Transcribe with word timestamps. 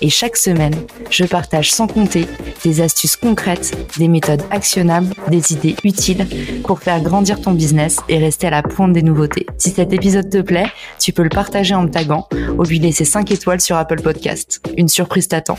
et 0.00 0.10
chaque 0.10 0.36
semaine, 0.36 0.74
je 1.10 1.24
partage 1.24 1.72
sans 1.72 1.86
compter 1.86 2.26
des 2.64 2.80
astuces 2.80 3.16
concrètes, 3.16 3.76
des 3.98 4.08
méthodes 4.08 4.42
actionnables, 4.50 5.14
des 5.28 5.52
idées 5.52 5.76
utiles 5.84 6.26
pour 6.64 6.80
faire 6.80 7.00
grandir 7.00 7.40
ton 7.40 7.52
business 7.52 8.00
et 8.08 8.18
rester 8.18 8.48
à 8.48 8.50
la 8.50 8.62
pointe 8.62 8.92
des 8.92 9.02
nouveautés. 9.02 9.46
Si 9.58 9.70
cet 9.70 9.92
épisode 9.92 10.30
te 10.30 10.40
plaît, 10.40 10.66
tu 10.98 11.12
peux 11.12 11.22
le 11.22 11.28
partager 11.28 11.74
en 11.74 11.82
me 11.82 11.90
taguant 11.90 12.28
ou 12.58 12.62
lui 12.64 12.78
laisser 12.78 13.04
5 13.04 13.30
étoiles 13.30 13.60
sur 13.60 13.76
Apple 13.76 14.02
Podcast. 14.02 14.60
Une 14.76 14.88
surprise 14.88 15.28
t'attend. 15.28 15.58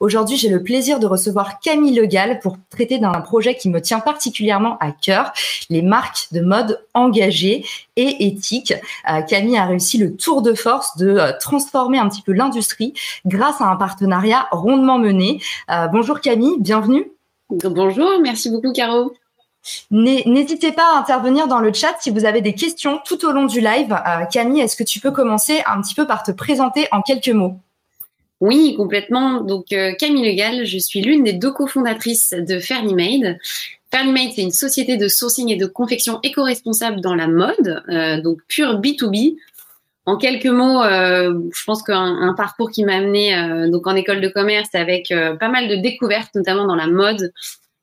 Aujourd'hui, 0.00 0.38
j'ai 0.38 0.48
le 0.48 0.62
plaisir 0.62 0.98
de 0.98 1.06
recevoir 1.06 1.60
Camille 1.60 1.94
Legal 1.94 2.40
pour 2.40 2.56
traiter 2.70 2.96
d'un 2.96 3.20
projet 3.20 3.54
qui 3.54 3.68
me 3.68 3.82
tient 3.82 4.00
particulièrement 4.00 4.78
à 4.78 4.92
cœur, 4.92 5.30
les 5.68 5.82
marques 5.82 6.28
de 6.32 6.40
mode 6.40 6.82
engagées 6.94 7.66
et 7.96 8.26
éthiques. 8.26 8.72
Euh, 9.10 9.20
Camille 9.20 9.58
a 9.58 9.66
réussi 9.66 9.98
le 9.98 10.16
tour 10.16 10.40
de 10.40 10.54
force 10.54 10.96
de 10.96 11.08
euh, 11.08 11.32
transformer 11.38 11.98
un 11.98 12.08
petit 12.08 12.22
peu 12.22 12.32
l'industrie 12.32 12.94
grâce 13.26 13.60
à 13.60 13.66
un 13.66 13.76
partenariat 13.76 14.48
rondement 14.52 14.98
mené. 14.98 15.42
Euh, 15.70 15.86
bonjour 15.88 16.22
Camille, 16.22 16.56
bienvenue. 16.58 17.12
Bonjour, 17.50 18.10
merci 18.22 18.48
beaucoup 18.48 18.72
Caro. 18.72 19.12
N'hésitez 19.90 20.72
pas 20.72 20.94
à 20.94 20.98
intervenir 20.98 21.46
dans 21.46 21.58
le 21.58 21.74
chat 21.74 21.94
si 22.00 22.08
vous 22.08 22.24
avez 22.24 22.40
des 22.40 22.54
questions 22.54 23.00
tout 23.04 23.26
au 23.26 23.32
long 23.32 23.44
du 23.44 23.60
live. 23.60 23.94
Camille, 24.32 24.62
est-ce 24.62 24.76
que 24.76 24.84
tu 24.84 24.98
peux 24.98 25.10
commencer 25.10 25.60
un 25.66 25.82
petit 25.82 25.94
peu 25.94 26.06
par 26.06 26.22
te 26.22 26.30
présenter 26.30 26.88
en 26.90 27.02
quelques 27.02 27.28
mots? 27.28 27.60
Oui, 28.40 28.74
complètement. 28.74 29.42
Donc 29.42 29.72
euh, 29.72 29.92
Camille 29.92 30.24
Legal, 30.24 30.64
je 30.64 30.78
suis 30.78 31.02
l'une 31.02 31.24
des 31.24 31.34
deux 31.34 31.52
cofondatrices 31.52 32.32
de 32.32 32.58
Fairly 32.58 32.94
Made. 32.94 33.38
Fairly 33.90 34.12
Made, 34.12 34.32
c'est 34.34 34.42
une 34.42 34.50
société 34.50 34.96
de 34.96 35.08
sourcing 35.08 35.50
et 35.50 35.56
de 35.56 35.66
confection 35.66 36.20
éco-responsable 36.22 37.00
dans 37.02 37.14
la 37.14 37.26
mode, 37.26 37.82
euh, 37.90 38.20
donc 38.22 38.38
pure 38.48 38.80
B2B. 38.80 39.36
En 40.06 40.16
quelques 40.16 40.46
mots, 40.46 40.82
euh, 40.82 41.38
je 41.54 41.64
pense 41.64 41.82
qu'un 41.82 42.34
parcours 42.34 42.70
qui 42.70 42.84
m'a 42.84 42.96
amené 42.96 43.68
donc 43.70 43.86
en 43.86 43.94
école 43.94 44.22
de 44.22 44.28
commerce 44.28 44.70
avec 44.72 45.12
pas 45.38 45.48
mal 45.48 45.68
de 45.68 45.76
découvertes, 45.76 46.34
notamment 46.34 46.66
dans 46.66 46.74
la 46.74 46.86
mode. 46.86 47.32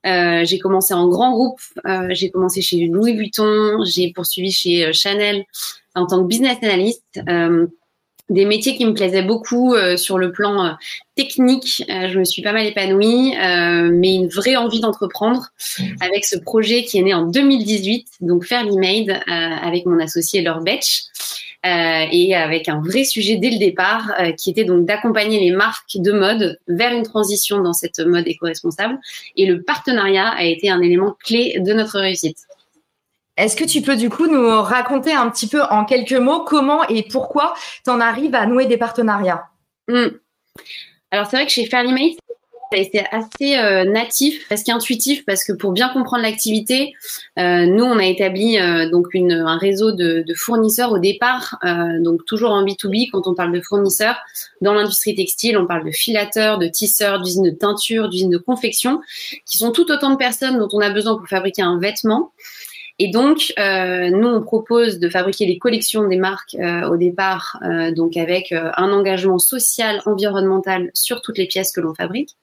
j'ai 0.04 0.60
commencé 0.60 0.94
en 0.96 1.08
grand 1.08 1.32
groupe, 1.32 1.62
j'ai 2.10 2.32
commencé 2.32 2.62
chez 2.62 2.88
Louis 2.88 3.16
Vuitton, 3.16 3.84
j'ai 3.86 4.12
poursuivi 4.12 4.52
chez 4.52 4.92
Chanel 4.92 5.46
en 5.94 6.08
tant 6.08 6.22
que 6.24 6.28
business 6.28 6.58
analyst 6.64 7.04
des 8.30 8.46
métiers 8.46 8.76
qui 8.76 8.86
me 8.86 8.94
plaisaient 8.94 9.22
beaucoup 9.22 9.74
euh, 9.74 9.96
sur 9.96 10.18
le 10.18 10.32
plan 10.32 10.66
euh, 10.66 10.72
technique. 11.16 11.84
Euh, 11.90 12.10
je 12.10 12.20
me 12.20 12.26
suis 12.26 12.42
pas 12.42 12.52
mal 12.52 12.66
épanouie, 12.66 13.34
mais 13.38 14.16
une 14.16 14.28
vraie 14.28 14.56
envie 14.56 14.80
d'entreprendre 14.80 15.48
avec 16.02 16.26
ce 16.26 16.38
projet 16.38 16.84
qui 16.84 17.00
est 17.00 17.02
né 17.02 17.14
en 17.14 17.26
2018, 17.26 18.08
donc 18.22 18.46
Fairly 18.46 18.78
Made, 18.78 19.20
avec 19.28 19.86
mon 19.86 20.00
associé 20.00 20.42
Laure 20.42 20.62
Betch. 20.62 21.06
et 21.64 22.36
avec 22.36 22.70
un 22.70 22.82
vrai 22.82 23.04
sujet 23.04 23.38
dès 23.38 23.50
le 23.50 23.58
départ, 23.58 24.14
qui 24.38 24.52
était 24.52 24.64
donc 24.64 24.86
d'accompagner 24.86 25.40
les 25.40 25.52
marques 25.52 25.96
de 25.96 26.12
mode 26.12 26.60
vers 26.68 26.94
une 26.94 27.04
transition 27.04 27.62
dans 27.62 27.74
cette 27.74 28.00
mode 28.00 28.28
éco-responsable. 28.28 29.00
Et 29.36 29.48
le 29.48 29.64
partenariat 29.64 30.30
a 30.30 30.44
été 30.44 30.70
un 30.70 30.82
élément 30.82 31.16
clé 31.24 31.60
de 31.60 31.74
notre 31.74 32.00
réussite. 32.00 32.48
Est-ce 33.38 33.56
que 33.56 33.64
tu 33.64 33.82
peux 33.82 33.96
du 33.96 34.10
coup 34.10 34.28
nous 34.28 34.62
raconter 34.62 35.14
un 35.14 35.30
petit 35.30 35.48
peu 35.48 35.62
en 35.64 35.86
quelques 35.86 36.14
mots 36.14 36.44
comment 36.44 36.88
et 36.88 37.04
pourquoi 37.04 37.54
tu 37.84 37.92
en 37.92 38.00
arrives 38.00 38.36
à 38.36 38.46
nouer 38.46 38.66
des 38.66 38.78
partenariats? 38.78 39.46
Hmm. 39.88 40.08
Alors 41.12 41.28
c'est 41.28 41.38
vrai 41.38 41.46
que 41.46 41.52
chez 41.52 41.66
Fairly 41.66 41.94
Made, 41.94 42.18
été 42.76 43.04
assez 43.12 43.58
euh, 43.58 43.86
natif, 43.86 44.46
presque 44.48 44.68
intuitif, 44.70 45.24
parce 45.26 45.44
que 45.46 45.54
pour 45.54 45.72
bien 45.72 45.90
comprendre 45.90 46.24
l'activité, 46.24 46.94
euh, 47.40 47.66
nous 47.66 47.84
on 47.84 47.98
a 47.98 48.06
établi 48.06 48.60
euh, 48.60 48.90
donc 48.90 49.08
un 49.16 49.58
réseau 49.58 49.92
de, 49.94 50.24
de, 50.28 50.34
fournisseurs 50.34 50.92
au 50.92 51.00
départ, 51.00 51.58
donc 52.02 52.26
toujours 52.26 52.52
en 52.52 52.64
B2B 52.64 53.10
quand 53.12 53.28
on 53.28 53.34
parle 53.34 53.52
de 53.54 53.62
fournisseurs 53.62 54.18
dans 54.62 54.74
l'industrie 54.74 55.16
textile, 55.16 55.58
on 55.58 55.66
parle 55.66 55.86
de 55.86 55.92
filateurs, 55.92 56.58
de 56.58 56.68
tisseurs, 56.68 57.22
d'usines 57.22 57.44
de 57.44 57.52
teinture, 57.52 58.10
d'usines 58.10 58.30
de 58.30 58.38
confection, 58.38 59.02
qui 59.46 59.58
sont 59.58 59.72
tout 59.72 59.90
autant 59.92 60.12
de 60.12 60.18
personnes 60.18 60.60
dont 60.60 60.70
on 60.74 60.80
a 60.80 60.90
besoin 60.90 61.16
pour 61.16 61.28
fabriquer 61.28 61.62
un 61.62 61.80
vêtement. 61.80 62.32
Et 63.00 63.10
donc, 63.10 63.54
euh, 63.60 64.10
nous, 64.10 64.28
on 64.28 64.42
propose 64.42 64.98
de 64.98 65.08
fabriquer 65.08 65.46
les 65.46 65.60
collections 65.60 66.08
des 66.08 66.18
marques 66.18 66.56
euh, 66.56 66.90
au 66.90 66.98
départ, 66.98 67.60
euh, 67.64 67.92
donc 67.92 68.18
avec 68.18 68.52
un 68.52 68.92
engagement 68.92 69.38
social, 69.38 70.02
environnemental 70.06 70.90
sur 70.94 71.22
toutes 71.22 71.38
les 71.38 71.46
pièces 71.46 71.72
que 71.72 71.82
l'on 71.82 71.94
fabrique. 71.94 72.36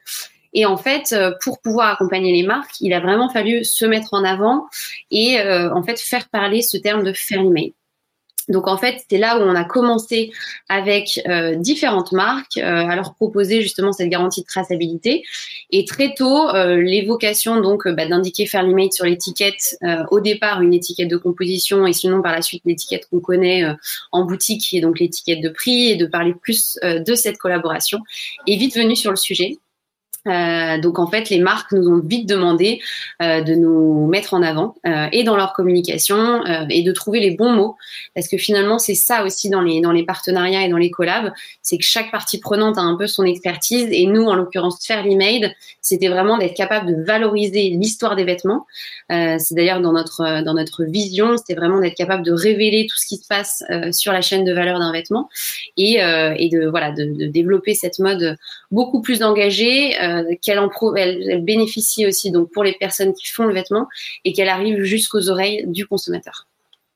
Et 0.52 0.66
en 0.66 0.76
fait, 0.76 1.12
pour 1.42 1.60
pouvoir 1.60 1.88
accompagner 1.88 2.32
les 2.32 2.46
marques, 2.46 2.80
il 2.80 2.92
a 2.92 3.00
vraiment 3.00 3.28
fallu 3.28 3.64
se 3.64 3.84
mettre 3.84 4.14
en 4.14 4.22
avant 4.22 4.66
et 5.10 5.40
en 5.40 5.82
fait 5.82 5.98
faire 5.98 6.28
parler 6.28 6.62
ce 6.62 6.76
terme 6.76 7.02
de 7.02 7.12
fair 7.12 7.40
email. 7.40 7.74
Donc 8.48 8.68
en 8.68 8.76
fait, 8.76 9.02
c'est 9.08 9.18
là 9.18 9.38
où 9.38 9.42
on 9.42 9.54
a 9.54 9.64
commencé 9.64 10.30
avec 10.68 11.20
euh, 11.26 11.54
différentes 11.56 12.12
marques 12.12 12.58
euh, 12.58 12.62
à 12.62 12.94
leur 12.94 13.14
proposer 13.14 13.62
justement 13.62 13.92
cette 13.92 14.08
garantie 14.08 14.42
de 14.42 14.46
traçabilité. 14.46 15.24
Et 15.70 15.84
très 15.84 16.14
tôt, 16.14 16.48
euh, 16.50 16.76
l'évocation 16.76 17.60
donc 17.60 17.88
bah, 17.88 18.06
d'indiquer 18.06 18.46
Fairly 18.46 18.74
Made 18.74 18.92
sur 18.92 19.06
l'étiquette, 19.06 19.78
au 20.10 20.20
départ 20.20 20.60
une 20.62 20.74
étiquette 20.74 21.08
de 21.08 21.16
composition 21.16 21.86
et 21.86 21.92
sinon 21.92 22.22
par 22.22 22.32
la 22.32 22.42
suite 22.42 22.62
l'étiquette 22.64 23.06
qu'on 23.10 23.20
connaît 23.20 23.64
en 24.12 24.24
boutique 24.24 24.62
qui 24.62 24.78
est 24.78 24.80
donc 24.80 24.98
l'étiquette 24.98 25.40
de 25.40 25.48
prix 25.48 25.90
et 25.90 25.96
de 25.96 26.06
parler 26.06 26.34
plus 26.34 26.78
de 26.82 27.14
cette 27.14 27.38
collaboration 27.38 28.00
est 28.46 28.56
vite 28.56 28.76
venu 28.76 28.96
sur 28.96 29.10
le 29.10 29.16
sujet. 29.16 29.58
Euh, 30.26 30.78
donc 30.78 30.98
en 30.98 31.06
fait, 31.06 31.28
les 31.28 31.38
marques 31.38 31.72
nous 31.72 31.88
ont 31.88 32.00
vite 32.00 32.28
demandé 32.28 32.80
euh, 33.22 33.42
de 33.42 33.54
nous 33.54 34.06
mettre 34.06 34.34
en 34.34 34.42
avant 34.42 34.74
euh, 34.86 35.06
et 35.12 35.22
dans 35.22 35.36
leur 35.36 35.52
communication 35.52 36.44
euh, 36.46 36.64
et 36.70 36.82
de 36.82 36.92
trouver 36.92 37.20
les 37.20 37.32
bons 37.32 37.52
mots. 37.52 37.76
Parce 38.14 38.28
que 38.28 38.38
finalement 38.38 38.78
c'est 38.78 38.94
ça 38.94 39.24
aussi 39.24 39.50
dans 39.50 39.60
les 39.60 39.80
dans 39.80 39.92
les 39.92 40.04
partenariats 40.04 40.64
et 40.64 40.68
dans 40.68 40.78
les 40.78 40.90
collabs, 40.90 41.32
c'est 41.62 41.76
que 41.76 41.84
chaque 41.84 42.10
partie 42.10 42.38
prenante 42.38 42.78
a 42.78 42.80
un 42.80 42.96
peu 42.96 43.06
son 43.06 43.24
expertise. 43.24 43.88
Et 43.90 44.06
nous 44.06 44.24
en 44.24 44.34
l'occurrence 44.34 44.84
Fairly 44.86 45.16
Made, 45.16 45.52
c'était 45.80 46.08
vraiment 46.08 46.38
d'être 46.38 46.56
capable 46.56 46.86
de 46.86 47.02
valoriser 47.02 47.70
l'histoire 47.70 48.16
des 48.16 48.24
vêtements. 48.24 48.66
c'est 49.10 49.54
d'ailleurs 49.54 49.80
dans 49.80 49.92
notre 49.92 50.42
dans 50.42 50.54
notre 50.54 50.84
vision, 50.84 51.36
c'était 51.36 51.54
vraiment 51.54 51.80
d'être 51.80 51.96
capable 51.96 52.24
de 52.24 52.32
révéler 52.32 52.86
tout 52.88 52.96
ce 52.96 53.06
qui 53.06 53.16
se 53.16 53.26
passe 53.26 53.62
sur 53.92 54.12
la 54.12 54.22
chaîne 54.22 54.44
de 54.44 54.52
valeur 54.52 54.78
d'un 54.78 54.92
vêtement. 54.92 55.28
Et 55.76 55.94
et 55.94 56.48
de 56.48 56.66
voilà 56.66 56.92
de, 56.92 57.04
de, 57.04 57.26
développer 57.26 57.74
cette 57.74 57.98
mode 57.98 58.36
beaucoup 58.70 59.00
plus 59.00 59.22
engagée 59.22 59.94
euh, 60.13 60.13
qu'elle 60.42 60.58
en 60.58 60.70
elle, 60.96 61.42
bénéficie 61.42 62.06
aussi 62.06 62.30
donc 62.30 62.50
pour 62.50 62.64
les 62.64 62.72
personnes 62.72 63.12
qui 63.14 63.26
font 63.26 63.44
le 63.44 63.54
vêtement 63.54 63.88
et 64.24 64.32
qu'elle 64.32 64.48
arrive 64.48 64.82
jusqu'aux 64.82 65.30
oreilles 65.30 65.64
du 65.66 65.86
consommateur. 65.86 66.46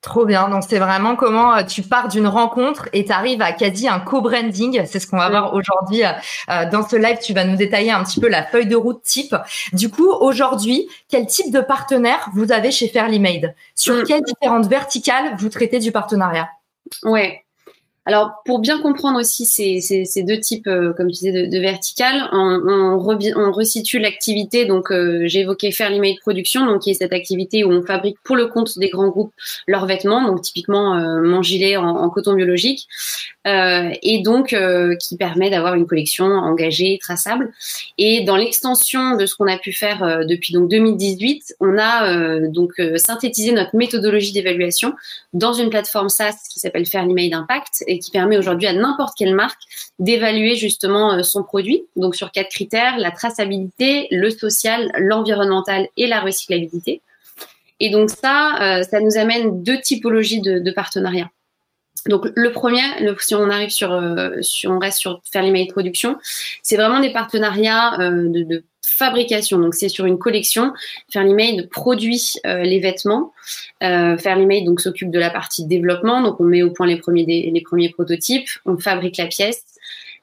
Trop 0.01 0.25
bien. 0.25 0.49
Donc, 0.49 0.63
c'est 0.69 0.79
vraiment 0.79 1.17
comment 1.17 1.57
euh, 1.57 1.65
tu 1.65 1.83
pars 1.83 2.07
d'une 2.07 2.29
rencontre 2.29 2.89
et 2.93 3.05
tu 3.05 3.11
arrives 3.11 3.43
à 3.43 3.51
quasi 3.51 3.89
un 3.89 3.99
co-branding. 3.99 4.87
C'est 4.87 5.01
ce 5.01 5.09
qu'on 5.09 5.17
va 5.17 5.29
voir 5.29 5.55
aujourd'hui 5.55 6.03
euh, 6.05 6.71
dans 6.71 6.87
ce 6.87 6.95
live. 6.95 7.19
Tu 7.21 7.35
vas 7.35 7.45
nous 7.45 7.57
détailler 7.57 7.91
un 7.91 8.05
petit 8.05 8.21
peu 8.21 8.29
la 8.29 8.45
feuille 8.45 8.67
de 8.67 8.77
route 8.77 9.03
type. 9.03 9.35
Du 9.73 9.91
coup, 9.91 10.09
aujourd'hui, 10.09 10.89
quel 11.09 11.27
type 11.27 11.53
de 11.53 11.61
partenaire 11.61 12.31
vous 12.33 12.53
avez 12.53 12.71
chez 12.71 12.87
Fairly 12.87 13.19
Made? 13.19 13.55
Sur 13.75 13.97
mm. 13.97 14.05
quelles 14.05 14.23
différentes 14.23 14.69
verticales 14.69 15.35
vous 15.37 15.49
traitez 15.49 15.81
du 15.81 15.91
partenariat? 15.91 16.49
Ouais. 17.03 17.45
Alors, 18.09 18.41
pour 18.47 18.59
bien 18.59 18.81
comprendre 18.81 19.19
aussi 19.19 19.45
ces, 19.45 20.23
deux 20.23 20.41
types, 20.41 20.67
euh, 20.67 20.95
comme 20.95 21.09
tu 21.09 21.27
disais, 21.27 21.47
de, 21.47 21.59
verticales, 21.59 22.31
on, 22.33 22.99
resitue 23.53 23.99
l'activité. 23.99 24.65
Donc, 24.65 24.91
euh, 24.91 25.25
j'ai 25.27 25.41
évoqué 25.41 25.73
faire 25.73 25.91
l'email 25.91 26.17
production, 26.17 26.65
donc 26.65 26.83
qui 26.83 26.91
est 26.91 26.95
cette 26.95 27.13
activité 27.13 27.65
où 27.65 27.71
on 27.71 27.83
fabrique 27.83 28.17
pour 28.25 28.35
le 28.35 28.47
compte 28.47 28.79
des 28.79 28.89
grands 28.89 29.09
groupes 29.09 29.35
leurs 29.67 29.85
vêtements, 29.85 30.27
donc 30.27 30.41
typiquement 30.41 30.97
euh, 30.97 31.43
gilet 31.43 31.77
en, 31.77 32.09
coton 32.09 32.33
biologique, 32.33 32.89
euh, 33.47 33.91
et 34.03 34.23
donc 34.23 34.57
qui 34.99 35.17
permet 35.19 35.51
d'avoir 35.51 35.75
une 35.75 35.87
collection 35.87 36.25
engagée, 36.25 36.99
traçable. 37.03 37.53
Et 37.99 38.23
dans 38.23 38.37
l'extension 38.37 39.17
de 39.17 39.27
ce 39.27 39.35
qu'on 39.37 39.49
a 39.49 39.59
pu 39.59 39.73
faire 39.73 40.25
depuis 40.27 40.55
donc 40.55 40.71
2018, 40.71 41.57
on 41.61 41.77
a 41.79 42.41
donc 42.49 42.73
synthétisé 42.97 43.53
notre 43.53 43.77
méthodologie 43.77 44.33
d'évaluation 44.33 44.95
dans 45.35 45.53
une 45.53 45.69
plateforme 45.69 46.09
SaaS 46.09 46.37
qui 46.51 46.59
s'appelle 46.59 46.87
Fairly 46.87 47.13
Made 47.13 47.35
Impact 47.35 47.85
et 47.87 47.98
qui 47.99 48.11
permet 48.11 48.37
aujourd'hui 48.39 48.67
à 48.67 48.73
n'importe 48.73 49.17
quelle 49.17 49.35
marque 49.35 49.61
d'évaluer 49.99 50.57
justement 50.57 51.15
euh, 51.15 51.23
son 51.23 51.43
produit. 51.43 51.85
Donc 51.97 52.15
sur 52.15 52.31
quatre 52.31 52.51
critères, 52.51 52.99
la 52.99 53.11
traçabilité, 53.11 54.09
le 54.11 54.31
social, 54.31 54.91
l'environnemental 54.99 55.89
et 55.97 56.07
la 56.07 56.21
recyclabilité. 56.21 57.03
Et 57.81 57.91
donc 57.91 58.11
ça, 58.11 58.61
euh, 58.61 58.83
ça 58.83 59.01
nous 59.01 59.19
amène 59.19 59.63
deux 59.63 59.81
typologies 59.81 60.41
de, 60.41 60.71
partenariats. 60.73 61.31
Donc 62.07 62.29
le 62.35 62.53
premier, 62.53 62.83
si 63.21 63.35
on 63.35 63.51
arrive 63.51 63.71
sur, 63.71 63.93
euh, 63.93 64.41
si 64.41 64.67
on 64.67 64.79
reste 64.79 64.99
sur 64.99 65.21
faire 65.31 65.43
les 65.43 65.51
mails 65.51 65.67
de 65.67 65.73
production, 65.73 66.17
c'est 66.63 66.77
vraiment 66.77 67.01
des 67.01 67.13
partenariats 67.13 67.97
de, 67.99 68.43
de 68.43 68.65
fabrication. 68.99 69.59
Donc 69.59 69.75
c'est 69.75 69.89
sur 69.89 70.07
une 70.07 70.19
collection. 70.19 70.73
Fairly 71.13 71.35
Made 71.35 71.69
produit 71.69 72.35
les 72.45 72.81
vêtements. 72.81 73.33
Fairly 73.81 74.47
Made 74.47 74.65
donc 74.65 74.81
s'occupe 74.81 75.11
de 75.11 75.19
la 75.19 75.31
partie 75.31 75.65
développement. 75.67 76.23
Donc 76.23 76.41
on 76.41 76.45
met 76.45 76.63
au 76.63 76.71
point 76.71 76.87
les 76.87 76.97
premiers 76.97 77.25
les 77.25 77.61
premiers 77.61 77.91
prototypes, 77.91 78.49
on 78.67 78.77
fabrique 78.79 79.17
la 79.17 79.27
pièce 79.27 79.65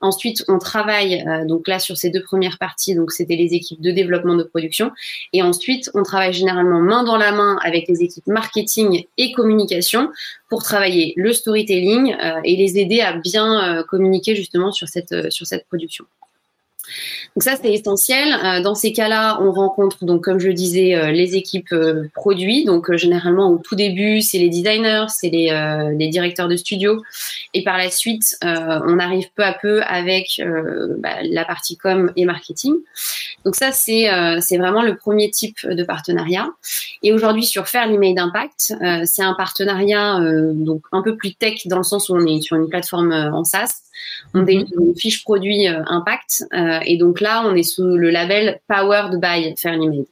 Ensuite, 0.01 0.43
on 0.47 0.59
travaille 0.59 1.23
euh, 1.27 1.45
donc 1.45 1.67
là 1.67 1.79
sur 1.79 1.97
ces 1.97 2.09
deux 2.09 2.21
premières 2.21 2.57
parties, 2.57 2.95
donc 2.95 3.11
c'était 3.11 3.35
les 3.35 3.53
équipes 3.53 3.81
de 3.81 3.91
développement 3.91 4.35
de 4.35 4.43
production. 4.43 4.91
Et 5.33 5.41
ensuite, 5.41 5.89
on 5.93 6.03
travaille 6.03 6.33
généralement 6.33 6.79
main 6.79 7.03
dans 7.03 7.17
la 7.17 7.31
main 7.31 7.57
avec 7.63 7.87
les 7.87 8.03
équipes 8.03 8.27
marketing 8.27 9.05
et 9.17 9.31
communication 9.31 10.11
pour 10.49 10.63
travailler 10.63 11.13
le 11.15 11.33
storytelling 11.33 12.15
euh, 12.21 12.39
et 12.43 12.55
les 12.55 12.77
aider 12.77 13.01
à 13.01 13.13
bien 13.13 13.79
euh, 13.79 13.83
communiquer 13.83 14.35
justement 14.35 14.71
sur 14.71 14.87
cette, 14.87 15.31
sur 15.31 15.47
cette 15.47 15.65
production. 15.67 16.05
Donc 17.35 17.43
ça, 17.43 17.55
c'est 17.61 17.73
essentiel. 17.73 18.33
Euh, 18.33 18.61
dans 18.61 18.75
ces 18.75 18.93
cas-là, 18.93 19.39
on 19.41 19.51
rencontre, 19.51 20.05
donc 20.05 20.23
comme 20.23 20.39
je 20.39 20.47
le 20.47 20.53
disais, 20.53 20.95
euh, 20.95 21.11
les 21.11 21.35
équipes 21.35 21.73
euh, 21.73 22.09
produits. 22.13 22.63
Donc 22.63 22.93
généralement, 22.95 23.49
au 23.49 23.57
tout 23.57 23.75
début, 23.75 24.21
c'est 24.21 24.37
les 24.37 24.49
designers, 24.49 25.05
c'est 25.09 25.29
les, 25.29 25.49
les, 25.97 26.07
directeurs 26.07 26.47
de 26.47 26.55
studio. 26.55 27.01
Et 27.53 27.63
par 27.63 27.77
la 27.77 27.89
suite, 27.89 28.37
on 28.41 28.99
arrive 28.99 29.27
peu 29.35 29.43
à 29.43 29.53
peu 29.53 29.81
avec 29.83 30.41
bah, 30.99 31.17
la 31.23 31.43
partie 31.43 31.77
com 31.77 32.11
et 32.15 32.25
marketing. 32.25 32.75
Donc 33.43 33.55
ça, 33.55 33.71
c'est 33.71 34.07
c'est 34.39 34.57
vraiment 34.57 34.81
le 34.81 34.95
premier 34.95 35.29
type 35.29 35.67
de 35.67 35.83
partenariat. 35.83 36.49
Et 37.03 37.11
aujourd'hui, 37.11 37.43
sur 37.43 37.67
Fairly 37.67 37.97
Made 37.97 38.19
Impact, 38.19 38.75
c'est 39.05 39.23
un 39.23 39.33
partenariat 39.33 40.19
donc 40.53 40.83
un 40.91 41.01
peu 41.01 41.17
plus 41.17 41.33
tech 41.35 41.65
dans 41.65 41.77
le 41.77 41.83
sens 41.83 42.09
où 42.09 42.15
on 42.15 42.25
est 42.25 42.41
sur 42.41 42.55
une 42.55 42.69
plateforme 42.69 43.11
en 43.11 43.43
SaaS. 43.43 43.84
On 44.33 44.41
mhm. 44.41 44.65
une 44.79 44.95
fiche 44.95 45.23
produit 45.23 45.67
impact 45.67 46.45
et 46.85 46.97
donc 46.97 47.21
là, 47.21 47.43
on 47.45 47.55
est 47.55 47.63
sous 47.63 47.97
le 47.97 48.09
label 48.09 48.59
Powered 48.67 49.19
by 49.19 49.55
Fairly 49.57 49.87
Made. 49.87 50.05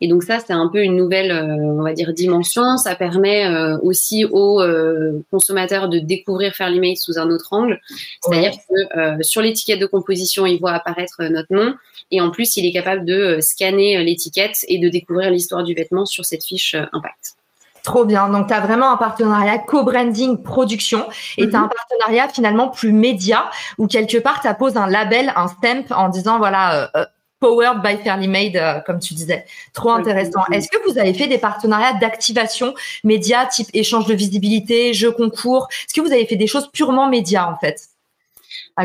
Et 0.00 0.08
donc 0.08 0.22
ça, 0.22 0.38
c'est 0.40 0.52
un 0.52 0.68
peu 0.68 0.82
une 0.82 0.96
nouvelle, 0.96 1.30
euh, 1.30 1.56
on 1.56 1.82
va 1.82 1.92
dire, 1.92 2.12
dimension. 2.14 2.78
Ça 2.78 2.94
permet 2.94 3.46
euh, 3.46 3.78
aussi 3.82 4.24
aux 4.24 4.60
euh, 4.60 5.22
consommateurs 5.30 5.88
de 5.88 5.98
découvrir 5.98 6.54
Fairly 6.54 6.80
Made 6.80 6.96
sous 6.96 7.18
un 7.18 7.30
autre 7.30 7.48
angle. 7.52 7.80
C'est-à-dire 8.22 8.52
que 8.52 9.22
sur 9.22 9.42
l'étiquette 9.42 9.80
de 9.80 9.86
composition, 9.86 10.46
il 10.46 10.58
voit 10.58 10.72
apparaître 10.72 11.22
notre 11.24 11.52
nom. 11.52 11.74
Et 12.10 12.20
en 12.20 12.30
plus, 12.30 12.56
il 12.56 12.66
est 12.66 12.72
capable 12.72 13.04
de 13.04 13.38
scanner 13.40 14.02
l'étiquette 14.02 14.64
et 14.68 14.78
de 14.78 14.88
découvrir 14.88 15.30
l'histoire 15.30 15.64
du 15.64 15.74
vêtement 15.74 16.06
sur 16.06 16.24
cette 16.24 16.44
fiche 16.44 16.74
impact. 16.92 17.36
Trop 17.82 18.04
bien. 18.04 18.28
Donc, 18.28 18.48
tu 18.48 18.54
as 18.54 18.60
vraiment 18.60 18.92
un 18.92 18.96
partenariat 18.96 19.58
co-branding 19.58 20.42
production 20.42 21.06
et 21.38 21.48
tu 21.48 21.54
as 21.54 21.60
un 21.60 21.62
mhm. 21.62 21.68
partenariat 21.68 22.28
finalement 22.28 22.68
plus 22.68 22.92
média 22.92 23.50
où 23.78 23.86
quelque 23.86 24.18
part, 24.18 24.40
tu 24.40 24.48
apposes 24.48 24.76
un 24.76 24.86
label, 24.86 25.32
un 25.36 25.48
stamp 25.48 25.84
en 25.90 26.08
disant 26.08 26.38
voilà, 26.38 26.82
euh, 26.82 26.88
euh, 26.96 27.04
Powered 27.40 27.82
by 27.82 27.96
Fairly 28.02 28.28
Made, 28.28 28.56
euh, 28.56 28.80
comme 28.80 29.00
tu 29.00 29.14
disais. 29.14 29.46
Trop 29.72 29.90
intéressant. 29.90 30.40
Est-ce 30.52 30.68
que 30.68 30.76
vous 30.86 30.98
avez 30.98 31.14
fait 31.14 31.26
des 31.26 31.38
partenariats 31.38 31.94
d'activation 31.94 32.74
média 33.02 33.46
type 33.46 33.68
échange 33.72 34.06
de 34.06 34.14
visibilité, 34.14 34.92
jeux 34.92 35.12
concours? 35.12 35.68
Est-ce 35.86 35.94
que 35.94 36.06
vous 36.06 36.12
avez 36.12 36.26
fait 36.26 36.36
des 36.36 36.46
choses 36.46 36.68
purement 36.70 37.08
médias 37.08 37.50
en 37.50 37.56
fait? 37.56 37.89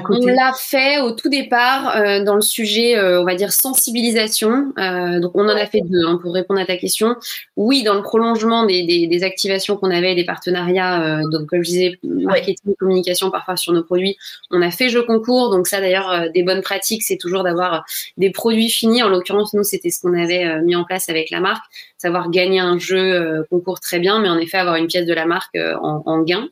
On 0.10 0.26
l'a 0.26 0.54
fait 0.58 1.00
au 1.00 1.12
tout 1.12 1.30
départ 1.30 1.96
euh, 1.96 2.24
dans 2.24 2.36
le 2.36 2.42
sujet, 2.42 2.98
euh, 2.98 3.22
on 3.22 3.26
va 3.26 3.36
dire 3.36 3.52
sensibilisation. 3.52 4.74
Euh, 4.78 5.20
donc 5.20 5.32
on 5.36 5.46
en 5.46 5.56
a 5.56 5.66
fait 5.66 5.82
deux 5.82 6.06
hein, 6.06 6.20
pour 6.22 6.34
répondre 6.34 6.60
à 6.60 6.66
ta 6.66 6.78
question. 6.78 7.16
Oui, 7.56 7.84
dans 7.84 7.94
le 7.94 8.02
prolongement 8.02 8.66
des, 8.66 8.84
des, 8.86 9.08
des 9.08 9.24
activations 9.24 9.78
qu'on 9.78 9.92
avait, 9.92 10.16
des 10.16 10.26
partenariats, 10.26 11.22
donc 11.32 11.48
comme 11.48 11.64
je 11.64 11.70
disais, 11.70 12.00
marketing, 12.04 12.76
communication 12.80 13.32
parfois 13.32 13.56
sur 13.56 13.74
nos 13.74 13.84
produits, 13.84 14.18
on 14.52 14.62
a 14.62 14.72
fait 14.72 14.90
jeu 14.90 15.04
concours. 15.04 15.52
Donc 15.52 15.68
ça 15.68 15.80
d'ailleurs, 15.80 16.30
des 16.34 16.44
bonnes 16.44 16.62
pratiques, 16.62 17.04
c'est 17.04 17.18
toujours 17.18 17.44
d'avoir 17.44 17.86
des 18.18 18.32
produits 18.32 18.70
finis. 18.70 19.04
En 19.04 19.10
l'occurrence, 19.10 19.54
nous 19.54 19.64
c'était 19.64 19.90
ce 19.90 20.02
qu'on 20.02 20.14
avait 20.14 20.62
mis 20.62 20.76
en 20.76 20.84
place 20.84 21.10
avec 21.10 21.30
la 21.30 21.40
marque, 21.40 21.64
savoir 21.98 22.30
gagner 22.30 22.60
un 22.60 22.78
jeu 22.78 23.46
concours 23.50 23.80
très 23.80 24.00
bien, 24.00 24.20
mais 24.20 24.30
en 24.30 24.38
effet 24.38 24.58
avoir 24.58 24.76
une 24.76 24.88
pièce 24.88 25.06
de 25.06 25.14
la 25.14 25.26
marque 25.26 25.56
en, 25.56 26.04
en 26.06 26.22
gain. 26.24 26.50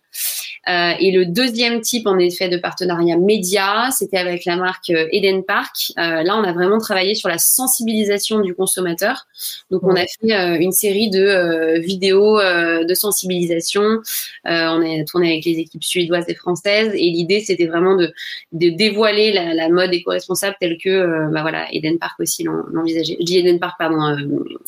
Euh, 0.70 0.94
et 1.00 1.12
le 1.12 1.26
deuxième 1.26 1.82
type, 1.82 2.08
en 2.08 2.18
effet, 2.18 2.48
de 2.48 2.58
partenariat 2.58 3.18
média, 3.18 3.90
c'était 3.92 4.18
avec 4.18 4.46
la 4.46 4.56
marque 4.56 4.90
euh, 4.92 5.08
Eden 5.12 5.44
Park. 5.44 5.92
Euh, 5.98 6.24
là, 6.24 6.38
on 6.38 6.44
a 6.44 6.54
vraiment 6.54 6.78
travaillé 6.78 7.16
sur 7.16 7.28
la 7.28 7.38
sensibilisation 7.38 8.40
du 8.40 8.56
consommateur. 8.56 9.28
Donc, 9.72 9.84
on 9.84 9.96
a 9.96 10.06
fait 10.06 10.62
une 10.62 10.72
série 10.72 11.10
de 11.10 11.80
vidéos 11.80 12.40
de 12.40 12.94
sensibilisation. 12.94 14.02
on 14.46 15.02
a 15.02 15.04
tourné 15.06 15.34
avec 15.34 15.46
les 15.46 15.60
équipes 15.60 15.84
suédoises 15.84 16.26
et 16.30 16.36
françaises. 16.36 16.94
Et 16.94 17.10
l'idée, 17.10 17.42
c'était 17.42 17.68
vraiment 17.68 17.96
de, 17.96 18.14
de 18.54 18.70
dévoiler 18.70 19.34
la, 19.34 19.54
la, 19.54 19.70
mode 19.70 19.94
éco-responsable 19.94 20.56
telle 20.60 20.78
que, 20.78 21.32
bah 21.32 21.42
voilà, 21.42 21.68
Eden 21.74 21.98
Park 22.00 22.20
aussi 22.20 22.44
l'envisageait. 22.44 23.18
Je 23.20 23.26
dis 23.26 23.38
Eden 23.40 23.60
Park, 23.60 23.76
pardon, 23.78 24.16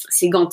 c'est 0.09 0.29
Gant. 0.29 0.49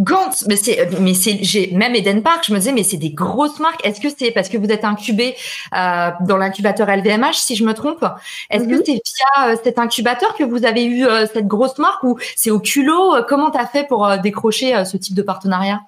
Gantz, 0.00 0.46
mais 0.48 0.56
c'est, 0.56 0.98
mais 1.00 1.14
c'est, 1.14 1.38
j'ai 1.42 1.70
même 1.70 1.94
Eden 1.94 2.22
Park, 2.22 2.44
je 2.46 2.52
me 2.52 2.58
disais, 2.58 2.72
mais 2.72 2.82
c'est 2.82 2.96
des 2.96 3.10
grosses 3.10 3.60
marques. 3.60 3.86
Est-ce 3.86 4.00
que 4.00 4.08
c'est 4.08 4.32
parce 4.32 4.48
que 4.48 4.58
vous 4.58 4.66
êtes 4.66 4.84
incubé 4.84 5.36
euh, 5.76 6.10
dans 6.26 6.36
l'incubateur 6.36 6.88
LVMH, 6.88 7.34
si 7.34 7.54
je 7.54 7.64
me 7.64 7.72
trompe? 7.72 8.04
Est-ce 8.50 8.64
que 8.64 8.74
mhm. 8.74 8.82
c'est 8.84 8.92
via 8.92 9.52
euh, 9.52 9.56
cet 9.62 9.78
incubateur 9.78 10.34
que 10.34 10.42
vous 10.42 10.64
avez 10.64 10.84
eu 10.84 11.06
euh, 11.06 11.26
cette 11.32 11.46
grosse 11.46 11.78
marque 11.78 12.02
ou 12.02 12.18
c'est 12.34 12.50
au 12.50 12.58
culot? 12.58 13.22
Comment 13.28 13.50
tu 13.50 13.58
as 13.58 13.66
fait 13.66 13.86
pour 13.86 14.10
décrocher 14.18 14.84
ce 14.84 14.96
type 14.96 15.14
de 15.14 15.22
partenariat? 15.22 15.80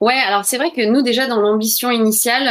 Ouais, 0.00 0.14
alors 0.14 0.44
c'est 0.44 0.58
vrai 0.58 0.70
que 0.70 0.80
nous 0.88 1.02
déjà 1.02 1.26
dans 1.26 1.40
l'ambition 1.40 1.90
initiale, 1.90 2.46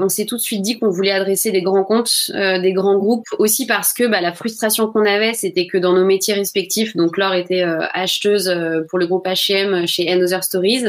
euh, 0.00 0.04
on 0.04 0.08
s'est 0.08 0.24
tout 0.26 0.36
de 0.36 0.40
suite 0.40 0.62
dit 0.62 0.80
qu'on 0.80 0.90
voulait 0.90 1.12
adresser 1.12 1.52
des 1.52 1.62
grands 1.62 1.84
comptes, 1.84 2.32
euh, 2.34 2.58
des 2.58 2.72
grands 2.72 2.98
groupes, 2.98 3.28
aussi 3.38 3.66
parce 3.66 3.92
que 3.92 4.04
bah, 4.04 4.20
la 4.20 4.32
frustration 4.32 4.88
qu'on 4.90 5.06
avait, 5.06 5.32
c'était 5.32 5.68
que 5.68 5.78
dans 5.78 5.92
nos 5.92 6.04
métiers 6.04 6.34
respectifs, 6.34 6.96
donc 6.96 7.16
Laure 7.16 7.34
était 7.34 7.62
euh, 7.62 7.86
acheteuse 7.92 8.52
pour 8.88 8.98
le 8.98 9.06
groupe 9.06 9.28
H&M 9.28 9.86
chez 9.86 10.10
Another 10.10 10.42
Stories, 10.42 10.86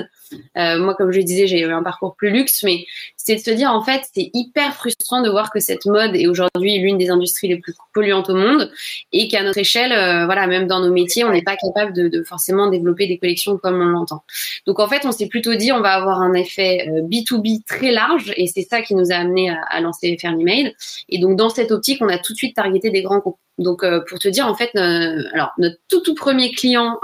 moi 0.55 0.95
comme 0.95 1.11
je 1.11 1.17
le 1.17 1.23
disais, 1.23 1.47
j'ai 1.47 1.59
eu 1.61 1.71
un 1.71 1.83
parcours 1.83 2.15
plus 2.15 2.29
luxe, 2.29 2.63
mais 2.63 2.85
c'est 3.17 3.35
de 3.35 3.39
se 3.39 3.51
dire 3.51 3.71
en 3.71 3.83
fait 3.83 4.01
c'est 4.13 4.29
hyper 4.33 4.73
frustrant 4.73 5.21
de 5.21 5.29
voir 5.29 5.51
que 5.51 5.59
cette 5.59 5.85
mode 5.85 6.15
est 6.15 6.27
aujourd'hui 6.27 6.79
l'une 6.79 6.97
des 6.97 7.09
industries 7.09 7.47
les 7.47 7.57
plus 7.57 7.73
polluantes 7.93 8.29
au 8.29 8.35
monde 8.35 8.71
et 9.11 9.27
qu'à 9.27 9.43
notre 9.43 9.59
échelle, 9.59 9.91
voilà 10.25 10.47
même 10.47 10.67
dans 10.67 10.79
nos 10.79 10.91
métiers, 10.91 11.23
on 11.23 11.31
n'est 11.31 11.43
pas 11.43 11.55
capable 11.55 11.93
de, 11.93 12.07
de 12.07 12.23
forcément 12.23 12.69
développer 12.69 13.07
des 13.07 13.17
collections 13.17 13.57
comme 13.57 13.75
on 13.75 13.85
l'entend. 13.85 14.23
Donc 14.65 14.79
en 14.79 14.87
fait, 14.87 15.05
on 15.05 15.11
s'est 15.11 15.27
plutôt 15.27 15.55
dit 15.55 15.71
on 15.71 15.81
va 15.81 15.93
avoir 15.93 16.21
un 16.21 16.33
effet 16.33 16.87
B2B 17.03 17.59
euh, 17.59 17.63
très 17.67 17.91
large 17.91 18.33
et 18.35 18.47
c'est 18.47 18.61
ça 18.61 18.81
qui 18.81 18.95
nous 18.95 19.11
a 19.11 19.15
amené 19.15 19.49
à, 19.49 19.79
lancer 19.81 20.17
Fairly 20.19 20.43
Made. 20.43 20.73
Et 21.09 21.19
donc 21.19 21.37
dans 21.37 21.49
cette 21.49 21.71
optique, 21.71 22.01
on 22.01 22.09
a 22.09 22.17
tout 22.17 22.33
de 22.33 22.37
suite 22.37 22.55
targeté 22.55 22.89
des 22.89 23.01
grands 23.01 23.19
groupes. 23.19 23.39
Donc 23.59 23.83
euh, 23.83 24.01
pour 24.07 24.17
te 24.19 24.27
dire 24.27 24.47
en 24.47 24.55
fait, 24.55 24.71
euh, 24.75 25.21
alors 25.33 25.51
notre 25.57 25.77
tout 25.89 25.99
tout 26.01 26.15
premier 26.15 26.51
client 26.51 26.97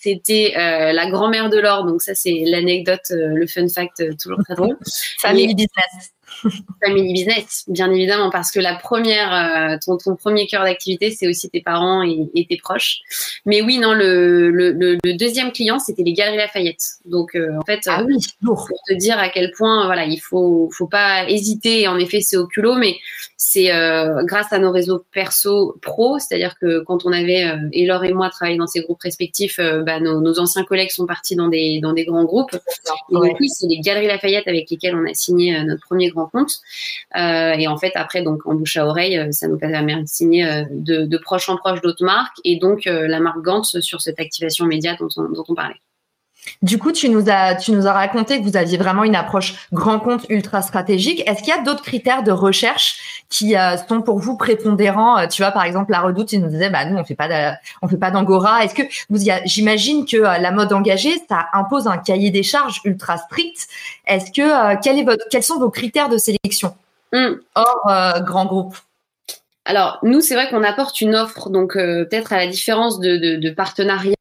c'était 0.00 0.52
la 0.56 1.10
grand-mère 1.10 1.50
de 1.50 1.58
l'or. 1.58 1.84
Donc 1.84 2.00
ça 2.00 2.14
c'est 2.14 2.44
l'anecdote, 2.46 3.10
le 3.10 3.46
fun 3.46 3.68
fact 3.68 4.02
toujours 4.18 4.42
très 4.44 4.54
drôle. 4.54 4.76
Family 5.18 5.54
business. 5.54 6.12
Family 6.84 7.12
business, 7.12 7.64
bien 7.68 7.90
évidemment, 7.90 8.30
parce 8.30 8.50
que 8.50 8.60
la 8.60 8.74
première, 8.74 9.32
euh, 9.32 9.76
ton, 9.84 9.96
ton, 9.96 10.16
premier 10.16 10.46
cœur 10.46 10.64
d'activité, 10.64 11.10
c'est 11.10 11.28
aussi 11.28 11.48
tes 11.50 11.60
parents 11.60 12.02
et, 12.02 12.46
tes 12.48 12.56
proches. 12.56 12.98
Mais 13.44 13.62
oui, 13.62 13.78
non, 13.78 13.94
le, 13.94 14.50
le, 14.50 14.72
le, 14.72 15.14
deuxième 15.14 15.52
client, 15.52 15.78
c'était 15.78 16.02
les 16.02 16.12
Galeries 16.12 16.38
Lafayette. 16.38 16.82
Donc, 17.04 17.34
euh, 17.34 17.56
en 17.58 17.64
fait, 17.64 17.80
ah 17.86 18.02
oui, 18.04 18.16
pour 18.44 18.68
te 18.88 18.94
dire 18.94 19.18
à 19.18 19.28
quel 19.28 19.52
point, 19.52 19.86
voilà, 19.86 20.04
il 20.04 20.18
faut, 20.18 20.68
faut 20.72 20.88
pas 20.88 21.28
hésiter. 21.28 21.88
En 21.88 21.98
effet, 21.98 22.20
c'est 22.20 22.36
au 22.36 22.46
culot, 22.46 22.74
mais 22.74 22.96
c'est 23.36 23.72
euh, 23.72 24.22
grâce 24.24 24.52
à 24.52 24.58
nos 24.58 24.70
réseaux 24.70 25.04
perso 25.12 25.76
pro, 25.82 26.18
c'est-à-dire 26.18 26.58
que 26.58 26.80
quand 26.80 27.04
on 27.04 27.12
avait 27.12 27.46
et 27.72 27.86
Laure 27.86 28.04
et 28.04 28.12
moi 28.12 28.30
travaillé 28.30 28.56
dans 28.56 28.66
ces 28.66 28.80
groupes 28.80 29.02
respectifs, 29.02 29.58
bah, 29.58 30.00
nos, 30.00 30.20
nos, 30.20 30.38
anciens 30.38 30.64
collègues 30.64 30.90
sont 30.90 31.06
partis 31.06 31.36
dans 31.36 31.48
des 31.48 31.80
dans 31.80 31.92
des 31.92 32.04
grands 32.04 32.24
groupes. 32.24 32.54
Et 33.10 33.14
donc 33.14 33.36
oui, 33.40 33.48
c'est 33.48 33.66
les 33.66 33.80
Galeries 33.80 34.06
Lafayette 34.06 34.48
avec 34.48 34.70
lesquelles 34.70 34.96
on 34.96 35.04
a 35.08 35.14
signé 35.14 35.62
notre 35.64 35.86
premier 35.86 36.10
grand 36.10 36.26
compte. 36.26 36.52
Euh, 37.16 37.52
et 37.52 37.66
en 37.68 37.76
fait, 37.76 37.92
après, 37.94 38.22
donc 38.22 38.46
en 38.46 38.54
bouche 38.54 38.76
à 38.76 38.86
oreille, 38.86 39.18
euh, 39.18 39.32
ça 39.32 39.48
nous 39.48 39.58
permet 39.58 40.02
de 40.02 40.06
signer 40.06 40.46
euh, 40.46 40.64
de, 40.70 41.04
de 41.04 41.18
proche 41.18 41.48
en 41.48 41.56
proche 41.56 41.80
d'autres 41.80 42.04
marques 42.04 42.36
et 42.44 42.58
donc 42.58 42.84
la 42.86 43.20
marque 43.20 43.42
Gantz 43.42 43.80
sur 43.80 44.00
cette 44.00 44.20
activation 44.20 44.66
média 44.66 44.96
dont 44.96 45.08
on, 45.16 45.28
dont 45.28 45.44
on 45.48 45.54
parlait. 45.54 45.80
Du 46.62 46.78
coup, 46.78 46.92
tu 46.92 47.08
nous 47.08 47.28
as, 47.28 47.54
tu 47.54 47.72
nous 47.72 47.86
as 47.86 47.92
raconté 47.92 48.38
que 48.38 48.44
vous 48.44 48.56
aviez 48.56 48.78
vraiment 48.78 49.04
une 49.04 49.16
approche 49.16 49.68
grand 49.72 49.98
compte 49.98 50.26
ultra 50.28 50.62
stratégique. 50.62 51.22
Est-ce 51.28 51.42
qu'il 51.42 51.54
y 51.54 51.58
a 51.58 51.62
d'autres 51.62 51.82
critères 51.82 52.22
de 52.22 52.32
recherche 52.32 53.24
qui 53.28 53.54
sont 53.88 54.02
pour 54.02 54.18
vous 54.18 54.36
prépondérants? 54.36 55.26
Tu 55.28 55.42
vois, 55.42 55.50
par 55.50 55.64
exemple, 55.64 55.92
la 55.92 56.00
Redoute, 56.00 56.32
il 56.32 56.40
nous 56.40 56.48
disait, 56.48 56.70
bah 56.70 56.84
nous, 56.84 56.96
on 56.96 57.04
fait 57.04 57.14
pas, 57.14 57.56
on 57.82 57.88
fait 57.88 57.96
pas 57.96 58.10
d'angora. 58.10 58.64
Est-ce 58.64 58.74
que 58.74 58.82
vous, 59.10 59.18
j'imagine 59.44 60.06
que 60.06 60.16
la 60.16 60.50
mode 60.50 60.72
engagée, 60.72 61.14
ça 61.28 61.46
impose 61.52 61.86
un 61.86 61.98
cahier 61.98 62.30
des 62.30 62.42
charges 62.42 62.80
ultra 62.84 63.16
strict. 63.18 63.66
Est-ce 64.06 64.30
que 64.30 64.80
quel 64.82 64.98
est 64.98 65.04
votre, 65.04 65.24
quels 65.30 65.42
sont 65.42 65.58
vos 65.58 65.70
critères 65.70 66.08
de 66.08 66.18
sélection? 66.18 66.74
Mmh. 67.12 67.36
hors 67.54 68.22
grand 68.24 68.46
groupe 68.46 68.76
alors 69.68 69.98
nous, 70.04 70.20
c'est 70.20 70.34
vrai 70.34 70.48
qu'on 70.48 70.62
apporte 70.62 71.00
une 71.00 71.16
offre, 71.16 71.50
donc 71.50 71.72
peut-être 71.72 72.32
à 72.32 72.36
la 72.36 72.46
différence 72.46 73.00
de, 73.00 73.16
de, 73.16 73.36
de 73.36 73.50
partenariats 73.50 74.14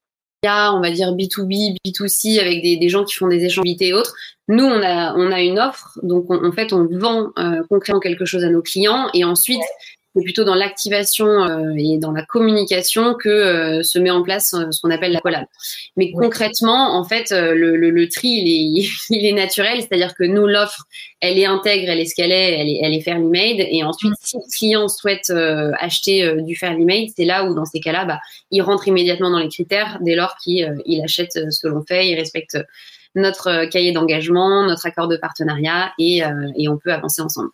on 0.48 0.82
va 0.82 0.92
dire 0.92 1.14
B2B, 1.14 1.78
B2C, 1.86 2.40
avec 2.40 2.62
des, 2.62 2.90
gens 2.90 3.04
qui 3.04 3.16
font 3.16 3.28
des 3.28 3.44
échanges 3.44 3.66
et 3.66 3.94
autres. 3.94 4.14
Nous, 4.48 4.64
on 4.64 4.82
a, 4.84 5.16
on 5.16 5.32
a 5.32 5.42
une 5.42 5.60
offre, 5.60 5.98
donc 6.04 6.30
en 6.30 6.52
fait, 6.52 6.72
on 6.72 6.88
vend 6.92 7.32
euh, 7.40 7.64
concrètement 7.70 8.00
quelque 8.00 8.26
chose 8.26 8.44
à 8.44 8.50
nos 8.50 8.62
clients. 8.62 9.10
Et 9.14 9.24
ensuite, 9.24 9.64
c'est 10.16 10.24
plutôt 10.24 10.46
dans 10.46 10.56
l'activation 10.56 11.28
euh, 11.28 11.74
et 11.78 11.98
dans 11.98 12.12
la 12.12 12.24
communication 12.24 13.16
que 13.16 13.28
euh, 13.28 13.84
se 13.84 14.00
met 14.00 14.12
en 14.12 14.24
place 14.24 14.54
euh, 14.54 14.72
ce 14.72 14.80
qu'on 14.80 14.92
appelle 14.92 15.12
la 15.12 15.20
collab. 15.20 15.46
Mais 15.98 16.12
concrètement, 16.12 16.98
en 16.98 17.04
fait, 17.04 17.32
le, 17.32 17.76
le, 17.76 17.90
le, 17.90 18.10
tri, 18.10 18.30
il 18.30 18.48
est, 18.80 18.88
il 19.10 19.26
est 19.26 19.34
naturel, 19.34 19.82
c'est-à-dire 19.82 20.16
que 20.16 20.24
nous, 20.24 20.48
l'offre, 20.48 20.86
elle 21.20 21.38
est 21.38 21.46
intègre, 21.46 21.90
elle 21.90 22.00
est 22.00 22.06
ce 22.06 22.16
qu'elle 22.16 22.32
est, 22.32 22.60
elle 22.60 22.70
est, 22.70 22.80
elle 22.82 22.94
est 22.94 23.02
fairly 23.02 23.26
made. 23.26 23.68
Et 23.70 23.84
ensuite, 23.84 24.14
si 24.22 24.38
le 24.38 24.58
client 24.58 24.88
souhaite 24.88 25.32
acheter 25.80 26.42
du 26.44 26.56
fairly 26.56 26.86
made, 26.86 27.10
c'est 27.16 27.26
là 27.26 27.46
où, 27.46 27.54
dans 27.54 27.66
ces 27.66 27.80
cas-là, 27.80 28.06
bah, 28.06 28.20
il 28.52 28.62
rentre 28.62 28.88
immédiatement 28.88 29.32
dans 29.32 29.40
les 29.40 29.50
critères 29.50 29.98
dès 30.02 30.16
lors 30.16 30.36
qu'il 30.38 30.76
il 30.86 31.02
achète 31.02 31.32
ce 31.34 31.60
que 31.60 31.68
l'on 31.68 31.84
fait, 31.84 32.08
il 32.08 32.16
respecte 32.16 32.58
notre 33.16 33.66
cahier 33.70 33.92
d'engagement, 33.92 34.64
notre 34.64 34.86
accord 34.86 35.08
de 35.08 35.18
partenariat 35.18 35.92
et, 35.98 36.22
et 36.58 36.68
on 36.68 36.78
peut 36.78 36.92
avancer 36.92 37.22
ensemble. 37.22 37.50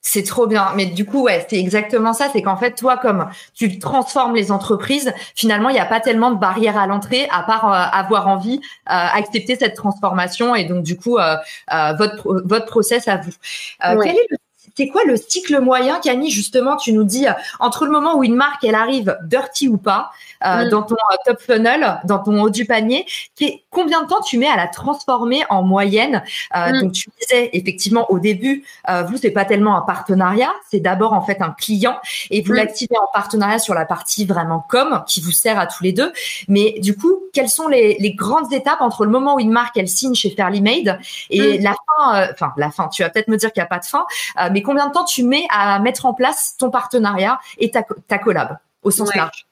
C'est 0.00 0.22
trop 0.22 0.46
bien. 0.46 0.72
Mais 0.76 0.86
du 0.86 1.04
coup, 1.04 1.24
ouais, 1.24 1.46
c'est 1.50 1.58
exactement 1.58 2.12
ça. 2.12 2.28
C'est 2.32 2.42
qu'en 2.42 2.56
fait, 2.56 2.74
toi, 2.74 2.96
comme 2.96 3.28
tu 3.54 3.78
transformes 3.78 4.34
les 4.34 4.52
entreprises, 4.52 5.12
finalement, 5.34 5.68
il 5.68 5.74
n'y 5.74 5.80
a 5.80 5.86
pas 5.86 6.00
tellement 6.00 6.30
de 6.30 6.38
barrières 6.38 6.78
à 6.78 6.86
l'entrée, 6.86 7.28
à 7.30 7.42
part 7.42 7.70
euh, 7.70 7.98
avoir 7.98 8.28
envie, 8.28 8.60
euh, 8.88 8.92
accepter 8.92 9.56
cette 9.56 9.74
transformation. 9.74 10.54
Et 10.54 10.64
donc, 10.64 10.84
du 10.84 10.96
coup, 10.96 11.18
euh, 11.18 11.36
euh 11.72 11.92
votre 11.98 12.42
votre 12.44 12.66
process 12.66 13.08
à 13.08 13.16
vous. 13.16 13.32
Quel 13.80 14.16
est 14.16 14.26
le 14.30 14.36
c'est 14.78 14.86
quoi 14.86 15.02
le 15.04 15.16
cycle 15.16 15.60
moyen, 15.60 15.98
Camille? 15.98 16.30
Justement, 16.30 16.76
tu 16.76 16.92
nous 16.92 17.02
dis 17.02 17.26
entre 17.58 17.84
le 17.84 17.90
moment 17.90 18.16
où 18.16 18.22
une 18.22 18.36
marque 18.36 18.62
elle 18.62 18.76
arrive 18.76 19.18
dirty 19.24 19.66
ou 19.66 19.76
pas, 19.76 20.12
euh, 20.46 20.66
mm. 20.66 20.68
dans 20.68 20.82
ton 20.82 20.94
euh, 20.94 21.16
top 21.26 21.40
funnel, 21.40 22.00
dans 22.04 22.20
ton 22.20 22.40
haut 22.40 22.48
du 22.48 22.64
panier. 22.64 23.04
Qui 23.34 23.64
combien 23.70 24.02
de 24.02 24.06
temps 24.06 24.20
tu 24.20 24.38
mets 24.38 24.46
à 24.46 24.56
la 24.56 24.68
transformer 24.68 25.42
en 25.50 25.64
moyenne? 25.64 26.22
Euh, 26.54 26.70
mm. 26.70 26.80
Donc 26.80 26.92
tu 26.92 27.10
disais 27.20 27.50
effectivement 27.54 28.08
au 28.08 28.20
début, 28.20 28.64
vous 29.08 29.16
c'est 29.16 29.32
pas 29.32 29.44
tellement 29.44 29.76
un 29.76 29.80
partenariat, 29.80 30.52
c'est 30.70 30.78
d'abord 30.78 31.12
en 31.12 31.22
fait 31.22 31.42
un 31.42 31.50
client 31.50 31.96
et 32.30 32.40
vous 32.42 32.52
mm. 32.52 32.56
l'activez 32.56 32.96
en 32.96 33.08
partenariat 33.12 33.58
sur 33.58 33.74
la 33.74 33.84
partie 33.84 34.26
vraiment 34.26 34.64
com 34.68 35.02
qui 35.08 35.20
vous 35.20 35.32
sert 35.32 35.58
à 35.58 35.66
tous 35.66 35.82
les 35.82 35.92
deux. 35.92 36.12
Mais 36.46 36.76
du 36.78 36.96
coup, 36.96 37.18
quelles 37.32 37.48
sont 37.48 37.66
les, 37.66 37.96
les 37.98 38.14
grandes 38.14 38.52
étapes 38.52 38.80
entre 38.80 39.04
le 39.04 39.10
moment 39.10 39.34
où 39.34 39.40
une 39.40 39.50
marque 39.50 39.76
elle 39.76 39.88
signe 39.88 40.14
chez 40.14 40.30
Fairly 40.30 40.62
Made 40.62 41.00
et 41.30 41.58
la 41.58 41.72
fin, 41.72 42.28
enfin 42.32 42.52
la 42.56 42.70
fin. 42.70 42.86
Tu 42.86 43.02
vas 43.02 43.10
peut-être 43.10 43.26
me 43.26 43.36
dire 43.36 43.52
qu'il 43.52 43.60
n'y 43.60 43.66
a 43.66 43.68
pas 43.68 43.80
de 43.80 43.84
fin, 43.84 44.06
mais 44.52 44.62
combien 44.68 44.88
de 44.88 44.92
temps 44.92 45.06
tu 45.06 45.22
mets 45.22 45.46
à 45.48 45.78
mettre 45.78 46.04
en 46.04 46.12
place 46.12 46.54
ton 46.58 46.70
partenariat 46.70 47.40
et 47.56 47.70
ta, 47.70 47.82
ta 48.06 48.18
collab 48.18 48.58
au 48.82 48.90
sens 48.90 49.14
large? 49.14 49.46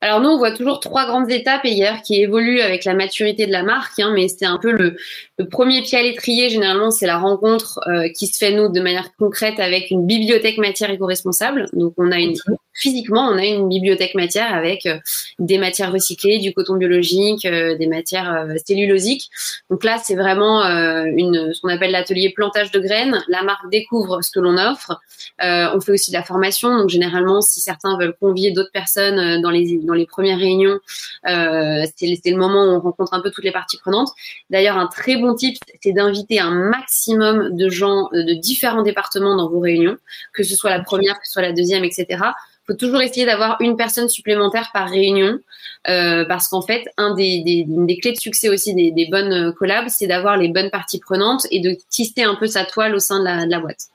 Alors 0.00 0.20
nous, 0.20 0.30
on 0.30 0.38
voit 0.38 0.52
toujours 0.52 0.80
trois 0.80 1.04
grandes 1.04 1.30
étapes 1.30 1.64
hier 1.64 2.00
qui 2.00 2.22
évoluent 2.22 2.60
avec 2.60 2.86
la 2.86 2.94
maturité 2.94 3.46
de 3.46 3.52
la 3.52 3.62
marque, 3.62 3.98
hein, 3.98 4.12
mais 4.14 4.28
c'est 4.28 4.46
un 4.46 4.58
peu 4.58 4.70
le, 4.70 4.96
premier 5.42 5.82
pied 5.82 5.98
à 5.98 6.02
l'étrier. 6.02 6.48
Généralement, 6.48 6.90
c'est 6.92 7.06
la 7.06 7.18
rencontre 7.18 7.80
euh, 7.88 8.08
qui 8.16 8.28
se 8.28 8.38
fait 8.38 8.52
nous 8.52 8.68
de 8.68 8.80
manière 8.80 9.10
concrète 9.18 9.58
avec 9.58 9.90
une 9.90 10.06
bibliothèque 10.06 10.58
matière 10.58 10.90
éco-responsable. 10.90 11.68
Donc 11.72 11.94
on 11.96 12.12
a 12.12 12.18
une 12.18 12.36
physiquement, 12.72 13.28
on 13.28 13.38
a 13.38 13.44
une 13.44 13.68
bibliothèque 13.68 14.14
matière 14.16 14.52
avec 14.52 14.86
euh, 14.86 14.98
des 15.38 15.58
matières 15.58 15.92
recyclées, 15.92 16.38
du 16.38 16.52
coton 16.52 16.74
biologique, 16.74 17.44
euh, 17.46 17.76
des 17.76 17.86
matières 17.86 18.46
cellulosiques. 18.64 19.30
Donc 19.70 19.84
là, 19.84 19.98
c'est 20.02 20.14
vraiment 20.14 20.62
une 20.64 21.52
ce 21.52 21.60
qu'on 21.60 21.68
appelle 21.68 21.90
l'atelier 21.90 22.30
plantage 22.30 22.70
de 22.70 22.78
graines. 22.78 23.22
La 23.28 23.42
marque 23.42 23.70
découvre 23.70 24.22
ce 24.22 24.30
que 24.30 24.40
l'on 24.40 24.56
offre. 24.56 25.00
on 25.40 25.80
fait 25.80 25.92
aussi 25.92 26.10
de 26.10 26.16
la 26.16 26.22
formation. 26.22 26.76
Donc 26.76 26.90
généralement, 26.90 27.40
si 27.40 27.60
certains 27.60 27.98
veulent 27.98 28.16
convier 28.20 28.52
d'autres 28.52 28.72
personnes 28.72 29.40
dans 29.40 29.50
les 29.50 29.78
dans 29.78 29.94
les 29.94 30.06
premières 30.06 30.38
réunions, 30.38 30.78
c'est 31.24 32.30
le 32.30 32.36
moment 32.36 32.64
où 32.64 32.70
on 32.76 32.80
rencontre 32.80 33.14
un 33.14 33.20
peu 33.20 33.30
toutes 33.30 33.44
les 33.44 33.52
parties 33.52 33.78
prenantes. 33.78 34.10
D'ailleurs, 34.50 34.76
un 34.76 34.86
très 34.86 35.16
bon 35.16 35.23
tip, 35.32 35.56
c'est 35.80 35.92
d'inviter 35.92 36.40
un 36.40 36.50
maximum 36.50 37.56
de 37.56 37.70
gens 37.70 38.10
euh, 38.12 38.24
de 38.24 38.34
différents 38.34 38.82
départements 38.82 39.36
dans 39.36 39.48
vos 39.48 39.60
réunions, 39.60 39.96
que 40.34 40.42
ce 40.42 40.54
soit 40.54 40.68
la 40.68 40.80
première, 40.80 41.14
que 41.14 41.26
ce 41.26 41.32
soit 41.32 41.42
la 41.42 41.52
deuxième, 41.52 41.84
etc. 41.84 42.06
Il 42.10 42.72
faut 42.72 42.74
toujours 42.74 43.00
essayer 43.00 43.24
d'avoir 43.24 43.56
une 43.60 43.76
personne 43.76 44.10
supplémentaire 44.10 44.70
par 44.74 44.90
réunion, 44.90 45.38
euh, 45.88 46.26
parce 46.26 46.48
qu'en 46.48 46.62
fait, 46.62 46.84
un 46.98 47.14
des, 47.14 47.42
des, 47.42 47.64
des, 47.66 47.98
clés 47.98 48.12
de 48.12 48.20
succès 48.20 48.50
aussi 48.50 48.74
des, 48.74 49.08
bonnes 49.10 49.54
collabs, 49.54 49.88
c'est 49.88 50.06
d'avoir 50.06 50.36
les 50.36 50.48
bonnes 50.48 50.70
parties 50.70 51.00
prenantes 51.00 51.46
et 51.50 51.60
de 51.60 51.76
tisser 51.88 52.22
un 52.22 52.34
peu 52.34 52.46
sa 52.46 52.64
toile 52.64 52.94
au 52.94 52.98
sein 52.98 53.20
de 53.20 53.50
la 53.50 53.60
boîte. 53.60 53.88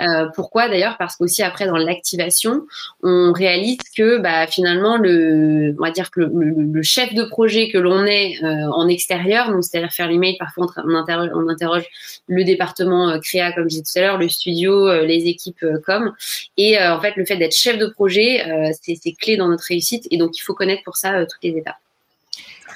Euh, 0.00 0.26
pourquoi 0.34 0.68
d'ailleurs? 0.68 0.96
Parce 0.98 1.16
qu'aussi 1.16 1.42
après 1.42 1.66
dans 1.66 1.76
l'activation, 1.76 2.66
on 3.02 3.32
réalise 3.32 3.78
que 3.96 4.18
bah, 4.18 4.46
finalement 4.46 4.96
le, 4.96 5.74
on 5.78 5.82
va 5.82 5.90
dire 5.90 6.10
que 6.10 6.20
le, 6.20 6.82
chef 6.82 7.12
de 7.14 7.24
projet 7.24 7.68
que 7.70 7.78
l'on 7.78 8.04
est 8.06 8.42
euh, 8.42 8.70
en 8.70 8.88
extérieur, 8.88 9.50
donc 9.50 9.64
c'est-à-dire 9.64 9.92
faire 9.92 10.08
l'email, 10.08 10.36
parfois 10.38 10.66
on, 10.76 10.94
interroge, 10.94 11.30
on 11.34 11.48
interroge 11.48 11.84
le 12.26 12.44
département 12.44 13.10
euh, 13.10 13.18
créa 13.18 13.52
comme 13.52 13.64
je 13.64 13.68
disais 13.68 13.82
tout 13.82 13.98
à 13.98 14.02
l'heure, 14.02 14.18
le 14.18 14.28
studio, 14.28 15.04
les 15.04 15.26
équipes 15.26 15.64
com, 15.84 16.12
et 16.56 16.78
en 16.78 17.00
fait 17.00 17.16
le 17.16 17.24
fait 17.24 17.36
d'être 17.36 17.56
chef 17.56 17.78
de 17.78 17.86
projet, 17.86 18.42
c'est 18.80 19.12
clé 19.12 19.36
dans 19.36 19.48
notre 19.48 19.64
réussite, 19.64 20.06
et 20.10 20.16
donc 20.16 20.36
il 20.36 20.40
faut 20.40 20.54
connaître 20.54 20.82
pour 20.84 20.96
ça 20.96 21.24
toutes 21.26 21.42
les 21.42 21.56
étapes. 21.58 21.76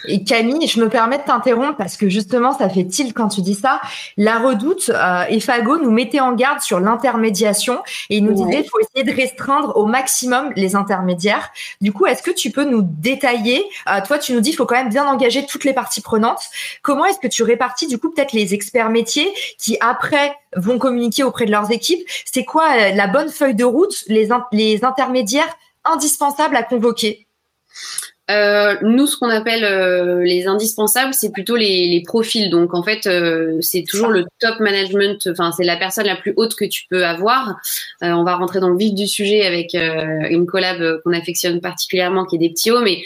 Et 0.06 0.24
Camille, 0.24 0.66
je 0.66 0.80
me 0.80 0.88
permets 0.88 1.18
de 1.18 1.22
t'interrompre 1.22 1.76
parce 1.76 1.96
que 1.96 2.08
justement, 2.08 2.52
ça 2.52 2.68
fait 2.68 2.84
tilt 2.84 3.12
quand 3.14 3.28
tu 3.28 3.42
dis 3.42 3.54
ça. 3.54 3.80
La 4.16 4.38
Redoute 4.38 4.90
euh, 4.90 5.24
et 5.28 5.40
Fago 5.40 5.78
nous 5.78 5.90
mettaient 5.90 6.20
en 6.20 6.32
garde 6.32 6.60
sur 6.60 6.80
l'intermédiation 6.80 7.82
et 8.10 8.18
ils 8.18 8.24
nous 8.24 8.34
disaient 8.34 8.62
qu'il 8.62 8.70
faut 8.70 8.80
essayer 8.80 9.04
de 9.04 9.14
restreindre 9.14 9.76
au 9.76 9.86
maximum 9.86 10.52
les 10.56 10.76
intermédiaires. 10.76 11.50
Du 11.80 11.92
coup, 11.92 12.06
est-ce 12.06 12.22
que 12.22 12.30
tu 12.30 12.50
peux 12.50 12.64
nous 12.64 12.82
détailler 12.82 13.64
euh, 13.88 14.00
Toi, 14.06 14.18
tu 14.18 14.32
nous 14.32 14.40
dis 14.40 14.50
qu'il 14.50 14.56
faut 14.56 14.66
quand 14.66 14.76
même 14.76 14.90
bien 14.90 15.06
engager 15.06 15.46
toutes 15.46 15.64
les 15.64 15.72
parties 15.72 16.00
prenantes. 16.00 16.42
Comment 16.82 17.04
est-ce 17.06 17.18
que 17.18 17.28
tu 17.28 17.42
répartis 17.42 17.86
du 17.86 17.98
coup 17.98 18.10
peut-être 18.10 18.32
les 18.32 18.54
experts 18.54 18.90
métiers 18.90 19.32
qui 19.58 19.76
après 19.80 20.34
vont 20.56 20.78
communiquer 20.78 21.22
auprès 21.22 21.46
de 21.46 21.50
leurs 21.50 21.70
équipes? 21.70 22.06
C'est 22.24 22.44
quoi 22.44 22.64
euh, 22.72 22.92
la 22.92 23.06
bonne 23.06 23.30
feuille 23.30 23.54
de 23.54 23.64
route, 23.64 24.04
les, 24.08 24.28
les 24.52 24.84
intermédiaires 24.84 25.56
indispensables 25.84 26.56
à 26.56 26.62
convoquer? 26.62 27.26
Euh, 28.30 28.76
nous, 28.80 29.06
ce 29.06 29.18
qu'on 29.18 29.28
appelle 29.28 29.64
euh, 29.64 30.22
les 30.22 30.46
indispensables, 30.46 31.12
c'est 31.12 31.30
plutôt 31.30 31.56
les, 31.56 31.88
les, 31.88 32.02
profils. 32.02 32.48
Donc, 32.48 32.72
en 32.72 32.82
fait, 32.82 33.06
euh, 33.06 33.58
c'est 33.60 33.82
toujours 33.82 34.08
le 34.08 34.24
top 34.38 34.60
management. 34.60 35.28
Enfin, 35.30 35.52
c'est 35.52 35.64
la 35.64 35.76
personne 35.76 36.06
la 36.06 36.16
plus 36.16 36.32
haute 36.36 36.54
que 36.54 36.64
tu 36.64 36.84
peux 36.88 37.04
avoir. 37.04 37.56
Euh, 38.02 38.12
on 38.12 38.24
va 38.24 38.36
rentrer 38.36 38.60
dans 38.60 38.70
le 38.70 38.78
vif 38.78 38.94
du 38.94 39.06
sujet 39.06 39.44
avec 39.44 39.74
une 39.74 40.46
collab 40.46 41.02
qu'on 41.02 41.12
affectionne 41.12 41.60
particulièrement, 41.60 42.24
qui 42.24 42.36
est 42.36 42.38
des 42.38 42.48
petits 42.48 42.70
hauts. 42.70 42.82
Mais 42.82 43.02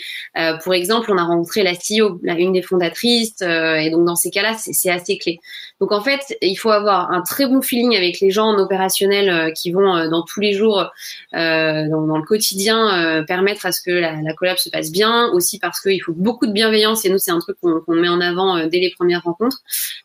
pour 0.63 0.75
exemple, 0.75 1.11
on 1.11 1.19
a 1.19 1.25
rencontré 1.25 1.63
la 1.63 1.73
CEO, 1.73 2.21
une 2.23 2.53
des 2.53 2.63
fondatrices, 2.63 3.41
et 3.41 3.91
donc 3.91 4.05
dans 4.05 4.17
ces 4.17 4.31
cas-là, 4.31 4.55
c'est 4.57 4.91
assez 4.91 5.19
clé. 5.19 5.41
Donc, 5.81 5.93
en 5.93 6.01
fait, 6.01 6.37
il 6.43 6.57
faut 6.57 6.71
avoir 6.71 7.11
un 7.11 7.23
très 7.23 7.47
bon 7.47 7.61
feeling 7.61 7.97
avec 7.97 8.21
les 8.21 8.31
gens 8.31 8.47
en 8.47 8.59
opérationnel 8.59 9.53
qui 9.55 9.73
vont 9.73 10.09
dans 10.09 10.23
tous 10.23 10.41
les 10.41 10.53
jours, 10.53 10.91
dans, 11.33 12.07
dans, 12.07 12.19
le 12.19 12.25
quotidien, 12.25 13.25
permettre 13.27 13.67
à 13.67 13.73
ce 13.73 13.83
que 13.83 13.91
la, 13.91 14.21
la 14.23 14.35
collab 14.35 14.59
se 14.59 14.71
passe 14.71 14.91
bien 14.91 15.08
aussi 15.33 15.59
parce 15.59 15.81
qu'il 15.81 16.01
faut 16.03 16.13
beaucoup 16.13 16.47
de 16.47 16.53
bienveillance 16.53 17.05
et 17.05 17.11
nous 17.11 17.19
c'est 17.19 17.31
un 17.31 17.39
truc 17.39 17.57
qu'on 17.61 17.95
met 17.95 18.09
en 18.09 18.21
avant 18.21 18.57
euh, 18.57 18.67
dès 18.67 18.81
les 18.81 18.91
premières 18.91 19.23
rencontres. 19.23 19.63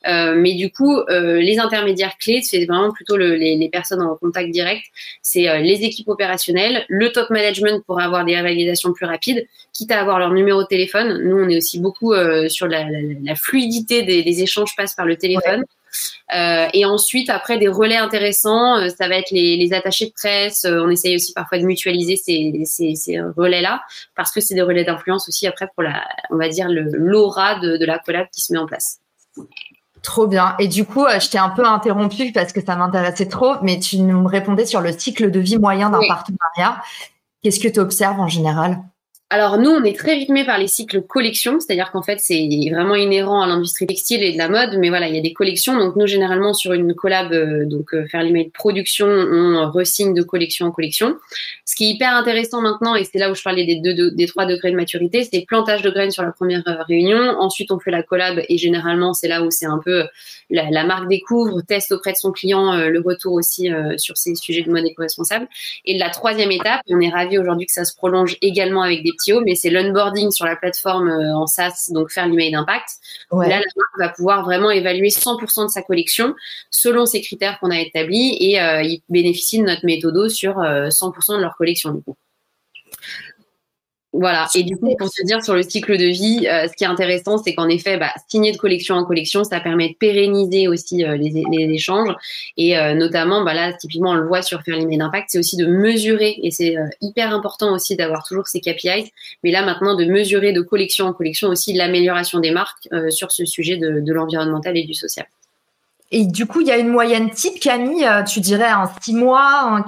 Euh, 0.08 0.36
mais 0.38 0.54
du 0.54 0.72
coup, 0.72 0.98
euh, 0.98 1.40
les 1.40 1.60
intermédiaires 1.60 2.18
clés, 2.18 2.42
c'est 2.42 2.66
vraiment 2.66 2.92
plutôt 2.92 3.18
les, 3.18 3.70
personnes 3.72 4.02
en 4.02 4.16
contact 4.16 4.52
direct, 4.52 4.84
c'est 5.22 5.62
les 5.62 5.84
équipes 5.84 6.10
opérationnelles, 6.10 6.86
le 6.90 7.12
top 7.12 7.30
management 7.30 7.84
pour 7.86 8.00
avoir 8.00 8.24
des 8.26 8.40
validations 8.40 8.94
plus 8.94 9.06
rapides, 9.06 9.48
quitte 9.72 9.92
à 9.92 10.00
avoir 10.00 10.20
leur 10.20 10.32
numéro 10.32 10.62
de 10.62 10.68
téléphone. 10.68 11.22
Nous, 11.24 11.36
on 11.38 11.50
est 11.50 11.58
aussi 11.58 11.80
beaucoup 11.80 12.14
sur 12.50 12.68
la, 12.68 12.86
fluidité 13.36 14.04
des, 14.04 14.42
échanges 14.44 14.76
passe 14.76 14.94
par 14.94 15.06
le 15.06 15.16
téléphone. 15.16 15.64
Euh, 16.34 16.68
et 16.74 16.86
ensuite, 16.86 17.30
après 17.30 17.58
des 17.58 17.68
relais 17.68 17.98
intéressants, 17.98 18.78
euh, 18.78 18.90
ça 18.90 19.08
va 19.08 19.16
être 19.16 19.32
les, 19.32 19.58
les, 19.58 19.74
attachés 19.74 20.08
de 20.08 20.12
presse. 20.12 20.66
Euh, 20.66 20.84
on 20.84 20.90
essaye 20.90 21.16
aussi 21.16 21.34
parfois 21.34 21.58
de 21.58 21.64
mutualiser 21.64 22.16
ces, 22.16 22.64
ces, 22.66 22.96
ces 22.96 23.20
relais-là 23.20 23.82
parce 24.16 24.32
que 24.32 24.42
c'est 24.42 24.56
des 24.56 24.62
relais 24.62 24.84
d'influence 24.84 25.28
aussi 25.28 25.48
après 25.48 25.68
pour 25.74 25.84
la, 25.84 26.04
on 26.30 26.38
va 26.38 26.50
dire 26.50 26.68
l'aura 26.70 27.60
de, 27.60 27.78
de 27.78 27.86
la 27.86 28.00
collab 28.00 28.28
qui 28.32 28.42
se 28.42 28.54
met 28.54 28.60
en 28.60 28.66
place. 28.66 29.00
Trop 30.02 30.28
bien. 30.28 30.56
Et 30.60 30.68
du 30.68 30.86
coup, 30.86 31.06
je 31.08 31.30
t'ai 31.30 31.38
un 31.38 31.50
peu 31.50 31.66
interrompu 31.66 32.32
parce 32.34 32.52
que 32.52 32.64
ça 32.64 32.76
m'intéressait 32.76 33.28
trop, 33.28 33.56
mais 33.62 33.80
tu 33.80 34.00
nous 34.00 34.26
répondais 34.26 34.66
sur 34.66 34.82
le 34.82 34.92
cycle 34.92 35.32
de 35.32 35.40
vie 35.40 35.58
moyen 35.58 35.90
d'un 35.90 36.02
partenariat. 36.08 36.82
Qu'est-ce 37.42 37.60
que 37.60 37.70
tu 37.70 37.80
observes 37.80 38.20
en 38.20 38.28
général? 38.28 38.80
Alors 39.34 39.58
nous, 39.58 39.72
on 39.72 39.84
est 39.84 39.98
très 39.98 40.14
rythmé 40.14 40.46
par 40.46 40.60
les 40.60 40.68
cycles 40.68 41.02
collections, 41.02 41.60
c'est-à-dire 41.60 41.90
qu'en 41.92 42.04
fait, 42.04 42.20
c'est 42.20 42.48
vraiment 42.72 42.94
inhérent 42.94 43.42
à 43.42 43.48
l'industrie 43.48 43.88
textile 43.88 44.22
et 44.22 44.32
de 44.32 44.38
la 44.38 44.48
mode, 44.48 44.78
mais 44.78 44.90
voilà, 44.90 45.08
il 45.08 45.16
y 45.16 45.18
a 45.18 45.24
des 45.24 45.34
collections. 45.34 45.76
Donc 45.76 45.96
nous, 45.96 46.06
généralement, 46.06 46.54
sur 46.54 46.72
une 46.74 46.94
collab, 46.94 47.34
euh, 47.34 47.66
donc 47.66 47.96
euh, 47.96 48.06
faire 48.06 48.22
l'email 48.22 48.52
production, 48.52 49.08
on 49.08 49.72
resigne 49.72 50.14
de 50.14 50.22
collection 50.22 50.68
en 50.68 50.72
collection. 50.72 51.16
Ce 51.66 51.76
qui 51.76 51.86
est 51.86 51.90
hyper 51.96 52.14
intéressant 52.14 52.62
maintenant, 52.62 52.94
et 52.94 53.06
c'est 53.06 53.18
là 53.18 53.32
où 53.32 53.34
je 53.34 53.42
parlais 53.42 53.66
des, 53.66 53.78
deux, 53.78 54.12
des 54.12 54.28
trois 54.28 54.46
degrés 54.46 54.70
de 54.70 54.76
maturité, 54.76 55.24
c'est 55.24 55.44
plantage 55.48 55.82
de 55.82 55.90
graines 55.90 56.12
sur 56.12 56.22
la 56.22 56.32
première 56.32 56.62
euh, 56.68 56.84
réunion. 56.88 57.18
Ensuite, 57.40 57.72
on 57.72 57.80
fait 57.80 57.90
la 57.90 58.04
collab, 58.04 58.40
et 58.48 58.60
généralement, 58.60 59.16
c'est 59.16 59.28
là 59.28 59.42
où 59.42 59.50
c'est 59.50 59.66
un 59.66 59.80
peu 59.84 60.04
la, 60.52 60.84
marque 60.84 61.10
découvre, 61.10 61.60
teste 61.62 61.92
auprès 61.92 62.12
de 62.12 62.18
son 62.18 62.32
client 62.32 62.76
le 62.76 63.00
retour 63.00 63.34
aussi 63.34 63.72
sur 63.98 64.16
ces 64.16 64.36
sujets 64.36 64.62
de 64.62 64.70
mode 64.70 64.86
éco-responsable. 64.86 65.48
Et 65.86 65.98
la 65.98 66.12
troisième 66.12 66.52
étape, 66.52 66.82
on 66.88 67.00
est 67.00 67.10
ravi 67.10 67.40
aujourd'hui 67.40 67.66
que 67.66 67.72
ça 67.72 67.86
se 67.86 67.96
prolonge 67.96 68.38
également 68.44 68.84
avec 68.84 69.04
des 69.04 69.14
Mais 69.46 69.56
c'est 69.56 69.70
l'onboarding 69.70 70.32
sur 70.32 70.46
la 70.46 70.56
plateforme 70.56 71.10
en 71.10 71.48
SaaS, 71.48 71.90
donc 71.92 72.12
faire 72.12 72.28
l'email 72.28 72.52
d'impact. 72.52 72.90
Là, 73.32 73.48
la 73.48 73.58
marque 73.58 73.98
va 73.98 74.10
pouvoir 74.10 74.44
vraiment 74.44 74.72
évaluer 74.72 75.10
100% 75.10 75.66
de 75.66 75.70
sa 75.70 75.82
collection 75.82 76.36
selon 76.70 77.06
ces 77.06 77.22
critères 77.22 77.60
qu'on 77.60 77.72
a 77.72 77.80
établis 77.80 78.38
et 78.40 78.58
ils 78.84 79.02
bénéficient 79.10 79.60
de 79.60 79.66
notre 79.66 79.86
méthode 79.86 80.30
sur 80.30 80.56
100% 80.58 81.38
de 81.38 81.42
leur 81.42 81.56
collection 81.56 81.92
du 81.92 82.02
coup. 82.02 82.16
Voilà. 84.14 84.48
Et 84.54 84.62
du 84.62 84.78
coup, 84.78 84.96
pour 84.96 85.10
te 85.10 85.26
dire 85.26 85.44
sur 85.44 85.56
le 85.56 85.64
cycle 85.64 85.98
de 85.98 86.06
vie, 86.06 86.48
euh, 86.48 86.68
ce 86.68 86.74
qui 86.74 86.84
est 86.84 86.88
intéressant, 86.88 87.40
c'est 87.40 87.56
qu'en 87.56 87.68
effet, 87.68 87.98
bah, 87.98 88.14
signer 88.28 88.52
de 88.52 88.58
collection 88.58 88.94
en 88.94 89.06
collection, 89.06 89.44
ça 89.44 89.60
permet 89.60 89.90
de 89.90 89.96
pérenniser 89.96 90.68
aussi 90.68 91.04
euh, 91.04 91.18
les, 91.18 91.34
échanges. 91.74 92.14
Et 92.56 92.78
euh, 92.78 92.94
notamment, 92.94 93.44
bah, 93.44 93.56
là, 93.56 93.74
typiquement, 93.74 94.12
on 94.12 94.16
le 94.16 94.28
voit 94.28 94.44
sur 94.44 94.62
faire 94.62 94.78
l'email 94.78 95.00
d'impact, 95.00 95.30
c'est 95.30 95.40
aussi 95.40 95.58
de 95.58 95.66
mesurer. 95.66 96.40
Et 96.44 96.52
c'est 96.52 96.76
hyper 97.02 97.34
important 97.34 97.74
aussi 97.74 97.96
d'avoir 97.96 98.24
toujours 98.24 98.48
ces 98.48 98.62
KPIs. 98.62 99.12
Mais 99.44 99.50
là, 99.50 99.66
maintenant, 99.66 99.96
de 99.96 100.06
mesurer 100.06 100.54
de 100.54 100.62
collection 100.62 101.08
en 101.08 101.14
collection 101.14 101.48
aussi 101.48 101.74
l'amélioration 101.74 102.40
des 102.40 102.52
marques 102.52 102.88
sur 103.10 103.32
ce 103.32 103.46
sujet 103.46 103.78
de, 103.78 104.14
l'environnemental 104.14 104.78
et 104.78 104.84
du 104.84 104.94
social. 104.94 105.26
Et 106.12 106.26
du 106.26 106.46
coup, 106.46 106.62
il 106.62 106.68
y 106.68 106.72
a 106.72 106.78
une 106.78 106.90
moyenne 106.90 107.32
type, 107.32 107.60
Camille, 107.60 108.08
tu 108.32 108.42
dirais 108.42 108.72
en 108.72 108.86
six 109.02 109.16
mois. 109.16 109.84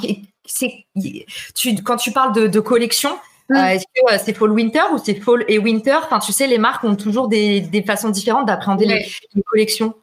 tu, 1.54 1.76
quand 1.84 1.98
tu 1.98 2.12
parles 2.12 2.34
de 2.34 2.60
collection, 2.60 3.12
euh, 3.52 3.56
mm. 3.56 3.58
Est-ce 3.58 3.86
que 3.86 4.14
euh, 4.14 4.18
c'est 4.24 4.34
fall 4.34 4.52
winter 4.52 4.82
ou 4.94 4.98
c'est 4.98 5.16
fall 5.16 5.46
et 5.48 5.60
winter? 5.60 5.98
Enfin, 6.04 6.20
tu 6.20 6.32
sais, 6.32 6.48
les 6.48 6.58
marques 6.58 6.84
ont 6.84 6.96
toujours 6.96 7.28
des, 7.28 7.62
des 7.62 7.84
façons 7.84 8.10
différentes 8.10 8.48
d'appréhender 8.48 8.86
les, 8.86 9.06
les, 9.34 9.44
collections. 9.44 9.94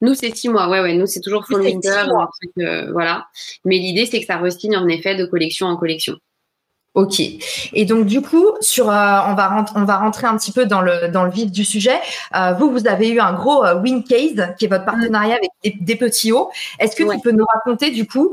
Nous, 0.00 0.14
c'est 0.14 0.34
six 0.34 0.48
mois. 0.48 0.68
Ouais, 0.68 0.80
ouais. 0.80 0.94
Nous, 0.94 1.06
c'est 1.06 1.20
toujours 1.20 1.46
fall 1.46 1.60
winter. 1.60 2.04
Euh, 2.58 2.90
voilà. 2.92 3.26
Mais 3.64 3.76
l'idée, 3.76 4.06
c'est 4.06 4.20
que 4.20 4.26
ça 4.26 4.38
restigne 4.38 4.76
en 4.76 4.88
effet 4.88 5.14
de 5.14 5.26
collection 5.26 5.66
en 5.66 5.76
collection. 5.76 6.16
Ok. 6.96 7.20
Et 7.74 7.84
donc 7.84 8.06
du 8.06 8.22
coup, 8.22 8.46
sur, 8.62 8.88
euh, 8.88 9.18
on 9.28 9.34
va 9.34 9.48
rentrer, 9.48 9.74
on 9.78 9.84
va 9.84 9.98
rentrer 9.98 10.26
un 10.26 10.38
petit 10.38 10.50
peu 10.50 10.64
dans 10.64 10.80
le 10.80 11.08
dans 11.08 11.24
le 11.24 11.30
vif 11.30 11.52
du 11.52 11.62
sujet. 11.62 11.98
Euh, 12.34 12.54
vous, 12.54 12.70
vous 12.70 12.88
avez 12.88 13.10
eu 13.10 13.20
un 13.20 13.34
gros 13.34 13.62
euh, 13.66 13.78
win 13.78 14.02
case 14.02 14.54
qui 14.58 14.64
est 14.64 14.68
votre 14.68 14.86
partenariat 14.86 15.36
avec 15.36 15.84
des, 15.84 15.96
petits 15.96 16.32
hauts. 16.32 16.50
Est-ce 16.78 16.96
que 16.96 17.02
tu 17.02 17.20
peux 17.20 17.32
nous 17.32 17.44
raconter 17.52 17.90
du 17.90 18.06
coup 18.06 18.32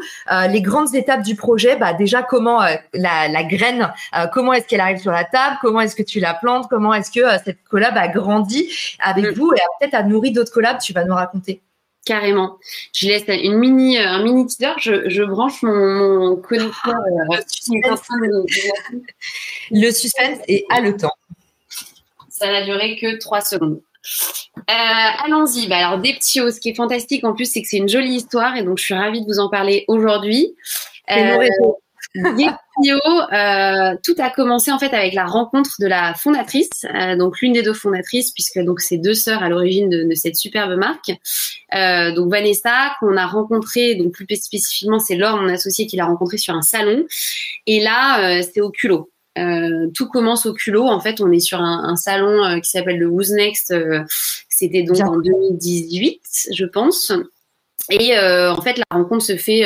les 0.50 0.62
grandes 0.62 0.96
étapes 0.96 1.24
du 1.24 1.36
projet? 1.36 1.76
Bah 1.76 1.94
déjà 1.94 2.24
comment 2.24 2.62
la, 2.94 3.28
la, 3.28 3.44
graine, 3.44 3.92
comment 4.32 4.54
est-ce 4.54 4.66
qu'elle 4.66 4.80
arrive 4.80 5.00
sur 5.00 5.12
la 5.12 5.26
table? 5.26 5.58
Comment 5.62 5.82
est-ce 5.82 5.98
que 5.98 6.04
tu 6.04 6.22
la 6.22 6.34
plantes? 6.34 6.68
Comment 6.70 6.94
est-ce 6.94 7.12
que 7.12 7.44
cette 7.44 7.64
collab 7.70 7.98
a 7.98 8.08
grandi 8.08 8.70
avec 9.00 9.26
mm. 9.26 9.34
vous? 9.34 9.52
Et 9.52 9.60
peut-être 9.80 9.96
a 9.96 10.04
nourri 10.04 10.32
d'autres 10.32 10.54
collabs 10.54 10.80
Tu 10.80 10.94
vas 10.94 11.04
nous 11.04 11.16
raconter. 11.16 11.62
Carrément. 12.06 12.58
Je 12.94 13.08
laisse 13.08 13.24
une 13.28 13.58
mini, 13.58 13.98
euh, 13.98 14.06
un 14.06 14.24
mini 14.24 14.46
teaser. 14.46 14.74
Je, 14.78 15.10
je 15.10 15.24
branche 15.24 15.62
mon, 15.64 16.20
mon 16.20 16.36
connecteur. 16.36 16.96
Euh, 16.96 17.38
le 19.72 19.92
suspense 19.92 20.40
est 20.50 20.66
haletant. 20.70 21.14
Ça 22.30 22.48
n'a 22.48 22.66
duré 22.66 22.98
que 22.98 23.18
trois 23.20 23.40
secondes. 23.40 23.80
Euh, 24.58 25.24
allons-y. 25.26 25.68
Bah, 25.68 25.78
alors, 25.78 26.00
des 26.00 26.14
petits 26.14 26.42
hauts. 26.42 26.52
Ce 26.52 26.60
qui 26.60 26.70
est 26.70 26.76
fantastique 26.76 27.24
en 27.24 27.34
plus, 27.34 27.46
c'est 27.46 27.62
que 27.62 27.68
c'est 27.70 27.78
une 27.78 27.88
jolie 27.88 28.16
histoire 28.16 28.58
et 28.58 28.64
donc 28.64 28.80
je 28.80 28.84
suis 28.84 28.94
ravie 28.94 29.22
de 29.22 29.26
vous 29.26 29.40
en 29.40 29.50
parler 29.50 29.86
aujourd'hui. 29.88 30.56
Euh, 31.10 31.48
euh, 32.80 33.96
tout 34.04 34.16
a 34.18 34.30
commencé 34.30 34.72
en 34.72 34.80
fait 34.80 34.94
avec 34.94 35.14
la 35.14 35.26
rencontre 35.26 35.76
de 35.80 35.88
la 35.88 36.14
fondatrice, 36.16 36.86
euh, 36.94 37.16
donc 37.16 37.40
l'une 37.40 37.54
des 37.54 37.62
deux 37.62 37.74
fondatrices, 37.74 38.32
puisque 38.32 38.60
donc 38.60 38.82
c'est 38.82 38.98
deux 38.98 39.14
sœurs 39.14 39.44
à 39.44 39.50
l'origine 39.50 39.90
de, 39.90 40.04
de, 40.04 40.16
cette 40.16 40.36
superbe 40.36 40.76
marque. 40.78 41.12
Euh, 41.76 42.14
donc 42.14 42.32
Vanessa, 42.32 42.96
qu'on 43.00 43.16
a 43.18 43.28
rencontré, 43.28 43.96
donc 43.96 44.14
plus 44.14 44.26
spécifiquement, 44.36 45.00
c'est 45.00 45.16
Laure, 45.16 45.38
mon 45.38 45.50
associé, 45.50 45.86
qui 45.86 45.98
l'a 45.98 46.06
rencontré 46.06 46.38
sur 46.38 46.56
un 46.56 46.62
salon. 46.62 47.06
Et 47.68 47.80
là, 47.82 48.42
c'est 48.42 48.62
au 48.62 48.72
culot. 48.72 49.12
Euh, 49.38 49.90
tout 49.96 50.08
commence 50.08 50.46
au 50.46 50.54
culot. 50.54 50.88
En 50.88 51.00
fait, 51.00 51.20
on 51.20 51.32
est 51.32 51.40
sur 51.40 51.60
un, 51.60 51.84
un 51.86 51.96
salon 51.96 52.44
euh, 52.44 52.60
qui 52.60 52.70
s'appelle 52.70 53.00
le 53.00 53.08
Who's 53.08 53.32
Next. 53.32 53.74
C'était 54.50 54.84
donc 54.84 55.00
en 55.00 55.18
2018, 55.18 56.22
je 56.54 56.66
pense. 56.66 57.12
Et 57.90 58.18
en 58.18 58.62
fait, 58.62 58.78
la 58.78 58.86
rencontre 58.92 59.24
se 59.24 59.36
fait 59.36 59.66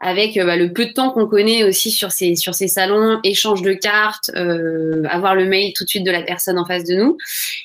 avec 0.00 0.36
euh, 0.36 0.44
bah, 0.44 0.56
le 0.56 0.72
peu 0.72 0.86
de 0.86 0.92
temps 0.92 1.10
qu'on 1.10 1.26
connaît 1.26 1.64
aussi 1.64 1.90
sur 1.90 2.12
ces 2.12 2.36
sur 2.36 2.54
ces 2.54 2.68
salons, 2.68 3.18
échange 3.24 3.62
de 3.62 3.72
cartes, 3.72 4.30
euh, 4.36 5.02
avoir 5.08 5.34
le 5.34 5.44
mail 5.44 5.72
tout 5.74 5.84
de 5.84 5.88
suite 5.88 6.04
de 6.04 6.10
la 6.10 6.22
personne 6.22 6.58
en 6.58 6.64
face 6.64 6.84
de 6.84 6.94
nous. 6.94 7.16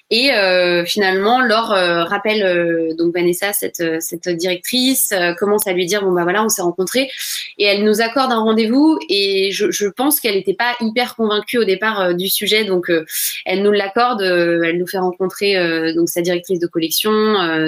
Et 0.09 0.31
euh, 0.31 0.85
finalement, 0.85 1.41
Laure 1.41 1.73
euh, 1.73 2.03
rappelle 2.03 2.43
euh, 2.43 2.93
donc 2.95 3.13
Vanessa, 3.13 3.53
cette 3.53 3.83
cette 4.01 4.29
directrice, 4.29 5.13
commence 5.37 5.67
à 5.67 5.73
lui 5.73 5.85
dire 5.85 6.03
bon 6.03 6.11
bah 6.11 6.23
voilà, 6.23 6.43
on 6.43 6.49
s'est 6.49 6.61
rencontrés 6.61 7.09
et 7.57 7.65
elle 7.65 7.83
nous 7.83 8.01
accorde 8.01 8.31
un 8.31 8.39
rendez-vous. 8.39 8.97
Et 9.09 9.51
je, 9.51 9.71
je 9.71 9.87
pense 9.87 10.19
qu'elle 10.19 10.35
n'était 10.35 10.53
pas 10.53 10.75
hyper 10.81 11.15
convaincue 11.15 11.57
au 11.57 11.65
départ 11.65 12.15
du 12.15 12.29
sujet, 12.29 12.63
donc 12.65 12.91
elle 13.45 13.61
nous 13.61 13.71
l'accorde, 13.71 14.21
elle 14.21 14.77
nous 14.77 14.87
fait 14.87 14.97
rencontrer 14.97 15.93
donc 15.93 16.09
sa 16.09 16.21
directrice 16.21 16.59
de 16.59 16.67
collection, 16.67 17.11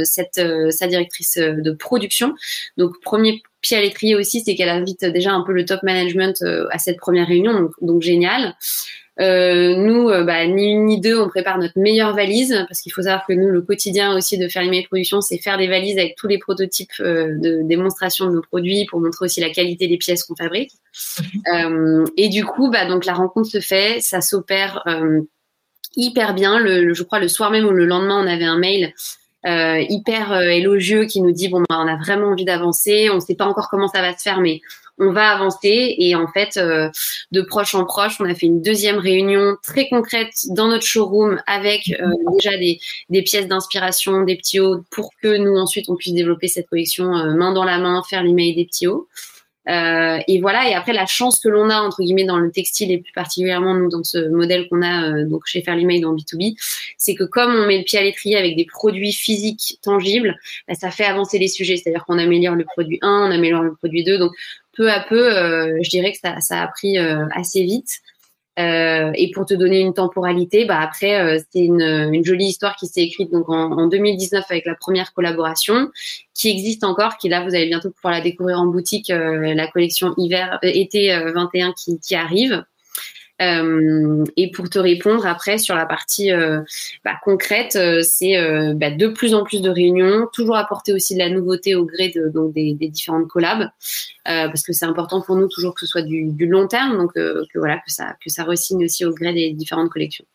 cette 0.03 0.41
sa 0.71 0.87
directrice 0.87 1.37
de 1.37 1.71
production. 1.71 2.33
Donc 2.77 2.99
premier 3.01 3.41
puis 3.65 3.73
à 3.73 3.81
l'étrier 3.81 4.15
aussi, 4.15 4.43
c'est 4.45 4.53
qu'elle 4.53 4.69
invite 4.69 5.03
déjà 5.05 5.31
un 5.31 5.41
peu 5.41 5.51
le 5.51 5.65
top 5.65 5.81
management 5.81 6.39
euh, 6.43 6.67
à 6.69 6.77
cette 6.77 6.97
première 6.97 7.27
réunion, 7.27 7.71
donc, 7.81 8.03
génial. 8.03 8.55
Euh, 9.19 9.75
nous, 9.75 10.07
euh, 10.07 10.23
bah, 10.23 10.45
ni 10.45 10.67
une 10.67 10.85
ni 10.85 11.01
deux, 11.01 11.19
on 11.19 11.29
prépare 11.29 11.57
notre 11.57 11.79
meilleure 11.79 12.15
valise 12.15 12.63
parce 12.67 12.81
qu'il 12.81 12.91
faut 12.91 13.01
savoir 13.01 13.25
que 13.25 13.33
nous, 13.33 13.49
le 13.49 13.63
quotidien 13.63 14.15
aussi 14.15 14.37
de 14.37 14.47
faire 14.47 14.61
les 14.61 14.83
production, 14.83 15.19
c'est 15.19 15.39
faire 15.39 15.57
des 15.57 15.67
valises 15.67 15.97
avec 15.97 16.15
tous 16.15 16.27
les 16.27 16.37
prototypes 16.37 16.91
de 16.99 17.67
démonstration 17.67 18.27
de 18.27 18.35
nos 18.35 18.41
produits 18.43 18.85
pour 18.85 18.99
montrer 18.99 19.25
aussi 19.25 19.41
la 19.41 19.49
qualité 19.49 19.87
des 19.87 19.97
pièces 19.97 20.25
qu'on 20.25 20.35
fabrique. 20.35 20.73
Mhm. 21.47 22.05
et 22.17 22.29
du 22.29 22.45
coup, 22.45 22.69
bah, 22.69 22.85
donc 22.85 23.05
la 23.05 23.13
rencontre 23.13 23.49
se 23.49 23.61
fait, 23.61 23.99
ça 23.99 24.21
s'opère 24.21 24.83
hyper 25.95 26.35
bien. 26.35 26.59
Le, 26.59 26.93
je 26.93 27.01
crois 27.01 27.19
le 27.19 27.29
soir 27.29 27.49
même 27.49 27.65
ou 27.65 27.71
le 27.71 27.85
lendemain, 27.85 28.23
on 28.23 28.27
avait 28.27 28.45
un 28.45 28.59
mail 28.59 28.93
euh, 29.45 29.83
hyper 29.89 30.31
euh, 30.31 30.41
élogieux 30.41 31.05
qui 31.05 31.21
nous 31.21 31.31
dit 31.31 31.49
bon 31.49 31.61
bah, 31.69 31.79
on 31.79 31.87
a 31.87 31.97
vraiment 31.97 32.27
envie 32.27 32.45
d'avancer, 32.45 33.09
on 33.11 33.15
ne 33.15 33.19
sait 33.19 33.35
pas 33.35 33.45
encore 33.45 33.69
comment 33.69 33.87
ça 33.87 34.01
va 34.01 34.17
se 34.17 34.21
faire 34.21 34.39
mais 34.39 34.61
on 34.97 35.11
va 35.11 35.29
avancer. 35.29 35.95
Et 35.97 36.15
en 36.15 36.27
fait 36.27 36.57
euh, 36.57 36.89
de 37.31 37.41
proche 37.41 37.75
en 37.75 37.85
proche 37.85 38.19
on 38.19 38.25
a 38.25 38.33
fait 38.33 38.47
une 38.47 38.61
deuxième 38.61 38.97
réunion 38.97 39.55
très 39.61 39.87
concrète 39.87 40.33
dans 40.49 40.67
notre 40.67 40.85
showroom 40.85 41.39
avec 41.47 41.93
déjà 42.35 42.57
des, 42.57 42.79
des 43.09 43.21
pièces 43.21 43.47
d'inspiration 43.47 44.23
des 44.23 44.35
petits 44.35 44.59
hauts 44.59 44.83
pour 44.89 45.11
que 45.21 45.37
nous 45.37 45.55
ensuite 45.57 45.89
on 45.89 45.95
puisse 45.95 46.13
développer 46.13 46.47
cette 46.47 46.67
collection 46.67 47.05
main 47.05 47.53
dans 47.53 47.65
la 47.65 47.77
main 47.77 48.01
faire 48.09 48.23
l'email 48.23 48.55
des 48.55 48.65
petits 48.65 48.87
hauts 48.87 49.07
euh, 49.67 50.19
et 50.27 50.39
voilà. 50.39 50.69
Et 50.69 50.73
après, 50.73 50.93
la 50.93 51.05
chance 51.05 51.39
que 51.39 51.49
l'on 51.49 51.69
a 51.69 51.81
entre 51.81 52.03
guillemets 52.03 52.25
dans 52.25 52.37
le 52.37 52.51
textile 52.51 52.91
et 52.91 52.99
plus 52.99 53.13
particulièrement 53.13 53.73
nous 53.73 53.89
dans 53.89 54.03
ce 54.03 54.29
modèle 54.29 54.67
qu'on 54.69 54.81
a 54.81 55.09
euh, 55.09 55.25
donc 55.25 55.43
chez 55.45 55.61
Fairly 55.61 55.99
dans 55.99 56.15
B2B, 56.15 56.55
c'est 56.97 57.15
que 57.15 57.23
comme 57.23 57.53
on 57.53 57.65
met 57.65 57.77
le 57.77 57.83
pied 57.83 57.99
à 57.99 58.03
l'étrier 58.03 58.37
avec 58.37 58.55
des 58.55 58.65
produits 58.65 59.13
physiques 59.13 59.79
tangibles, 59.81 60.37
bah, 60.67 60.75
ça 60.75 60.91
fait 60.91 61.05
avancer 61.05 61.39
les 61.39 61.47
sujets. 61.47 61.77
C'est-à-dire 61.77 62.05
qu'on 62.05 62.19
améliore 62.19 62.55
le 62.55 62.65
produit 62.65 62.99
1, 63.01 63.27
on 63.27 63.31
améliore 63.31 63.63
le 63.63 63.73
produit 63.75 64.03
2. 64.03 64.17
Donc 64.17 64.31
peu 64.73 64.91
à 64.91 64.99
peu, 64.99 65.35
euh, 65.35 65.79
je 65.81 65.89
dirais 65.89 66.11
que 66.11 66.19
ça, 66.19 66.39
ça 66.41 66.61
a 66.61 66.67
pris 66.67 66.97
assez 66.97 67.63
vite. 67.63 68.01
Euh, 68.57 69.11
et 69.15 69.31
pour 69.31 69.45
te 69.45 69.53
donner 69.53 69.81
une 69.81 69.93
temporalité, 69.93 70.63
bah 70.63 70.79
après 70.79 71.19
euh, 71.19 71.39
c'est 71.51 71.59
une, 71.59 72.23
jolie 72.23 72.45
histoire 72.45 72.77
qui 72.77 72.87
s'est 72.87 73.01
écrite 73.01 73.29
donc 73.29 73.49
en, 73.49 73.71
en, 73.71 73.87
2019 73.87 74.45
avec 74.49 74.65
la 74.65 74.75
première 74.75 75.13
collaboration, 75.13 75.91
qui 76.33 76.49
existe 76.49 76.85
encore, 76.85 77.17
qui 77.17 77.27
là 77.27 77.43
vous 77.43 77.53
allez 77.53 77.67
bientôt 77.67 77.91
pouvoir 77.91 78.13
la 78.13 78.21
découvrir 78.21 78.59
en 78.59 78.67
boutique, 78.67 79.09
euh, 79.09 79.53
la 79.53 79.67
collection 79.67 80.13
hiver 80.17 80.57
été 80.61 81.13
21 81.33 81.73
qui, 81.73 81.99
qui 81.99 82.15
arrive. 82.15 82.63
Euh, 83.41 84.23
et 84.37 84.49
pour 84.51 84.69
te 84.69 84.79
répondre 84.79 85.27
après 85.27 85.57
sur 85.57 85.75
la 85.75 85.85
partie 85.85 86.31
euh, 86.31 86.61
bah, 87.03 87.15
concrète, 87.21 87.75
euh, 87.75 88.01
c'est 88.01 88.35
bah, 88.75 88.91
de 88.91 89.07
plus 89.07 89.33
en 89.33 89.43
plus 89.43 89.61
de 89.61 89.69
réunions, 89.69 90.27
toujours 90.31 90.55
apporter 90.55 90.93
aussi 90.93 91.15
de 91.15 91.19
la 91.19 91.29
nouveauté 91.29 91.75
au 91.75 91.85
gré 91.85 92.13
des, 92.53 92.73
différentes 92.89 93.27
collabs, 93.27 93.69
parce 94.23 94.63
que 94.63 94.71
c'est 94.71 94.85
important 94.85 95.21
pour 95.21 95.35
nous 95.35 95.47
toujours 95.47 95.73
que 95.73 95.81
ce 95.81 95.87
soit 95.87 96.01
du, 96.01 96.25
du 96.31 96.45
long 96.45 96.67
terme, 96.67 96.97
donc 96.97 97.13
que 97.13 97.45
voilà 97.55 97.77
que 97.77 97.91
ça 97.91 98.15
que 98.23 98.29
ça 98.29 98.43
resigne 98.43 98.85
aussi 98.85 99.05
au 99.05 99.13
gré 99.13 99.33
des 99.33 99.51
différentes 99.53 99.89
collections. 99.89 100.25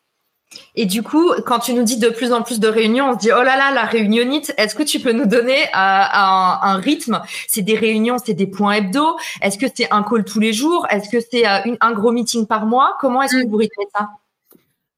Et 0.75 0.87
du 0.87 1.03
coup, 1.03 1.33
quand 1.47 1.59
tu 1.61 1.75
nous 1.75 1.83
dis 1.83 1.99
de 1.99 2.09
plus 2.09 2.33
en 2.33 2.43
plus 2.43 2.61
de 2.61 2.69
réunions, 2.69 3.11
on 3.11 3.13
se 3.15 3.19
dit 3.19 3.31
oh 3.33 3.43
là 3.43 3.57
là, 3.57 3.71
la 3.73 3.85
réunionnite. 3.85 4.53
Est-ce 4.57 4.75
que 4.75 4.83
tu 4.83 5.01
peux 5.01 5.13
nous 5.13 5.27
donner 5.27 5.63
euh, 5.65 5.69
un, 5.75 6.59
un, 6.63 6.77
rythme? 6.77 7.23
C'est 7.49 7.63
des 7.63 7.77
réunions, 7.77 8.17
c'est 8.25 8.35
des 8.35 8.47
points 8.47 8.73
hebdo. 8.73 9.17
Est-ce 9.43 9.59
que 9.59 9.67
c'est 9.73 9.91
un 9.93 10.03
call 10.03 10.25
tous 10.25 10.41
les 10.41 10.53
jours? 10.53 10.87
Est-ce 10.91 11.09
que 11.09 11.19
c'est 11.21 11.47
euh, 11.47 11.77
un 11.81 11.93
gros 11.93 12.13
meeting 12.13 12.47
par 12.47 12.67
mois? 12.67 12.97
Comment 13.01 13.23
est-ce 13.23 13.43
que 13.43 13.49
vous 13.49 13.57
rythmez 13.57 13.87
ça? 13.95 14.09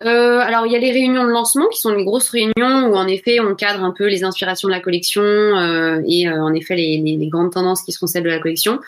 Euh, 0.04 0.38
alors 0.38 0.66
il 0.66 0.72
y 0.72 0.76
a 0.76 0.78
les 0.78 0.90
réunions 0.90 1.24
de 1.24 1.30
lancement 1.30 1.66
qui 1.68 1.78
sont 1.78 1.90
les 1.90 2.04
grosses 2.04 2.30
réunions 2.30 2.88
où 2.88 2.94
en 2.94 3.06
effet 3.06 3.40
on 3.40 3.54
cadre 3.54 3.82
un 3.84 3.92
peu 3.92 4.06
les 4.06 4.24
inspirations 4.24 4.68
de 4.68 4.72
la 4.72 4.80
collection 4.80 5.22
euh, 5.22 6.00
et 6.06 6.28
euh, 6.28 6.42
en 6.42 6.52
effet 6.54 6.74
les, 6.74 6.98
les, 6.98 7.16
les, 7.16 7.26
grandes 7.28 7.52
tendances 7.52 7.82
qui 7.82 7.92
seront 7.92 8.06
celles 8.06 8.24
de 8.24 8.28
la 8.28 8.38
collection. 8.38 8.80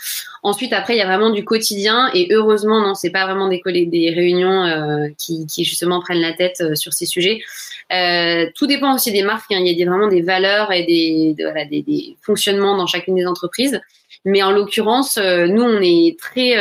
Ensuite 0.43 0.73
après 0.73 0.95
il 0.95 0.99
y 0.99 1.03
a 1.03 1.07
vraiment 1.07 1.31
du 1.31 1.45
quotidien 1.45 2.11
et 2.15 2.29
heureusement 2.33 2.81
non 2.81 2.95
c'est 2.95 3.11
pas 3.11 3.25
vraiment 3.27 3.49
des, 3.49 3.61
des 3.87 4.11
réunions 4.11 4.65
euh, 4.65 5.09
qui, 5.19 5.47
qui, 5.47 5.65
justement 5.65 6.01
prennent 6.01 6.21
la 6.21 6.33
tête 6.33 6.61
euh, 6.61 6.75
sur 6.75 6.93
ces 6.93 7.07
sujets. 7.07 7.41
tout 8.57 8.67
dépend 8.67 8.95
aussi 8.95 9.13
des 9.13 9.23
marques. 9.23 9.53
Hein. 9.53 9.61
Il 9.61 9.79
y 9.79 9.83
a 9.83 9.87
vraiment 9.87 10.09
des 10.09 10.23
valeurs 10.23 10.73
et 10.73 10.85
des, 10.85 11.37
voilà, 11.43 11.65
des, 11.65 11.83
des 11.83 12.17
fonctionnements 12.23 12.77
dans 12.77 12.87
chacune 12.87 13.15
des 13.15 13.27
entreprises. 13.27 13.81
Mais 14.25 14.43
en 14.43 14.53
l'occurrence, 14.53 15.19
nous, 15.19 15.63
on 15.63 15.81
est 15.83 16.19
très 16.19 16.57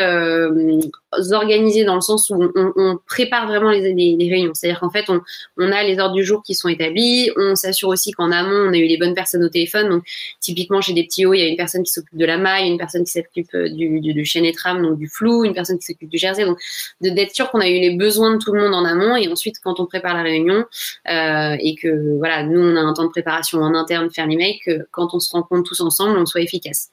organisé 1.31 1.83
dans 1.83 1.95
le 1.95 2.01
sens 2.01 2.29
où 2.29 2.51
on, 2.55 2.97
prépare 3.07 3.47
vraiment 3.47 3.71
les, 3.71 3.93
les, 3.93 4.29
réunions. 4.29 4.53
C'est-à-dire 4.53 4.79
qu'en 4.79 4.89
fait, 4.89 5.05
on, 5.09 5.71
a 5.71 5.83
les 5.83 5.99
ordres 5.99 6.15
du 6.15 6.23
jour 6.23 6.41
qui 6.43 6.55
sont 6.55 6.69
établis. 6.69 7.31
On 7.37 7.55
s'assure 7.55 7.89
aussi 7.89 8.11
qu'en 8.11 8.31
amont, 8.31 8.69
on 8.69 8.73
a 8.73 8.77
eu 8.77 8.85
les 8.85 8.97
bonnes 8.97 9.13
personnes 9.13 9.43
au 9.43 9.49
téléphone. 9.49 9.89
Donc, 9.89 10.03
typiquement, 10.39 10.81
chez 10.81 10.93
des 10.93 11.03
petits 11.03 11.25
hauts, 11.25 11.33
il 11.33 11.39
y 11.39 11.43
a 11.43 11.47
une 11.47 11.57
personne 11.57 11.83
qui 11.83 11.91
s'occupe 11.91 12.17
de 12.17 12.25
la 12.25 12.37
maille, 12.37 12.69
une 12.69 12.77
personne 12.77 13.03
qui 13.03 13.11
s'occupe 13.11 13.53
euh, 13.55 13.69
du, 13.69 13.99
du, 13.99 14.13
du 14.13 14.25
chaîne 14.25 14.45
et 14.45 14.53
tram, 14.53 14.81
donc 14.81 14.97
du 14.97 15.07
flou, 15.07 15.43
une 15.43 15.53
personne 15.53 15.77
qui 15.77 15.85
s'occupe 15.85 16.09
du 16.09 16.17
jersey. 16.17 16.45
Donc, 16.45 16.57
d'être 17.01 17.33
sûr 17.33 17.49
qu'on 17.51 17.59
a 17.59 17.69
eu 17.69 17.79
les 17.79 17.95
besoins 17.95 18.33
de 18.33 18.37
tout 18.37 18.53
le 18.53 18.61
monde 18.61 18.73
en 18.73 18.85
amont. 18.85 19.15
Et 19.15 19.27
ensuite, 19.27 19.57
quand 19.63 19.79
on 19.79 19.85
prépare 19.85 20.15
la 20.15 20.23
réunion 20.23 20.65
euh, 21.09 21.55
et 21.59 21.75
que, 21.75 22.17
voilà, 22.17 22.43
nous, 22.43 22.59
on 22.59 22.75
a 22.75 22.81
un 22.81 22.93
temps 22.93 23.05
de 23.05 23.09
préparation 23.09 23.59
en 23.59 23.73
interne, 23.75 24.09
faire 24.11 24.27
l'email, 24.27 24.59
que 24.65 24.87
quand 24.91 25.13
on 25.13 25.19
se 25.19 25.31
rencontre 25.31 25.63
tous 25.63 25.81
ensemble, 25.81 26.17
on 26.17 26.25
soit 26.25 26.41
efficace. 26.41 26.89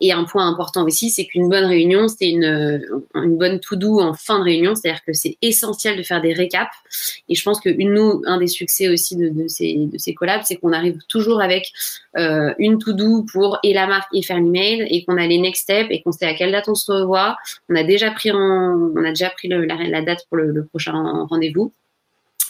Et 0.00 0.12
un 0.12 0.24
point 0.24 0.46
important 0.46 0.84
aussi, 0.84 1.10
c'est 1.10 1.26
qu'une 1.26 1.48
bonne 1.48 1.64
réunion, 1.64 2.08
c'est 2.08 2.28
une 2.28 3.02
bonne 3.14 3.49
to-do 3.58 4.00
en 4.00 4.14
fin 4.14 4.38
de 4.38 4.44
réunion, 4.44 4.74
c'est-à-dire 4.74 5.02
que 5.04 5.12
c'est 5.12 5.36
essentiel 5.42 5.96
de 5.96 6.02
faire 6.02 6.20
des 6.20 6.32
récaps. 6.32 6.74
Et 7.28 7.34
je 7.34 7.42
pense 7.42 7.60
que 7.60 7.70
un 8.26 8.38
des 8.38 8.46
succès 8.46 8.88
aussi 8.88 9.16
de, 9.16 9.48
ces, 9.48 9.74
de 9.86 9.98
ces 9.98 10.14
collabs, 10.14 10.42
c'est 10.44 10.56
qu'on 10.56 10.72
arrive 10.72 10.98
toujours 11.08 11.40
avec 11.40 11.72
euh, 12.18 12.52
une 12.58 12.78
to-do 12.78 13.24
pour 13.32 13.58
et 13.62 13.72
la 13.72 13.86
marque 13.86 14.08
et 14.14 14.22
faire 14.22 14.36
l'email, 14.38 14.86
et 14.90 15.04
qu'on 15.04 15.16
a 15.16 15.26
les 15.26 15.38
next 15.38 15.62
steps, 15.62 15.88
et 15.90 16.02
qu'on 16.02 16.12
sait 16.12 16.26
à 16.26 16.34
quelle 16.34 16.52
date 16.52 16.68
on 16.68 16.74
se 16.74 16.90
revoit. 16.90 17.36
On 17.68 17.74
a 17.74 17.82
déjà 17.82 18.10
pris, 18.10 18.30
en, 18.30 18.38
on 18.38 19.04
a 19.04 19.10
déjà 19.10 19.30
pris 19.30 19.48
la, 19.48 20.02
date 20.02 20.26
pour 20.28 20.36
le 20.36 20.66
prochain 20.66 20.92
rendez-vous 21.28 21.72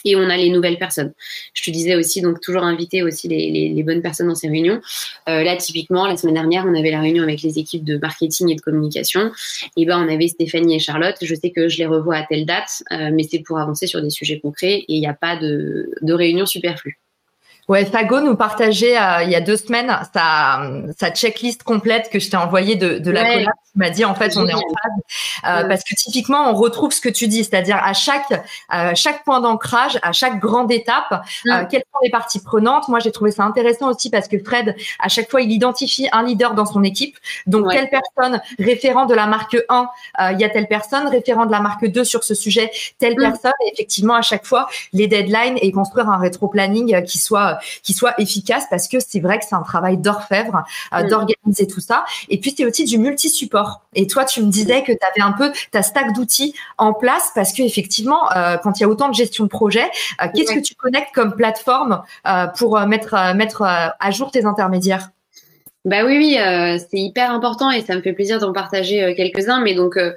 et 0.05 0.15
on 0.15 0.29
a 0.29 0.37
les 0.37 0.49
nouvelles 0.49 0.77
personnes. 0.77 1.13
Je 1.53 1.63
te 1.63 1.71
disais 1.71 1.95
aussi, 1.95 2.21
donc 2.21 2.41
toujours 2.41 2.63
inviter 2.63 3.03
aussi 3.03 3.27
les, 3.27 3.83
bonnes 3.83 4.01
personnes 4.01 4.27
dans 4.27 4.35
ces 4.35 4.47
réunions. 4.47 4.81
Euh, 5.27 5.43
là, 5.43 5.55
typiquement, 5.57 6.05
la 6.05 6.17
semaine 6.17 6.35
dernière, 6.35 6.65
on 6.67 6.75
avait 6.75 6.91
la 6.91 7.01
réunion 7.01 7.23
avec 7.23 7.41
les 7.41 7.57
équipes 7.59 7.83
de 7.83 7.97
marketing 7.97 8.49
et 8.49 8.55
de 8.55 8.61
communication. 8.61 9.31
Et 9.77 9.85
ben, 9.85 10.03
on 10.03 10.11
avait 10.11 10.27
Stéphanie 10.27 10.75
et 10.75 10.79
Charlotte. 10.79 11.15
Je 11.21 11.35
sais 11.35 11.51
que 11.51 11.67
je 11.67 11.77
les 11.77 11.85
revois 11.85 12.17
à 12.17 12.23
telle 12.23 12.45
date, 12.45 12.83
euh, 12.91 13.09
mais 13.11 13.23
c'est 13.23 13.39
pour 13.39 13.59
avancer 13.59 13.87
sur 13.87 14.01
des 14.01 14.09
sujets 14.09 14.39
concrets 14.39 14.79
et 14.79 14.93
il 14.93 14.99
n'y 14.99 15.07
a 15.07 15.13
pas 15.13 15.35
de, 15.35 15.89
de 16.01 16.13
réunion 16.13 16.45
superflue. 16.45 16.99
Ouais, 17.67 17.85
Fago 17.85 18.21
nous 18.21 18.35
partageait 18.35 18.97
euh, 18.97 19.23
il 19.23 19.29
y 19.29 19.35
a 19.35 19.41
deux 19.41 19.57
semaines 19.57 19.95
sa, 20.13 20.61
sa 20.97 21.11
checklist 21.11 21.63
complète 21.63 22.09
que 22.09 22.19
je 22.19 22.29
t'ai 22.29 22.37
envoyée 22.37 22.75
de, 22.75 22.97
de 22.97 23.11
la 23.11 23.23
ouais. 23.23 23.45
Tu 23.73 23.79
m'as 23.79 23.89
dit 23.89 24.03
en 24.03 24.15
fait 24.15 24.35
on 24.35 24.45
est 24.49 24.53
en 24.53 24.59
phase 24.59 24.65
euh, 25.45 25.61
ouais. 25.61 25.69
parce 25.69 25.83
que 25.85 25.95
typiquement 25.95 26.49
on 26.49 26.53
retrouve 26.55 26.91
ce 26.91 26.99
que 26.99 27.07
tu 27.07 27.29
dis, 27.29 27.45
c'est-à-dire 27.45 27.79
à 27.81 27.93
chaque 27.93 28.29
euh, 28.73 28.91
chaque 28.95 29.23
point 29.23 29.39
d'ancrage, 29.39 29.97
à 30.01 30.11
chaque 30.11 30.39
grande 30.41 30.73
étape, 30.73 31.23
mm. 31.45 31.49
euh, 31.49 31.65
quelles 31.71 31.83
sont 31.89 31.99
les 32.03 32.09
parties 32.09 32.41
prenantes? 32.41 32.89
Moi 32.89 32.99
j'ai 32.99 33.13
trouvé 33.13 33.31
ça 33.31 33.43
intéressant 33.45 33.89
aussi 33.89 34.09
parce 34.09 34.27
que 34.27 34.37
Fred 34.43 34.75
à 34.99 35.07
chaque 35.07 35.31
fois 35.31 35.39
il 35.39 35.53
identifie 35.53 36.09
un 36.11 36.23
leader 36.23 36.53
dans 36.53 36.65
son 36.65 36.83
équipe. 36.83 37.17
Donc 37.47 37.67
ouais. 37.67 37.75
telle 37.75 37.89
personne 37.89 38.41
référent 38.59 39.05
de 39.05 39.13
la 39.13 39.25
marque 39.25 39.57
1, 39.69 39.87
euh, 40.19 40.31
il 40.33 40.41
y 40.41 40.43
a 40.43 40.49
telle 40.49 40.67
personne 40.67 41.07
référent 41.07 41.45
de 41.45 41.51
la 41.51 41.61
marque 41.61 41.87
2 41.87 42.03
sur 42.03 42.25
ce 42.25 42.35
sujet, 42.35 42.71
telle 42.99 43.15
mm. 43.15 43.21
personne. 43.21 43.53
Et 43.65 43.71
effectivement 43.71 44.15
à 44.15 44.21
chaque 44.21 44.45
fois 44.45 44.67
les 44.91 45.07
deadlines 45.07 45.57
et 45.61 45.71
construire 45.71 46.09
un 46.09 46.17
rétro 46.17 46.49
planning 46.49 47.01
qui 47.05 47.19
soit 47.19 47.50
qui 47.83 47.93
soit 47.93 48.13
efficace 48.19 48.65
parce 48.69 48.87
que 48.87 48.97
c'est 48.99 49.19
vrai 49.19 49.39
que 49.39 49.45
c'est 49.47 49.55
un 49.55 49.61
travail 49.61 49.97
d'orfèvre 49.97 50.63
euh, 50.93 51.03
mmh. 51.03 51.07
d'organiser 51.07 51.67
tout 51.67 51.79
ça. 51.79 52.05
Et 52.29 52.39
puis 52.39 52.53
c'est 52.55 52.65
aussi 52.65 52.85
du 52.85 52.97
multi-support. 52.97 53.81
Et 53.93 54.07
toi, 54.07 54.25
tu 54.25 54.41
me 54.41 54.49
disais 54.49 54.83
que 54.83 54.91
tu 54.91 54.99
avais 55.11 55.21
un 55.21 55.33
peu 55.33 55.51
ta 55.71 55.83
stack 55.83 56.13
d'outils 56.13 56.53
en 56.77 56.93
place 56.93 57.31
parce 57.35 57.53
que 57.53 57.61
effectivement, 57.61 58.31
euh, 58.35 58.57
quand 58.57 58.79
il 58.79 58.81
y 58.81 58.85
a 58.85 58.89
autant 58.89 59.09
de 59.09 59.15
gestion 59.15 59.43
de 59.43 59.49
projet, 59.49 59.89
euh, 60.21 60.27
qu'est-ce 60.33 60.51
ouais. 60.51 60.61
que 60.61 60.65
tu 60.65 60.75
connectes 60.75 61.13
comme 61.13 61.35
plateforme 61.35 62.01
euh, 62.27 62.47
pour 62.47 62.77
euh, 62.77 62.85
mettre 62.85 63.33
mettre 63.35 63.63
à 63.63 64.11
jour 64.11 64.31
tes 64.31 64.45
intermédiaires? 64.45 65.09
Bah 65.83 66.05
oui, 66.05 66.15
oui, 66.17 66.37
euh, 66.37 66.77
c'est 66.77 66.99
hyper 66.99 67.31
important 67.31 67.71
et 67.71 67.81
ça 67.81 67.95
me 67.95 68.01
fait 68.01 68.13
plaisir 68.13 68.37
d'en 68.37 68.53
partager 68.53 69.03
euh, 69.03 69.15
quelques-uns. 69.15 69.61
Mais 69.61 69.73
donc, 69.73 69.97
euh, 69.97 70.11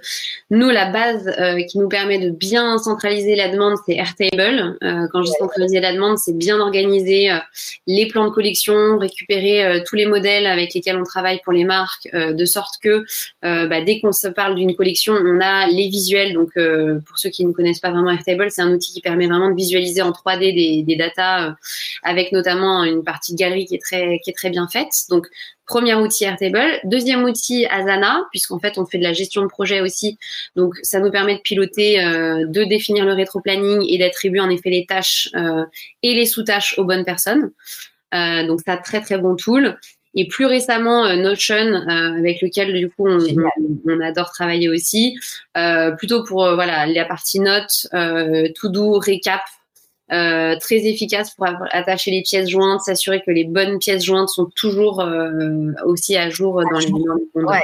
nous, 0.50 0.68
la 0.68 0.90
base 0.90 1.27
euh, 1.38 1.62
qui 1.62 1.79
nous 1.79 1.88
permet 1.88 2.18
de 2.18 2.29
bien 2.29 2.77
centraliser 2.77 3.35
la 3.35 3.48
demande, 3.48 3.77
c'est 3.87 3.94
Airtable. 3.94 4.77
Euh, 4.85 5.07
quand 5.11 5.22
je 5.22 5.31
dis 5.31 5.37
centraliser 5.38 5.81
la 5.81 5.94
demande, 5.94 6.18
c'est 6.18 6.37
bien 6.37 6.61
organiser 6.61 7.31
euh, 7.31 7.38
les 7.87 8.07
plans 8.07 8.27
de 8.27 8.31
collection, 8.31 8.98
récupérer 8.98 9.83
tous 9.87 9.96
les 9.96 10.05
modèles 10.05 10.46
avec 10.46 10.74
lesquels 10.74 10.98
on 10.98 11.05
travaille 11.05 11.40
pour 11.42 11.55
les 11.55 11.64
marques, 11.64 12.09
de 12.12 12.44
sorte 12.44 12.74
que 12.83 13.05
bah, 13.42 13.81
dès 13.81 14.00
qu'on 14.00 14.12
se 14.12 14.29
parle 14.29 14.55
d'une 14.55 14.74
collection, 14.74 15.14
on 15.14 15.40
a 15.40 15.66
les 15.66 15.88
visuels. 15.88 16.35
Donc, 16.35 16.50
pour 17.07 17.18
ceux 17.18 17.31
qui 17.31 17.44
ne 17.44 17.53
connaissent 17.53 17.81
pas 17.81 17.90
vraiment 17.90 18.11
Airtable, 18.11 18.50
c'est 18.50 18.62
un 18.62 18.72
outil 18.72 18.92
qui 18.92 19.00
permet 19.00 19.27
vraiment 19.27 19.50
de 19.50 19.57
visualiser 19.57 20.03
en 20.03 20.11
3D 20.11 20.55
des, 20.55 20.83
des 20.83 20.96
datas, 20.96 21.55
avec 22.03 22.33
notamment 22.33 22.85
une 22.85 23.03
partie 23.03 23.33
de 23.33 23.38
galerie 23.38 23.66
qui 23.66 23.77
est 23.77 23.83
très 23.83 24.18
qui 24.22 24.31
est 24.31 24.35
très 24.35 24.50
bien 24.50 24.68
faite. 24.68 24.90
Donc 25.09 25.29
Premier 25.66 25.94
outil 25.94 26.24
Airtable. 26.24 26.81
Deuxième 26.85 27.24
outil 27.24 27.66
Asana, 27.66 28.24
puisqu'en 28.31 28.59
fait 28.59 28.79
on 28.79 28.87
fait 28.87 28.98
de 28.98 29.03
la 29.03 29.12
gestion 29.12 29.42
de 29.42 29.46
projet 29.46 29.81
aussi. 29.81 30.18
Donc 30.57 30.74
ça 30.83 31.00
nous 31.00 31.11
permet 31.11 31.37
de 31.37 31.40
piloter, 31.40 32.05
euh, 32.05 32.46
de 32.46 32.64
définir 32.64 33.05
le 33.05 33.12
rétro-planning 33.12 33.85
et 33.88 33.98
d'attribuer 33.98 34.40
en 34.40 34.50
effet 34.50 34.70
les 34.70 34.87
tâches 34.87 35.31
euh, 35.35 35.64
et 36.03 36.14
les 36.14 36.27
sous-tâches 36.27 36.79
aux 36.79 36.85
bonnes 36.85 37.05
personnes. 37.05 37.50
Euh, 38.14 38.46
donc 38.46 38.61
ça 38.64 38.77
très 38.77 39.00
très 39.00 39.18
bon 39.18 39.37
tool. 39.37 39.79
Et 40.14 40.29
plus 40.29 40.46
récemment 40.46 41.05
euh, 41.07 41.16
Notion, 41.16 41.55
euh, 41.55 42.18
avec 42.18 42.40
lequel 42.40 42.72
du 42.74 42.88
coup 42.88 43.09
on, 43.09 43.18
on, 43.87 44.00
adore 44.00 44.31
travailler 44.31 44.68
aussi, 44.68 45.18
euh, 45.57 45.90
plutôt 45.92 46.22
pour 46.22 46.55
voilà 46.55 46.87
la 46.87 47.05
partie 47.05 47.40
notes, 47.40 47.88
to 48.55 48.68
do, 48.68 48.98
récap, 48.98 49.42
euh, 50.12 50.56
très 50.58 50.76
efficace 50.86 51.34
pour 51.34 51.46
attacher 51.70 52.10
les 52.10 52.22
pièces 52.22 52.50
jointes, 52.50 52.80
s'assurer 52.82 53.22
que 53.24 53.30
les 53.30 53.44
bonnes 53.44 53.78
pièces 53.78 54.04
jointes 54.04 54.28
sont 54.28 54.50
toujours 54.54 55.00
euh, 55.00 55.72
aussi 55.84 56.16
à 56.16 56.30
jour 56.30 56.62
dans 56.70 56.78
les 56.78 57.42
ouais. 57.42 57.62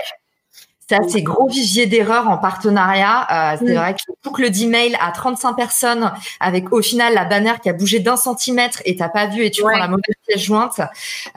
Ça, 0.90 0.98
c'est 1.06 1.22
gros 1.22 1.46
vivier 1.46 1.86
d'erreurs 1.86 2.28
en 2.28 2.36
partenariat. 2.36 3.52
Euh, 3.54 3.56
c'est 3.60 3.74
mmh. 3.74 3.76
vrai 3.76 3.94
que 3.94 4.00
boucle 4.24 4.50
d'email 4.50 4.96
à 5.00 5.12
35 5.12 5.54
personnes 5.54 6.10
avec 6.40 6.72
au 6.72 6.82
final 6.82 7.14
la 7.14 7.24
bannière 7.24 7.60
qui 7.60 7.68
a 7.68 7.72
bougé 7.72 8.00
d'un 8.00 8.16
centimètre 8.16 8.82
et 8.84 8.96
t'as 8.96 9.08
pas 9.08 9.26
vu 9.26 9.44
et 9.44 9.52
tu 9.52 9.62
ouais. 9.62 9.70
prends 9.70 9.78
la 9.78 9.86
mauvaise 9.86 10.16
pièce 10.26 10.42
jointe. 10.42 10.80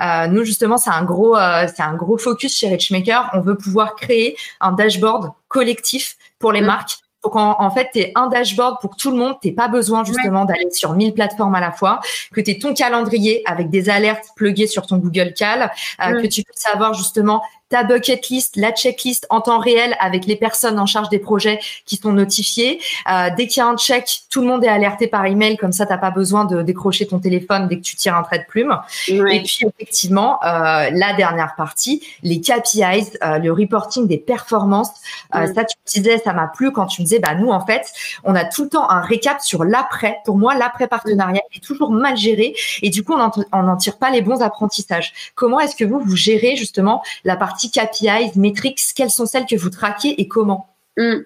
Euh, 0.01 0.25
nous 0.25 0.43
justement, 0.43 0.77
c'est 0.77 0.89
un 0.89 1.03
gros, 1.03 1.37
euh, 1.37 1.67
c'est 1.67 1.83
un 1.83 1.93
gros 1.93 2.17
focus 2.17 2.57
chez 2.57 2.67
Richmaker. 2.67 3.29
On 3.33 3.41
veut 3.41 3.55
pouvoir 3.55 3.95
créer 3.95 4.35
un 4.59 4.71
dashboard 4.71 5.31
collectif 5.49 6.17
pour 6.39 6.51
les 6.51 6.61
mmh. 6.61 6.65
marques 6.65 7.02
donc 7.23 7.35
en, 7.35 7.55
en 7.59 7.71
fait, 7.71 7.89
tu 7.93 7.99
es 7.99 8.11
un 8.15 8.27
dashboard 8.27 8.81
pour 8.81 8.95
tout 8.95 9.11
le 9.11 9.17
monde. 9.17 9.35
Tu 9.41 9.53
pas 9.53 9.67
besoin 9.67 10.03
justement 10.03 10.41
ouais. 10.41 10.47
d'aller 10.47 10.71
sur 10.71 10.93
1000 10.93 11.13
plateformes 11.13 11.55
à 11.55 11.61
la 11.61 11.71
fois, 11.71 11.99
que 12.33 12.41
tu 12.41 12.57
ton 12.59 12.73
calendrier 12.73 13.41
avec 13.45 13.69
des 13.69 13.89
alertes 13.89 14.29
pluguées 14.35 14.67
sur 14.67 14.85
ton 14.85 14.97
Google 14.97 15.33
Cal, 15.33 15.71
euh, 16.05 16.21
que 16.21 16.27
tu 16.27 16.43
peux 16.43 16.53
savoir 16.55 16.93
justement 16.93 17.41
ta 17.69 17.83
bucket 17.83 18.29
list, 18.29 18.55
la 18.55 18.71
checklist 18.71 19.25
en 19.29 19.41
temps 19.41 19.57
réel 19.57 19.95
avec 19.99 20.25
les 20.25 20.35
personnes 20.35 20.77
en 20.79 20.85
charge 20.85 21.09
des 21.09 21.17
projets 21.17 21.59
qui 21.85 21.95
sont 21.95 22.11
notifiées. 22.11 22.79
Euh, 23.11 23.29
dès 23.35 23.47
qu'il 23.47 23.61
y 23.61 23.63
a 23.65 23.67
un 23.67 23.77
check, 23.77 24.05
tout 24.29 24.41
le 24.41 24.47
monde 24.47 24.63
est 24.63 24.69
alerté 24.69 25.07
par 25.07 25.25
email, 25.25 25.57
comme 25.57 25.71
ça, 25.71 25.85
tu 25.85 25.91
n'as 25.91 25.97
pas 25.97 26.11
besoin 26.11 26.45
de 26.45 26.61
décrocher 26.61 27.07
ton 27.07 27.19
téléphone 27.19 27.67
dès 27.67 27.77
que 27.77 27.81
tu 27.81 27.95
tires 27.95 28.15
un 28.15 28.23
trait 28.23 28.39
de 28.39 28.45
plume. 28.45 28.77
Et 29.07 29.41
puis, 29.41 29.61
effectivement, 29.65 30.39
euh, 30.43 30.89
la 30.91 31.13
dernière 31.17 31.55
partie, 31.55 32.03
les 32.21 32.41
KPIs, 32.41 33.17
euh, 33.23 33.39
le 33.39 33.51
reporting 33.51 34.07
des 34.07 34.17
performances. 34.17 34.91
Ouais. 35.33 35.51
Ça, 35.53 35.63
tu 35.63 35.75
disais, 35.87 36.19
ça 36.19 36.33
m'a 36.33 36.47
plu 36.47 36.71
quand 36.71 36.85
tu 36.85 37.01
me 37.01 37.05
disais, 37.05 37.19
bah, 37.19 37.33
nous, 37.33 37.49
en 37.49 37.65
fait, 37.65 37.91
on 38.23 38.35
a 38.35 38.45
tout 38.45 38.63
le 38.63 38.69
temps 38.69 38.89
un 38.89 39.01
récap 39.01 39.41
sur 39.41 39.63
l'après. 39.63 40.17
Pour 40.25 40.37
moi, 40.37 40.53
l'après-partenariat 40.55 41.41
est 41.55 41.63
toujours 41.63 41.91
mal 41.91 42.17
géré 42.17 42.55
et 42.81 42.89
du 42.89 43.03
coup, 43.03 43.13
on 43.13 43.63
n'en 43.63 43.77
tire 43.77 43.97
pas 43.97 44.11
les 44.11 44.21
bons 44.21 44.41
apprentissages. 44.41 45.13
Comment 45.33 45.59
est-ce 45.59 45.75
que 45.75 45.85
vous, 45.85 45.99
vous 45.99 46.15
gérez 46.15 46.55
justement 46.55 47.01
la 47.23 47.35
partie 47.35 47.52
partie 47.53 47.69
KPIs, 47.69 48.31
métriques, 48.35 48.79
quelles 48.95 49.11
sont 49.11 49.27
celles 49.27 49.45
que 49.45 49.55
vous 49.55 49.69
traquez 49.69 50.19
et 50.19 50.27
comment 50.27 50.67
mmh. 50.97 51.17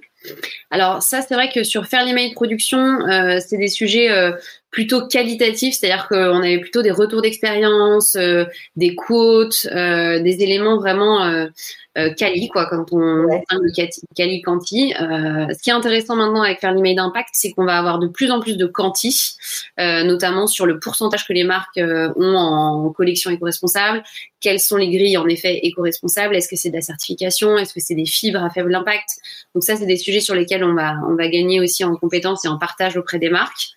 Alors 0.71 1.01
ça, 1.01 1.21
c'est 1.21 1.35
vrai 1.35 1.49
que 1.53 1.63
sur 1.63 1.85
faire 1.85 2.03
l'email 2.03 2.33
production, 2.33 2.99
euh, 3.07 3.39
c'est 3.45 3.57
des 3.57 3.69
sujets 3.69 4.11
euh, 4.11 4.33
plutôt 4.71 5.07
qualitatifs, 5.07 5.75
c'est-à-dire 5.75 6.09
qu'on 6.09 6.41
avait 6.41 6.59
plutôt 6.59 6.81
des 6.81 6.91
retours 6.91 7.21
d'expérience, 7.21 8.17
euh, 8.17 8.43
des 8.75 8.93
quotes, 8.93 9.65
des 9.67 10.37
éléments 10.43 10.77
vraiment 10.77 11.47
euh, 11.97 12.07
euh, 12.07 12.13
quali, 12.13 12.47
quoi, 12.49 12.65
quand 12.67 12.85
on 12.91 13.25
ouais. 13.25 13.43
le 13.51 14.15
quali 14.15 14.41
quanti. 14.41 14.93
ce 14.97 15.61
qui 15.61 15.69
est 15.69 15.73
intéressant 15.73 16.15
maintenant 16.15 16.41
avec 16.41 16.59
faire 16.59 16.73
l'email 16.73 16.95
d'impact, 16.95 17.29
c'est 17.33 17.51
qu'on 17.51 17.65
va 17.65 17.77
avoir 17.77 17.99
de 17.99 18.07
plus 18.07 18.31
en 18.31 18.39
plus 18.39 18.57
de 18.57 18.65
quanti, 18.65 19.35
notamment 19.77 20.47
sur 20.47 20.65
le 20.65 20.79
pourcentage 20.79 21.27
que 21.27 21.33
les 21.33 21.43
marques 21.43 21.79
ont 21.79 22.35
en 22.35 22.89
collection 22.91 23.31
éco-responsable, 23.31 24.03
quelles 24.39 24.59
sont 24.59 24.77
les 24.77 24.89
grilles 24.89 25.17
en 25.17 25.27
effet 25.27 25.59
éco-responsables, 25.63 26.35
est-ce 26.35 26.47
que 26.47 26.55
c'est 26.55 26.69
de 26.69 26.75
la 26.75 26.81
certification, 26.81 27.57
est-ce 27.57 27.73
que 27.73 27.79
c'est 27.79 27.95
des 27.95 28.05
fibres 28.05 28.43
à 28.43 28.49
faible 28.49 28.73
impact? 28.75 29.09
Donc 29.55 29.63
ça, 29.63 29.75
c'est 29.75 29.85
des 29.85 29.97
sujets 29.97 30.21
sur 30.21 30.35
lesquels 30.35 30.63
on 30.63 30.73
va 30.73 30.95
on 31.07 31.15
va 31.15 31.27
gagner 31.27 31.59
aussi 31.59 31.83
en 31.83 31.95
compétences 31.95 32.45
et 32.45 32.47
en 32.47 32.57
partage 32.57 32.97
auprès 32.97 33.19
des 33.19 33.29
marques. 33.29 33.71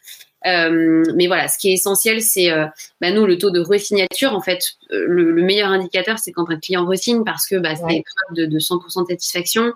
Euh, 0.47 1.05
mais 1.15 1.27
voilà, 1.27 1.49
ce 1.49 1.59
qui 1.59 1.71
est 1.71 1.75
essentiel, 1.75 2.23
c'est 2.23 2.51
euh, 2.51 2.67
bah, 3.01 3.11
nous 3.11 3.27
le 3.27 3.37
taux 3.39 3.51
de 3.51 3.61
resignature. 3.61 4.35
En 4.35 4.41
fait, 4.41 4.77
euh, 4.93 5.05
le, 5.07 5.33
le 5.33 5.43
meilleur 5.43 5.69
indicateur, 5.69 6.19
c'est 6.19 6.33
quand 6.33 6.51
un 6.51 6.59
client 6.59 6.87
resigne 6.87 7.25
parce 7.25 7.47
que 7.47 7.57
bah, 7.57 7.75
c'est 7.77 7.85
ouais. 7.85 8.05
preuve 8.27 8.37
de, 8.37 8.47
de 8.47 8.59
100% 8.59 9.03
de 9.03 9.09
satisfaction. 9.09 9.73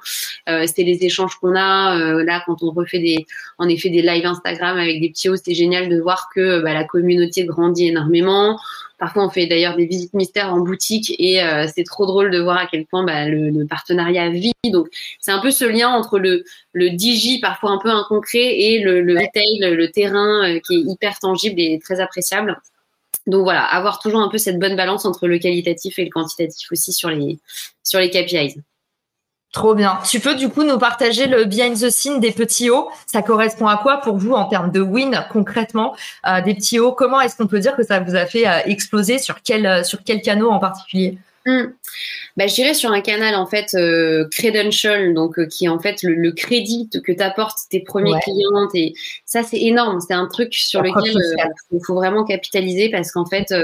Euh, 0.49 0.67
c'est 0.67 0.83
les 0.83 1.05
échanges 1.05 1.37
qu'on 1.37 1.55
a 1.55 1.99
euh, 1.99 2.25
là 2.25 2.43
quand 2.47 2.63
on 2.63 2.71
refait 2.71 2.99
des, 2.99 3.27
en 3.59 3.69
effet, 3.69 3.91
des 3.91 4.03
lives 4.03 4.27
Instagram 4.27 4.79
avec 4.79 5.01
des 5.01 5.11
petits 5.11 5.29
hauts. 5.29 5.37
C'est 5.37 5.55
génial 5.55 5.89
de 5.89 6.01
voir 6.01 6.29
que 6.35 6.63
bah, 6.63 6.73
la 6.73 6.85
communauté 6.85 7.45
grandit 7.45 7.89
énormément 7.89 8.59
Parfois, 9.05 9.27
on 9.27 9.29
fait 9.29 9.47
d'ailleurs 9.47 9.77
des 9.77 9.85
visites 9.85 10.15
mystères 10.15 10.55
en 10.55 10.61
boutique 10.61 11.15
et 11.19 11.43
c'est 11.75 11.85
trop 11.85 12.07
drôle 12.07 12.31
de 12.31 12.41
voir 12.41 12.57
à 12.57 12.67
quel 12.67 12.87
point 12.87 13.05
bah, 13.05 13.29
le, 13.29 13.67
partenariat 13.67 14.31
vit. 14.31 14.55
Donc, 14.65 14.89
c'est 15.21 15.31
un 15.31 15.41
peu 15.41 15.51
ce 15.51 15.67
lien 15.67 15.91
entre 15.91 16.19
le, 16.19 16.43
le 16.73 16.89
digi, 16.89 17.39
parfois 17.39 17.73
un 17.73 17.79
peu 17.79 17.91
inconcret, 17.91 18.59
et 18.59 18.79
le, 18.79 19.03
le 19.03 19.91
terrain 19.91 20.59
qui 20.61 20.77
est 20.77 20.91
hyper 20.91 21.19
tangible 21.19 21.61
et 21.61 21.79
très 21.85 22.01
appréciable. 22.01 22.59
Donc 23.27 23.43
voilà, 23.43 23.63
avoir 23.63 23.99
toujours 23.99 24.21
un 24.21 24.31
peu 24.31 24.39
cette 24.39 24.59
bonne 24.59 24.75
balance 24.75 25.05
entre 25.05 25.29
le 25.29 25.39
qualitatif 25.39 25.99
et 25.99 26.07
le 26.07 26.11
quantitatif 26.11 26.73
aussi 26.73 26.95
sur 26.95 27.11
les, 27.11 27.39
sur 27.83 28.01
les 28.01 28.09
KPIs. 28.09 28.63
Trop 29.55 29.77
bien. 29.77 30.01
Tu 30.11 30.19
peux 30.19 30.35
du 30.35 30.49
coup 30.49 30.65
nous 30.65 30.79
partager 30.79 31.29
le 31.29 31.45
behind 31.45 31.79
the 31.81 31.89
scene 31.89 32.19
des 32.19 32.33
petits 32.33 32.71
hauts? 32.71 32.91
Ça 33.07 33.23
correspond 33.23 33.69
à 33.69 33.77
quoi 33.77 33.99
pour 33.99 34.17
vous 34.17 34.33
en 34.33 34.47
termes 34.47 34.73
de 34.73 34.81
win 34.81 35.25
concrètement? 35.31 35.95
Euh, 36.27 36.41
des 36.41 36.55
petits 36.55 36.81
hauts 36.81 36.91
Comment 36.91 37.21
est-ce 37.21 37.37
qu'on 37.37 37.47
peut 37.47 37.61
dire 37.61 37.77
que 37.77 37.85
ça 37.85 38.01
vous 38.01 38.17
a 38.17 38.27
fait 38.27 38.49
euh, 38.49 38.59
exploser? 38.67 39.19
Sur 39.19 39.43
quel 39.43 39.65
euh, 39.65 39.85
sur 39.85 40.03
quel 40.05 40.23
canot 40.23 40.51
en 40.51 40.59
particulier? 40.59 41.19
Hmm. 41.47 41.75
Bah, 42.39 42.47
je 42.47 42.55
dirais 42.55 42.73
sur 42.73 42.91
un 42.91 43.03
canal 43.03 43.35
en 43.35 43.45
fait 43.45 43.75
euh, 43.75 44.27
credential, 44.31 45.13
donc 45.13 45.39
euh, 45.39 45.47
qui 45.47 45.67
est 45.67 45.69
en 45.69 45.79
fait 45.79 46.03
le, 46.03 46.33
crédit 46.33 46.89
que 46.91 47.13
t'apportes 47.13 47.59
tes 47.69 47.81
premiers 47.81 48.19
clients. 48.23 48.69
Et 48.73 48.95
ça 49.27 49.43
c'est 49.43 49.61
énorme, 49.61 50.01
c'est 50.01 50.15
un 50.15 50.27
truc 50.27 50.55
sur 50.55 50.81
lequel 50.81 51.17
euh, 51.17 51.45
il 51.71 51.81
faut 51.85 51.95
vraiment 51.95 52.25
capitaliser 52.25 52.91
parce 52.91 53.13
qu'en 53.13 53.27
fait 53.27 53.55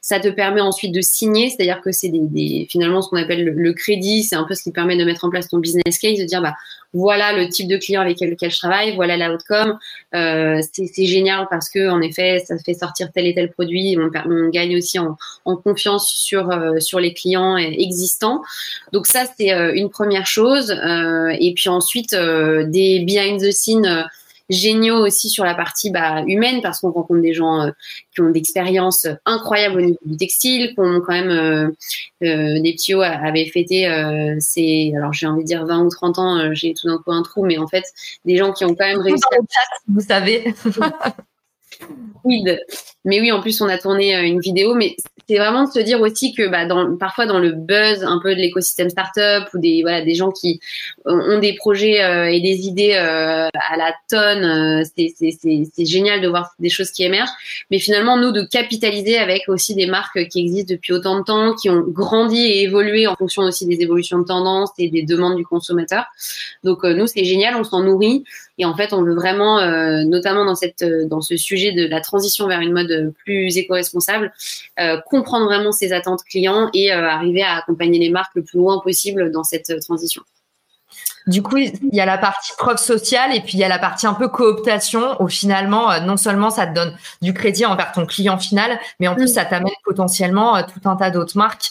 ça 0.00 0.20
te 0.20 0.28
permet 0.28 0.60
ensuite 0.60 0.94
de 0.94 1.00
signer, 1.00 1.50
c'est-à-dire 1.50 1.80
que 1.80 1.90
c'est 1.90 2.08
des, 2.08 2.68
finalement 2.70 3.02
ce 3.02 3.10
qu'on 3.10 3.16
appelle 3.16 3.44
le, 3.44 3.72
crédit, 3.72 4.22
c'est 4.22 4.36
un 4.36 4.44
peu 4.44 4.54
ce 4.54 4.62
qui 4.62 4.70
permet 4.70 4.96
de 4.96 5.04
mettre 5.04 5.24
en 5.24 5.30
place 5.30 5.48
ton 5.48 5.58
business 5.58 5.98
case, 5.98 6.18
de 6.18 6.24
dire 6.24 6.40
bah 6.40 6.54
voilà 6.94 7.32
le 7.32 7.48
type 7.48 7.68
de 7.68 7.76
client 7.76 8.00
avec 8.00 8.20
lequel 8.20 8.50
je 8.50 8.56
travaille, 8.56 8.94
voilà 8.94 9.28
l'outcome. 9.28 9.78
Euh, 10.14 10.60
c'est 10.72 11.04
génial 11.04 11.46
parce 11.50 11.68
que 11.68 11.90
en 11.90 12.00
effet, 12.00 12.42
ça 12.46 12.56
fait 12.58 12.74
sortir 12.74 13.10
tel 13.12 13.26
et 13.26 13.34
tel 13.34 13.50
produit. 13.50 13.98
On, 13.98 14.10
on 14.30 14.48
gagne 14.48 14.76
aussi 14.76 14.98
en, 14.98 15.16
en 15.44 15.56
confiance 15.56 16.08
sur 16.08 16.50
euh, 16.50 16.78
sur 16.78 17.00
les 17.00 17.12
clients 17.12 17.56
existants. 17.56 18.42
Donc 18.92 19.06
ça, 19.06 19.24
c'est 19.36 19.52
euh, 19.52 19.74
une 19.74 19.90
première 19.90 20.26
chose. 20.26 20.70
Euh, 20.70 21.36
et 21.38 21.52
puis 21.54 21.68
ensuite, 21.68 22.14
des 22.14 23.00
behind 23.00 23.40
the 23.40 23.50
scenes 23.50 24.06
géniaux 24.50 24.98
aussi 24.98 25.30
sur 25.30 25.44
la 25.44 25.54
partie 25.54 25.90
bah, 25.90 26.22
humaine 26.26 26.60
parce 26.62 26.80
qu'on 26.80 26.90
rencontre 26.90 27.20
des 27.20 27.32
gens 27.32 27.62
euh, 27.62 27.70
qui 28.14 28.20
ont 28.20 28.30
d'expériences 28.30 29.06
incroyables 29.24 29.76
au 29.76 29.80
niveau 29.80 29.98
du 30.04 30.16
textile, 30.16 30.74
qui 30.74 30.80
ont 30.80 31.00
quand 31.00 31.12
même 31.12 31.30
euh, 31.30 31.68
euh 32.22 32.60
des 32.60 32.72
petits 32.72 32.94
avaient 32.94 33.46
fêté 33.46 33.88
euh, 33.88 34.36
c'est 34.40 34.92
alors 34.96 35.12
j'ai 35.12 35.26
envie 35.26 35.42
de 35.42 35.48
dire 35.48 35.64
20 35.64 35.84
ou 35.84 35.88
30 35.88 36.18
ans, 36.18 36.54
j'ai 36.54 36.74
tout 36.74 36.86
d'un 36.86 36.98
coup 36.98 37.12
un 37.12 37.22
trou, 37.22 37.44
mais 37.44 37.58
en 37.58 37.66
fait 37.66 37.84
des 38.24 38.36
gens 38.36 38.52
qui 38.52 38.64
ont 38.64 38.74
quand 38.74 38.86
même 38.86 39.00
réussi. 39.00 39.22
vous 39.88 40.00
savez. 40.00 40.54
oui, 42.24 42.44
mais 43.04 43.20
oui, 43.20 43.32
en 43.32 43.40
plus 43.40 43.60
on 43.60 43.68
a 43.68 43.78
tourné 43.78 44.14
une 44.26 44.40
vidéo, 44.40 44.74
mais 44.74 44.96
c'est 45.28 45.38
vraiment 45.38 45.64
de 45.64 45.70
se 45.70 45.78
dire 45.78 46.00
aussi 46.00 46.34
que 46.34 46.48
bah, 46.48 46.66
dans, 46.66 46.96
parfois 46.96 47.26
dans 47.26 47.38
le 47.38 47.52
buzz 47.52 48.04
un 48.04 48.20
peu 48.22 48.34
de 48.34 48.40
l'écosystème 48.40 48.90
startup 48.90 49.48
ou 49.54 49.58
des 49.58 49.82
voilà 49.82 50.02
des 50.02 50.14
gens 50.14 50.30
qui 50.30 50.60
ont 51.04 51.38
des 51.38 51.54
projets 51.54 52.02
euh, 52.02 52.30
et 52.30 52.40
des 52.40 52.66
idées 52.66 52.94
euh, 52.94 53.48
à 53.54 53.76
la 53.76 53.94
tonne, 54.10 54.44
euh, 54.44 54.84
c'est 54.94 55.84
génial 55.84 56.20
de 56.20 56.28
voir 56.28 56.52
des 56.58 56.68
choses 56.68 56.90
qui 56.90 57.04
émergent. 57.04 57.30
Mais 57.70 57.78
finalement 57.78 58.16
nous 58.16 58.32
de 58.32 58.42
capitaliser 58.42 59.18
avec 59.18 59.48
aussi 59.48 59.74
des 59.74 59.86
marques 59.86 60.28
qui 60.28 60.40
existent 60.40 60.74
depuis 60.74 60.92
autant 60.92 61.18
de 61.18 61.24
temps, 61.24 61.54
qui 61.54 61.70
ont 61.70 61.80
grandi 61.80 62.38
et 62.38 62.62
évolué 62.62 63.06
en 63.06 63.16
fonction 63.16 63.42
aussi 63.42 63.66
des 63.66 63.80
évolutions 63.80 64.18
de 64.18 64.24
tendance 64.24 64.70
et 64.78 64.88
des 64.88 65.02
demandes 65.02 65.36
du 65.36 65.44
consommateur. 65.44 66.04
Donc 66.62 66.84
nous 66.84 67.06
c'est 67.06 67.24
génial, 67.24 67.56
on 67.56 67.64
s'en 67.64 67.82
nourrit 67.82 68.24
et 68.58 68.64
en 68.64 68.76
fait 68.76 68.92
on 68.92 69.02
veut 69.02 69.14
vraiment, 69.14 69.60
notamment 70.04 70.44
dans 70.44 70.54
cette 70.54 70.84
dans 71.08 71.20
ce 71.20 71.36
sujet 71.36 71.72
de 71.72 71.86
la 71.86 72.00
transition 72.00 72.46
vers 72.46 72.60
une 72.60 72.72
mode 72.72 73.12
plus 73.24 73.56
éco-responsable 73.56 74.32
comprendre 75.06 75.46
vraiment 75.46 75.72
ses 75.72 75.92
attentes 75.92 76.22
clients 76.24 76.68
et 76.74 76.92
euh, 76.92 77.08
arriver 77.08 77.42
à 77.42 77.56
accompagner 77.56 77.98
les 77.98 78.10
marques 78.10 78.34
le 78.34 78.42
plus 78.42 78.58
loin 78.58 78.80
possible 78.80 79.30
dans 79.30 79.44
cette 79.44 79.70
euh, 79.70 79.78
transition. 79.80 80.22
Du 81.26 81.42
coup, 81.42 81.56
il 81.56 81.72
y 81.90 82.02
a 82.02 82.06
la 82.06 82.18
partie 82.18 82.52
preuve 82.58 82.76
sociale 82.76 83.34
et 83.34 83.40
puis 83.40 83.54
il 83.54 83.58
y 83.58 83.64
a 83.64 83.68
la 83.68 83.78
partie 83.78 84.06
un 84.06 84.12
peu 84.12 84.28
cooptation 84.28 85.16
où 85.22 85.28
finalement, 85.28 85.90
euh, 85.90 86.00
non 86.00 86.18
seulement 86.18 86.50
ça 86.50 86.66
te 86.66 86.74
donne 86.74 86.94
du 87.22 87.32
crédit 87.32 87.64
envers 87.64 87.92
ton 87.92 88.04
client 88.04 88.36
final, 88.36 88.78
mais 89.00 89.08
en 89.08 89.14
plus 89.14 89.30
mm. 89.30 89.34
ça 89.34 89.44
t'amène 89.46 89.72
potentiellement 89.84 90.62
tout 90.64 90.86
un 90.86 90.96
tas 90.96 91.10
d'autres 91.10 91.38
marques 91.38 91.70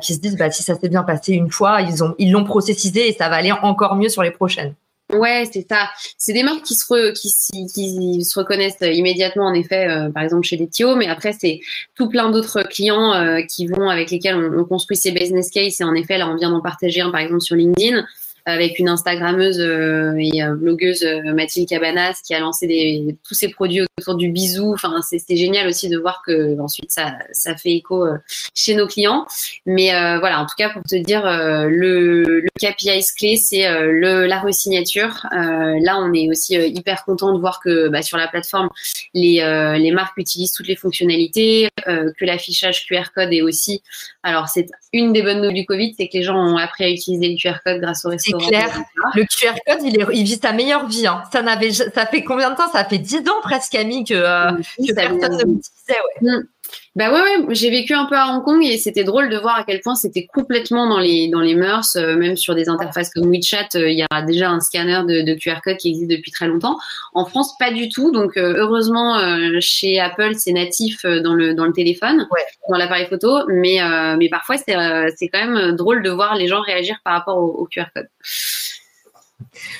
qui 0.00 0.14
se 0.14 0.20
disent 0.20 0.36
bah 0.36 0.52
si 0.52 0.62
ça 0.62 0.78
s'est 0.78 0.88
bien 0.88 1.02
passé 1.02 1.32
une 1.32 1.50
fois, 1.50 1.80
ils 1.80 2.04
ont 2.04 2.14
ils 2.18 2.30
l'ont 2.30 2.44
processisé 2.44 3.08
et 3.08 3.12
ça 3.12 3.28
va 3.28 3.36
aller 3.36 3.50
encore 3.50 3.96
mieux 3.96 4.08
sur 4.08 4.22
les 4.22 4.30
prochaines. 4.30 4.74
Ouais, 5.12 5.44
c'est 5.52 5.66
ça. 5.68 5.90
C'est 6.16 6.32
des 6.32 6.42
marques 6.42 6.62
qui 6.62 6.74
se, 6.74 8.38
reconnaissent 8.38 8.76
immédiatement, 8.80 9.46
en 9.46 9.54
effet, 9.54 9.88
euh, 9.88 10.10
par 10.10 10.22
exemple 10.22 10.46
chez 10.46 10.56
les 10.56 10.68
Tio, 10.68 10.96
mais 10.96 11.06
après, 11.06 11.32
c'est 11.38 11.60
tout 11.94 12.08
plein 12.08 12.30
d'autres 12.30 12.62
clients 12.62 13.12
euh, 13.12 13.42
qui 13.42 13.66
vont, 13.66 13.90
avec 13.90 14.10
lesquels 14.10 14.36
on, 14.36 14.60
on, 14.60 14.64
construit 14.64 14.96
ces 14.96 15.12
business 15.12 15.50
cases. 15.50 15.80
Et 15.80 15.84
en 15.84 15.94
effet, 15.94 16.16
là, 16.16 16.28
on 16.28 16.36
vient 16.36 16.50
d'en 16.50 16.62
partager 16.62 17.02
un, 17.02 17.10
par 17.10 17.20
exemple, 17.20 17.42
sur 17.42 17.56
LinkedIn 17.56 18.04
avec 18.44 18.78
une 18.78 18.88
Instagrammeuse 18.88 19.60
euh, 19.60 20.14
et 20.18 20.42
euh, 20.42 20.54
blogueuse 20.54 21.04
euh, 21.04 21.32
Mathilde 21.32 21.68
Cabanas 21.68 22.20
qui 22.24 22.34
a 22.34 22.40
lancé 22.40 22.66
des, 22.66 23.16
tous 23.26 23.34
ses 23.34 23.48
produits 23.48 23.82
autour 23.98 24.16
du 24.16 24.30
bisou. 24.30 24.72
Enfin, 24.74 25.00
c'est 25.02 25.36
génial 25.36 25.68
aussi 25.68 25.88
de 25.88 25.98
voir 25.98 26.22
que 26.26 26.58
ensuite 26.60 26.90
ça, 26.90 27.14
ça 27.32 27.56
fait 27.56 27.72
écho 27.72 28.06
chez 28.54 28.74
nos 28.74 28.86
clients. 28.86 29.26
Mais 29.66 29.90
voilà, 30.18 30.40
en 30.40 30.46
tout 30.46 30.54
cas 30.56 30.70
pour 30.70 30.82
te 30.82 30.96
dire, 30.96 31.22
le, 31.24 32.40
le 32.40 32.48
KPI 32.58 33.02
clé 33.16 33.36
c'est 33.36 33.68
le 33.68 34.26
la 34.26 34.40
resignature. 34.40 35.26
là, 35.32 35.98
on 35.98 36.12
est 36.12 36.28
aussi 36.28 36.54
hyper 36.54 37.04
content 37.04 37.32
de 37.32 37.38
voir 37.38 37.60
que 37.60 37.88
bah, 37.88 38.02
sur 38.02 38.16
la 38.16 38.28
plateforme 38.28 38.68
les 39.14 39.42
les 39.78 39.90
marques 39.92 40.16
utilisent 40.16 40.52
toutes 40.52 40.68
les 40.68 40.76
fonctionnalités, 40.76 41.68
que 41.86 42.24
l'affichage 42.24 42.86
QR 42.86 43.04
code 43.14 43.32
est 43.32 43.42
aussi. 43.42 43.82
Alors 44.22 44.48
c'est 44.48 44.66
une 44.92 45.12
des 45.12 45.22
bonnes 45.22 45.38
nouvelles 45.38 45.54
du 45.54 45.64
Covid, 45.64 45.94
c'est 45.98 46.08
que 46.08 46.18
les 46.18 46.22
gens 46.22 46.36
ont 46.36 46.56
appris 46.56 46.84
à 46.84 46.90
utiliser 46.90 47.28
le 47.28 47.36
QR 47.36 47.58
code 47.64 47.80
grâce 47.80 48.04
au 48.04 48.10
restaurant 48.10 48.42
c'est 48.42 48.48
clair. 48.48 48.82
Le 49.14 49.24
QR 49.24 49.58
code, 49.66 49.82
il, 49.84 50.00
est, 50.00 50.06
il 50.12 50.24
vit 50.24 50.38
sa 50.42 50.52
meilleure 50.52 50.86
vie. 50.86 51.06
Hein. 51.06 51.22
Ça 51.32 51.42
n'avait, 51.42 51.72
ça 51.72 52.06
fait 52.06 52.22
combien 52.22 52.50
de 52.50 52.56
temps? 52.56 52.70
Ça 52.70 52.84
fait 52.84 52.98
10 52.98 53.20
ans 53.28 53.40
presque, 53.42 53.72
Camille, 53.72 54.04
que, 54.04 54.14
euh, 54.14 54.52
personne 54.94 55.36
ne 55.36 55.44
l'utilisait. 55.44 55.98
Ouais. 56.20 56.30
Mm. 56.30 56.46
Bah 56.94 57.10
ouais, 57.10 57.20
ouais 57.22 57.54
j'ai 57.54 57.70
vécu 57.70 57.94
un 57.94 58.04
peu 58.04 58.16
à 58.16 58.26
Hong 58.28 58.44
Kong 58.44 58.62
et 58.62 58.76
c'était 58.76 59.04
drôle 59.04 59.30
de 59.30 59.38
voir 59.38 59.56
à 59.56 59.64
quel 59.64 59.80
point 59.80 59.94
c'était 59.94 60.26
complètement 60.26 60.86
dans 60.86 60.98
les 60.98 61.28
dans 61.28 61.40
les 61.40 61.54
mœurs, 61.54 61.96
euh, 61.96 62.16
même 62.16 62.36
sur 62.36 62.54
des 62.54 62.68
interfaces 62.68 63.08
comme 63.08 63.30
WeChat, 63.30 63.68
euh, 63.76 63.90
il 63.90 63.98
y 63.98 64.04
a 64.10 64.22
déjà 64.22 64.50
un 64.50 64.60
scanner 64.60 65.00
de, 65.08 65.22
de, 65.22 65.34
QR 65.34 65.62
code 65.64 65.78
qui 65.78 65.88
existe 65.88 66.10
depuis 66.10 66.30
très 66.30 66.48
longtemps. 66.48 66.76
En 67.14 67.24
France, 67.24 67.56
pas 67.58 67.70
du 67.70 67.88
tout. 67.88 68.12
Donc 68.12 68.36
euh, 68.36 68.56
heureusement, 68.58 69.18
chez 69.60 70.00
Apple, 70.00 70.34
c'est 70.36 70.52
natif 70.52 71.06
dans 71.06 71.32
le 71.32 71.54
dans 71.54 71.64
le 71.64 71.72
téléphone, 71.72 72.28
dans 72.68 72.76
l'appareil 72.76 73.06
photo, 73.06 73.46
mais 73.48 73.78
mais 74.18 74.28
parfois 74.28 74.58
c'est 74.58 74.76
c'est 75.16 75.28
quand 75.28 75.46
même 75.46 75.74
drôle 75.74 76.02
de 76.02 76.10
voir 76.10 76.34
les 76.34 76.46
gens 76.46 76.60
réagir 76.60 76.96
par 77.04 77.14
rapport 77.14 77.38
au, 77.38 77.62
au 77.62 77.66
QR 77.66 77.84
code. 77.94 78.08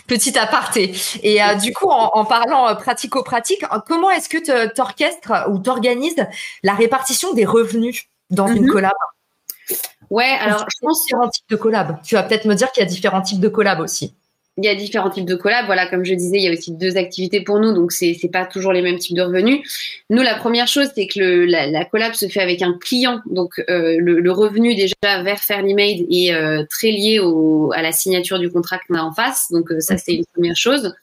Petit 0.06 0.38
aparté. 0.38 0.94
Et 1.22 1.42
euh, 1.42 1.54
du 1.54 1.72
coup, 1.72 1.88
en, 1.88 2.24
parlant 2.24 2.68
euh, 2.68 2.74
pratico-pratique, 2.74 3.64
euh, 3.64 3.78
comment 3.86 4.10
est-ce 4.10 4.28
que 4.28 4.38
tu 4.38 4.80
orchestres 4.80 5.32
ou 5.48 5.58
tu 5.58 5.70
organises 5.70 6.26
la 6.62 6.74
répartition 6.74 7.32
des 7.34 7.44
revenus 7.44 8.04
dans 8.30 8.48
une 8.48 8.64
mhm. 8.64 8.70
collab? 8.70 8.92
Ouais, 10.10 10.36
alors 10.40 10.66
je 10.68 10.86
pense 10.86 11.04
différents 11.04 11.28
types 11.28 11.48
de 11.48 11.56
collab. 11.56 12.02
Tu 12.02 12.14
vas 12.14 12.22
peut-être 12.22 12.44
me 12.44 12.54
dire 12.54 12.70
qu'il 12.72 12.82
y 12.82 12.86
a 12.86 12.88
différents 12.88 13.22
types 13.22 13.40
de 13.40 13.48
collab 13.48 13.80
aussi 13.80 14.14
il 14.58 14.64
y 14.64 14.68
a 14.68 14.74
différents 14.74 15.10
types 15.10 15.24
de 15.24 15.34
collabs. 15.34 15.66
Voilà, 15.66 15.86
comme 15.86 16.04
je 16.04 16.14
disais, 16.14 16.36
il 16.36 16.42
y 16.42 16.48
a 16.48 16.52
aussi 16.52 16.72
deux 16.72 16.96
activités 16.96 17.40
pour 17.40 17.58
nous, 17.58 17.72
donc 17.72 17.92
c'est 17.92 18.16
pas 18.32 18.44
toujours 18.44 18.72
les 18.72 18.82
mêmes 18.82 18.98
types 18.98 19.16
de 19.16 19.22
revenus. 19.22 19.60
Nous, 20.10 20.22
la 20.22 20.34
première 20.34 20.68
chose, 20.68 20.88
c'est 20.94 21.06
que 21.06 21.18
le, 21.18 21.46
la, 21.46 21.66
la, 21.66 21.84
collab 21.84 22.14
se 22.14 22.28
fait 22.28 22.40
avec 22.40 22.60
un 22.62 22.76
client, 22.78 23.20
donc 23.26 23.62
euh, 23.70 23.96
le, 23.98 24.20
le, 24.20 24.32
revenu 24.32 24.74
déjà 24.74 25.22
vers 25.22 25.38
Fairly 25.38 25.74
Made 25.74 26.06
est 26.10 26.34
euh, 26.34 26.64
très 26.68 26.90
lié 26.90 27.18
au, 27.18 27.72
à 27.72 27.82
la 27.82 27.92
signature 27.92 28.38
du 28.38 28.50
contrat 28.50 28.78
qu'on 28.86 28.94
a 28.94 29.02
en 29.02 29.12
face. 29.12 29.50
Donc 29.50 29.70
euh, 29.70 29.80
ça, 29.80 29.96
c'est 29.96 30.14
une 30.14 30.26
première 30.34 30.56
chose. 30.56 30.94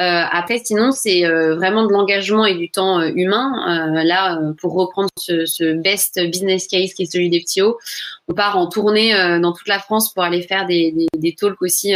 Euh, 0.00 0.24
après, 0.30 0.58
sinon, 0.64 0.90
c'est 0.90 1.26
euh, 1.26 1.54
vraiment 1.54 1.84
de 1.86 1.92
l'engagement 1.92 2.46
et 2.46 2.54
du 2.54 2.70
temps 2.70 3.00
euh, 3.00 3.10
humain. 3.14 4.02
là, 4.04 4.40
pour 4.58 4.72
reprendre 4.72 5.10
ce, 5.18 5.44
ce, 5.44 5.74
best 5.74 6.18
business 6.30 6.66
case 6.66 6.94
qui 6.94 7.02
est 7.02 7.12
celui 7.12 7.28
des 7.28 7.40
petits 7.40 7.60
hauts, 7.60 7.78
on 8.26 8.32
part 8.32 8.56
en 8.56 8.68
tournée 8.68 9.12
dans 9.40 9.52
toute 9.52 9.68
la 9.68 9.78
France 9.78 10.12
pour 10.12 10.22
aller 10.22 10.42
faire 10.42 10.66
des, 10.66 10.92
des, 10.92 11.06
des 11.16 11.34
talks 11.34 11.60
aussi 11.60 11.92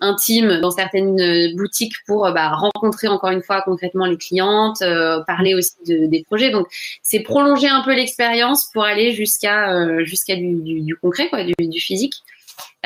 intimes 0.00 0.60
dans 0.60 0.70
certaines 0.70 1.54
boutiques 1.56 1.94
pour 2.06 2.30
bah, 2.32 2.50
rencontrer 2.50 3.08
encore 3.08 3.30
une 3.30 3.42
fois 3.42 3.62
concrètement 3.62 4.06
les 4.06 4.16
clientes, 4.16 4.82
parler 5.26 5.54
aussi 5.54 5.74
de, 5.86 6.06
des 6.06 6.22
projets. 6.24 6.50
Donc, 6.50 6.66
c'est 7.02 7.20
prolonger 7.20 7.68
un 7.68 7.82
peu 7.82 7.94
l'expérience 7.94 8.70
pour 8.72 8.84
aller 8.84 9.12
jusqu'à 9.12 10.04
jusqu'à 10.04 10.36
du, 10.36 10.54
du, 10.54 10.80
du, 10.82 10.96
concret, 10.96 11.28
quoi, 11.28 11.42
du, 11.42 11.54
du 11.58 11.80
physique. 11.80 12.22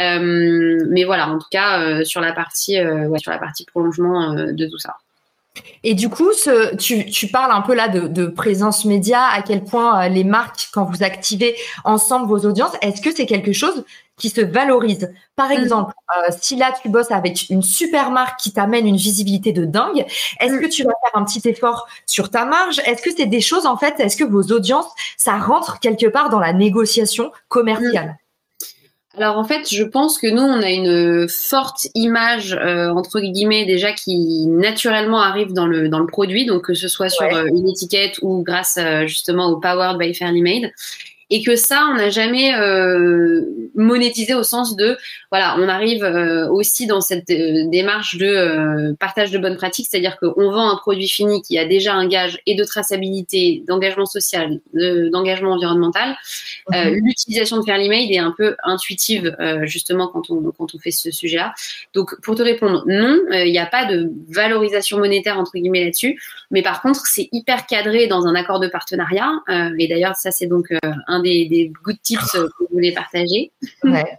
Euh, 0.01 0.87
mais 0.89 1.05
voilà, 1.05 1.29
en 1.29 1.39
tout 1.39 1.49
cas, 1.51 1.81
euh, 1.81 2.05
sur 2.05 2.21
la 2.21 2.33
partie, 2.33 2.79
euh, 2.79 3.07
ouais, 3.09 3.19
sur 3.19 3.31
la 3.31 3.39
partie 3.39 3.65
prolongement 3.65 4.35
de 4.35 4.67
tout 4.67 4.79
ça. 4.79 4.97
Et 5.83 5.95
du 5.95 6.09
coup, 6.09 6.33
ce, 6.33 6.77
tu, 6.77 7.07
tu, 7.07 7.27
parles 7.27 7.51
un 7.53 7.61
peu 7.61 7.75
là 7.75 7.89
de, 7.89 8.07
de, 8.07 8.27
présence 8.27 8.85
média, 8.85 9.21
à 9.25 9.43
quel 9.43 9.65
point 9.65 10.09
les 10.09 10.25
marques, 10.25 10.69
quand 10.73 10.85
vous 10.85 11.03
activez 11.03 11.57
ensemble 11.85 12.29
vos 12.29 12.47
audiences, 12.49 12.73
est-ce 12.83 13.03
que 13.03 13.15
c'est 13.15 13.27
quelque 13.27 13.53
chose 13.53 13.85
qui 14.21 14.29
se 14.29 14.41
valorisent. 14.41 15.11
Par 15.35 15.49
mm. 15.49 15.53
exemple, 15.53 15.95
euh, 16.17 16.31
si 16.41 16.55
là 16.55 16.73
tu 16.81 16.89
bosses 16.89 17.11
avec 17.11 17.51
une 17.51 17.63
super 17.63 18.13
marque 18.13 18.39
qui 18.39 18.53
t'amène 18.53 18.87
une 18.87 18.97
visibilité 18.97 19.53
de 19.53 19.65
dingue, 19.65 20.05
est-ce 20.39 20.55
mm. 20.55 20.61
que 20.61 20.67
tu 20.67 20.85
vas 20.85 20.93
faire 21.03 21.21
un 21.21 21.25
petit 21.25 21.49
effort 21.49 21.89
sur 22.07 22.31
ta 22.31 22.45
marge? 22.45 22.81
Est-ce 22.85 23.03
que 23.03 23.11
c'est 23.17 23.27
des 23.27 23.41
choses 23.41 23.67
en 23.67 23.77
fait 23.77 23.99
Est-ce 23.99 24.17
que 24.17 24.25
vos 24.25 24.43
audiences 24.43 24.93
ça 25.17 25.39
rentre 25.39 25.81
quelque 25.81 26.07
part 26.07 26.29
dans 26.29 26.39
la 26.39 26.53
négociation 26.53 27.33
commerciale? 27.49 28.17
Alors 29.21 29.39
en 29.39 29.45
fait, 29.45 29.69
je 29.73 29.85
pense 29.85 30.19
que 30.19 30.27
nous, 30.27 30.43
on 30.43 30.63
a 30.63 30.71
une 30.71 31.29
forte 31.29 31.89
image 31.95 32.55
euh, 32.55 32.89
entre 32.89 33.21
guillemets 33.21 33.67
déjà 33.67 33.93
qui 33.93 34.47
naturellement 34.47 35.21
arrive 35.21 35.53
dans 35.53 35.67
le 35.67 35.89
dans 35.89 35.99
le 35.99 36.07
produit, 36.07 36.47
donc 36.47 36.67
que 36.67 36.75
ce 36.75 36.89
soit 36.89 37.09
sur 37.09 37.27
euh, 37.27 37.47
une 37.47 37.69
étiquette 37.69 38.19
ou 38.23 38.43
grâce 38.43 38.79
euh, 38.79 39.07
justement 39.07 39.49
au 39.49 39.61
Powered 39.61 39.99
by 39.99 40.15
Fairly 40.15 40.43
Made 40.43 40.73
et 41.31 41.43
que 41.43 41.55
ça, 41.55 41.89
on 41.91 41.95
n'a 41.95 42.11
jamais 42.11 42.55
euh, 42.57 43.43
monétisé 43.77 44.35
au 44.35 44.43
sens 44.43 44.75
de, 44.75 44.99
voilà, 45.31 45.57
on 45.59 45.69
arrive 45.69 46.03
euh, 46.03 46.49
aussi 46.49 46.89
dans 46.89 47.01
cette 47.01 47.31
euh, 47.31 47.69
démarche 47.69 48.17
de 48.17 48.95
partage 48.99 49.31
de 49.31 49.39
bonnes 49.39 49.57
pratiques, 49.57 49.87
c'est-à-dire 49.89 50.19
qu'on 50.19 50.51
vend 50.51 50.69
un 50.71 50.77
produit 50.77 51.09
fini 51.09 51.41
qui 51.41 51.57
a 51.57 51.65
déjà 51.65 51.95
un 51.95 52.09
gage 52.09 52.41
et 52.47 52.57
de 52.57 52.65
traçabilité, 52.65 53.63
d'engagement 53.67 54.07
social, 54.07 54.61
d'engagement 54.75 55.53
environnemental. 55.53 56.17
Mhm. 56.71 57.01
L'utilisation 57.05 57.59
de 57.59 57.65
Fairly 57.65 57.89
Made 57.89 58.11
est 58.11 58.19
un 58.19 58.35
peu 58.37 58.57
intuitive 58.65 59.37
justement 59.63 60.09
quand 60.09 60.31
on 60.31 60.51
quand 60.51 60.75
on 60.75 60.79
fait 60.79 60.91
ce 60.91 61.11
sujet-là. 61.11 61.55
Donc 61.95 62.21
pour 62.23 62.35
te 62.35 62.43
répondre, 62.43 62.85
non, 62.87 63.19
il 63.33 63.53
n'y 63.53 63.59
a 63.59 63.67
pas 63.67 63.85
de 63.85 64.11
valorisation 64.29 64.99
monétaire 64.99 65.39
entre 65.39 65.53
guillemets 65.55 65.85
là-dessus, 65.85 66.21
mais 66.51 66.63
par 66.63 66.83
contre 66.83 67.07
c'est 67.07 67.29
hyper 67.33 67.67
cadré 67.67 68.07
dans 68.09 68.27
un 68.27 68.35
accord 68.35 68.59
de 68.59 68.69
partenariat. 68.69 69.31
et 69.79 69.87
d'ailleurs 69.87 70.17
ça 70.17 70.31
c'est 70.31 70.47
donc 70.47 70.73
un 70.83 71.20
des, 71.21 71.47
des 71.47 71.73
good 71.83 72.01
tips 72.03 72.33
que 72.33 72.39
vous 72.39 72.69
voulez 72.73 72.93
partager. 72.93 73.53
Ouais. 73.85 74.19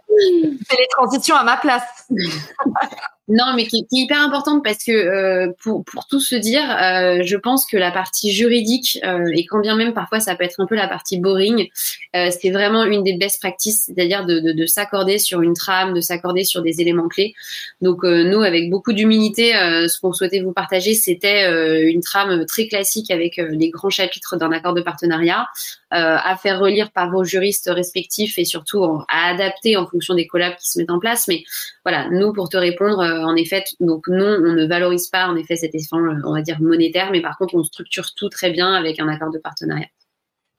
Fais 0.68 0.76
les 0.76 0.88
transitions 0.90 1.36
à 1.36 1.44
ma 1.44 1.56
place. 1.56 2.10
Non, 3.28 3.54
mais 3.54 3.66
qui, 3.66 3.76
est 3.76 3.86
hyper 3.92 4.20
importante 4.20 4.64
parce 4.64 4.82
que 4.82 4.90
euh, 4.90 5.52
pour, 5.62 5.84
pour 5.84 6.08
tout 6.08 6.18
se 6.18 6.34
dire, 6.34 6.62
euh, 6.82 7.22
je 7.24 7.36
pense 7.36 7.66
que 7.66 7.76
la 7.76 7.92
partie 7.92 8.32
juridique, 8.32 8.98
euh, 9.04 9.30
et 9.32 9.46
quand 9.46 9.60
bien 9.60 9.76
même 9.76 9.94
parfois 9.94 10.18
ça 10.18 10.34
peut 10.34 10.42
être 10.42 10.58
un 10.58 10.66
peu 10.66 10.74
la 10.74 10.88
partie 10.88 11.20
boring, 11.20 11.68
c'est 12.12 12.50
vraiment 12.50 12.84
une 12.84 13.04
des 13.04 13.14
best 13.14 13.40
practices, 13.40 13.84
c'est-à-dire 13.86 14.26
de, 14.26 14.40
de, 14.40 14.52
de 14.52 14.66
s'accorder 14.66 15.18
sur 15.18 15.40
une 15.40 15.54
trame, 15.54 15.94
de 15.94 16.00
s'accorder 16.00 16.44
sur 16.44 16.62
des 16.62 16.80
éléments 16.80 17.08
clés. 17.08 17.32
Donc 17.80 18.02
nous, 18.02 18.42
avec 18.42 18.68
beaucoup 18.68 18.92
d'humilité, 18.92 19.52
ce 19.52 19.98
qu'on 19.98 20.12
souhaitait 20.12 20.40
vous 20.40 20.52
partager, 20.52 20.92
c'était 20.92 21.90
une 21.90 22.02
trame 22.02 22.44
très 22.44 22.66
classique 22.66 23.10
avec 23.10 23.38
les 23.38 23.70
grands 23.70 23.88
chapitres 23.88 24.36
d'un 24.36 24.52
accord 24.52 24.74
de 24.74 24.82
partenariat, 24.82 25.46
à 25.90 26.36
faire 26.36 26.60
relire 26.60 26.90
par 26.90 27.10
vos 27.10 27.24
juristes 27.24 27.70
respectifs 27.72 28.36
et 28.36 28.44
surtout 28.44 28.84
à 28.84 29.30
adapter 29.30 29.78
en 29.78 29.86
fonction 29.86 30.14
des 30.14 30.26
collabs 30.26 30.56
qui 30.56 30.68
se 30.70 30.78
mettent 30.78 30.90
en 30.90 30.98
place. 30.98 31.26
Mais 31.28 31.44
voilà, 31.86 32.10
nous, 32.10 32.34
pour 32.34 32.50
te 32.50 32.58
répondre, 32.58 33.02
en 33.20 33.36
effet, 33.36 33.64
donc 33.80 34.08
non, 34.08 34.38
on 34.44 34.52
ne 34.52 34.66
valorise 34.66 35.08
pas 35.08 35.26
en 35.26 35.36
effet 35.36 35.56
cet 35.56 35.74
échange, 35.74 36.16
on 36.24 36.32
va 36.32 36.42
dire 36.42 36.60
monétaire, 36.60 37.10
mais 37.10 37.22
par 37.22 37.36
contre, 37.38 37.54
on 37.54 37.62
structure 37.62 38.06
tout 38.14 38.28
très 38.28 38.50
bien 38.50 38.72
avec 38.72 39.00
un 39.00 39.08
accord 39.08 39.30
de 39.30 39.38
partenariat 39.38 39.88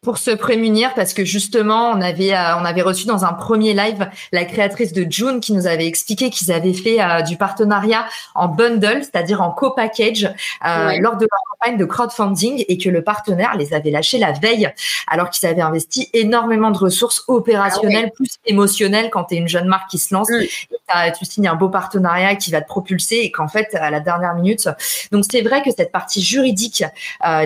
pour 0.04 0.18
se 0.18 0.32
prémunir 0.32 0.94
parce 0.94 1.14
que 1.14 1.24
justement 1.24 1.90
on 1.90 2.02
avait 2.02 2.34
euh, 2.34 2.58
on 2.58 2.66
avait 2.66 2.82
reçu 2.82 3.08
dans 3.08 3.24
un 3.24 3.34
premier 3.34 3.74
live 3.74 4.10
la 4.32 4.44
créatrice 4.44 4.92
de 4.92 5.10
June 5.10 5.40
qui 5.40 5.54
nous 5.54 5.66
avait 5.66 5.88
expliqué 5.88 6.30
qu'ils 6.30 6.52
avaient 6.52 6.74
fait 6.74 7.02
euh, 7.02 7.22
du 7.22 7.38
partenariat 7.38 8.06
en 8.36 8.50
bundle, 8.50 9.02
c'est-à-dire 9.02 9.42
en 9.42 9.52
co-package 9.52 10.26
euh, 10.26 10.92
lors 11.00 11.16
de 11.16 11.26
leur 11.30 11.40
campagne 11.52 11.78
de 11.78 11.86
crowdfunding 11.86 12.66
et 12.68 12.78
que 12.78 12.90
le 12.90 13.02
partenaire 13.02 13.56
les 13.58 13.74
avait 13.74 13.92
lâchés 13.92 14.18
la 14.18 14.34
veille 14.34 14.70
alors 15.08 15.30
qu'ils 15.30 15.48
avaient 15.48 15.62
investi 15.62 16.10
énormément 16.14 16.72
de 16.72 16.78
ressources 16.78 17.24
opérationnelles 17.28 18.10
ah 18.10 18.16
plus 18.16 18.38
émotionnelles 18.46 19.10
quand 19.10 19.26
tu 19.26 19.36
es 19.36 19.38
une 19.38 19.48
jeune 19.48 19.68
marque 19.68 19.90
qui 19.90 19.98
se 19.98 20.14
lance 20.14 20.30
mm. 20.30 21.06
et 21.08 21.12
tu 21.18 21.24
signes 21.26 21.48
un 21.48 21.56
beau 21.56 21.70
partenariat 21.70 22.36
qui 22.36 22.52
va 22.52 22.62
te 22.62 22.68
propulser 22.68 23.20
et 23.24 23.32
qu'en 23.32 23.48
fait 23.48 23.74
à 23.76 23.90
la 23.90 24.02
dernière 24.02 24.36
minute. 24.36 24.68
Donc 25.12 25.24
c'est 25.32 25.42
vrai 25.42 25.62
que 25.62 25.72
cette 25.72 25.94
partie 25.94 26.22
juridique 26.22 26.84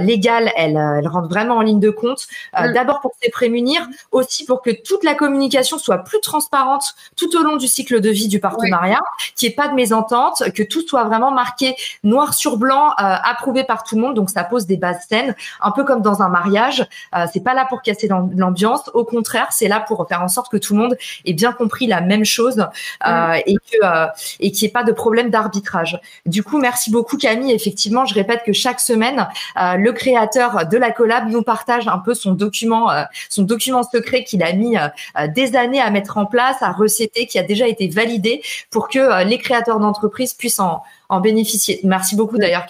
légale 0.02 0.52
elle 0.56 0.78
elle 0.98 1.08
rentre 1.08 1.30
vraiment 1.30 1.58
en 1.58 1.62
ligne 1.62 1.80
de 1.80 1.92
compte. 1.92 2.28
Euh, 2.58 2.70
mm. 2.70 2.74
D'abord 2.74 3.02
pour 3.02 3.12
se 3.22 3.30
prémunir, 3.32 3.88
aussi 4.12 4.46
pour 4.46 4.62
que 4.62 4.72
toute 4.72 5.04
la 5.04 5.16
communication 5.16 5.78
soit 5.78 6.00
plus 6.00 6.22
transparente 6.22 6.96
tout 7.16 7.36
au 7.38 7.44
long 7.44 7.58
du 7.58 7.68
cycle 7.68 8.02
de 8.02 8.10
vie 8.10 8.28
du 8.28 8.40
partenariat, 8.40 9.00
qu'il 9.36 9.48
n'y 9.48 9.54
ait 9.54 9.56
pas 9.56 9.68
de 9.68 9.74
mésentente, 9.74 10.52
que 10.54 10.64
tout 10.64 10.82
soit 10.88 11.04
vraiment 11.04 11.32
marqué 11.32 11.76
noir 12.04 12.34
sur 12.34 12.58
blanc, 12.58 12.90
euh, 12.90 13.16
approuvé 13.24 13.64
par 13.64 13.84
tout 13.84 13.96
le 13.96 14.02
monde. 14.02 14.16
Donc 14.16 14.30
ça 14.30 14.44
pose 14.44 14.66
des 14.66 14.78
bases 14.78 15.06
saines, 15.10 15.36
un 15.62 15.72
peu 15.72 15.84
comme 15.84 16.02
dans 16.02 16.22
un 16.22 16.30
mariage. 16.30 16.86
Euh, 17.16 17.26
c'est 17.32 17.44
pas 17.44 17.54
là 17.54 17.66
pour 17.68 17.82
casser 17.82 18.08
l'ambiance, 18.08 18.90
au 18.94 19.04
contraire, 19.04 19.48
c'est 19.52 19.68
là 19.68 19.80
pour 19.80 20.08
faire 20.08 20.22
en 20.22 20.28
sorte 20.28 20.52
que 20.52 20.58
tout 20.58 20.74
le 20.74 20.80
monde 20.80 20.98
ait 21.26 21.34
bien 21.34 21.52
compris 21.52 21.88
la 21.88 22.02
même 22.02 22.26
chose 22.26 22.66
euh, 23.06 23.10
mm. 23.10 23.42
et 23.46 23.56
que 23.56 24.08
et 24.40 24.52
qu'il 24.52 24.66
n'y 24.66 24.70
ait 24.70 24.74
pas 24.74 24.84
de 24.84 24.92
problème 24.92 25.30
d'arbitrage. 25.30 26.00
Du 26.26 26.44
coup, 26.44 26.58
merci 26.58 26.92
beaucoup 26.92 27.18
Camille. 27.18 27.52
Effectivement, 27.52 28.06
je 28.06 28.14
répète 28.14 28.44
que 28.46 28.54
chaque 28.54 28.80
semaine, 28.80 29.28
le 29.56 29.92
créateur 29.92 30.68
de 30.68 30.78
la 30.78 30.92
collab 30.92 31.30
nous 31.30 31.42
partage 31.42 31.88
un 31.88 32.00
peu 32.00 32.14
son 32.14 32.34
document, 32.38 32.92
euh, 32.92 33.04
son 33.30 33.44
document 33.44 33.84
secret 33.84 34.24
qu'il 34.24 34.44
a 34.44 34.54
mis 34.54 34.78
euh, 34.78 34.88
euh, 35.20 35.28
des 35.28 35.56
années 35.56 35.82
à 35.82 35.90
mettre 35.90 36.18
en 36.18 36.26
place, 36.26 36.62
à 36.62 36.72
recéter, 36.72 37.28
qui 37.28 37.38
a 37.40 37.44
déjà 37.44 37.68
été 37.68 37.88
validé 37.88 38.42
pour 38.70 38.88
que 38.88 39.24
les 39.26 39.38
créateurs 39.38 39.80
d'entreprises 39.80 40.34
puissent 40.34 40.60
en, 40.60 40.82
en 41.10 41.20
bénéficier. 41.20 41.80
Merci 41.84 42.16
beaucoup 42.16 42.38
d'ailleurs. 42.38 42.66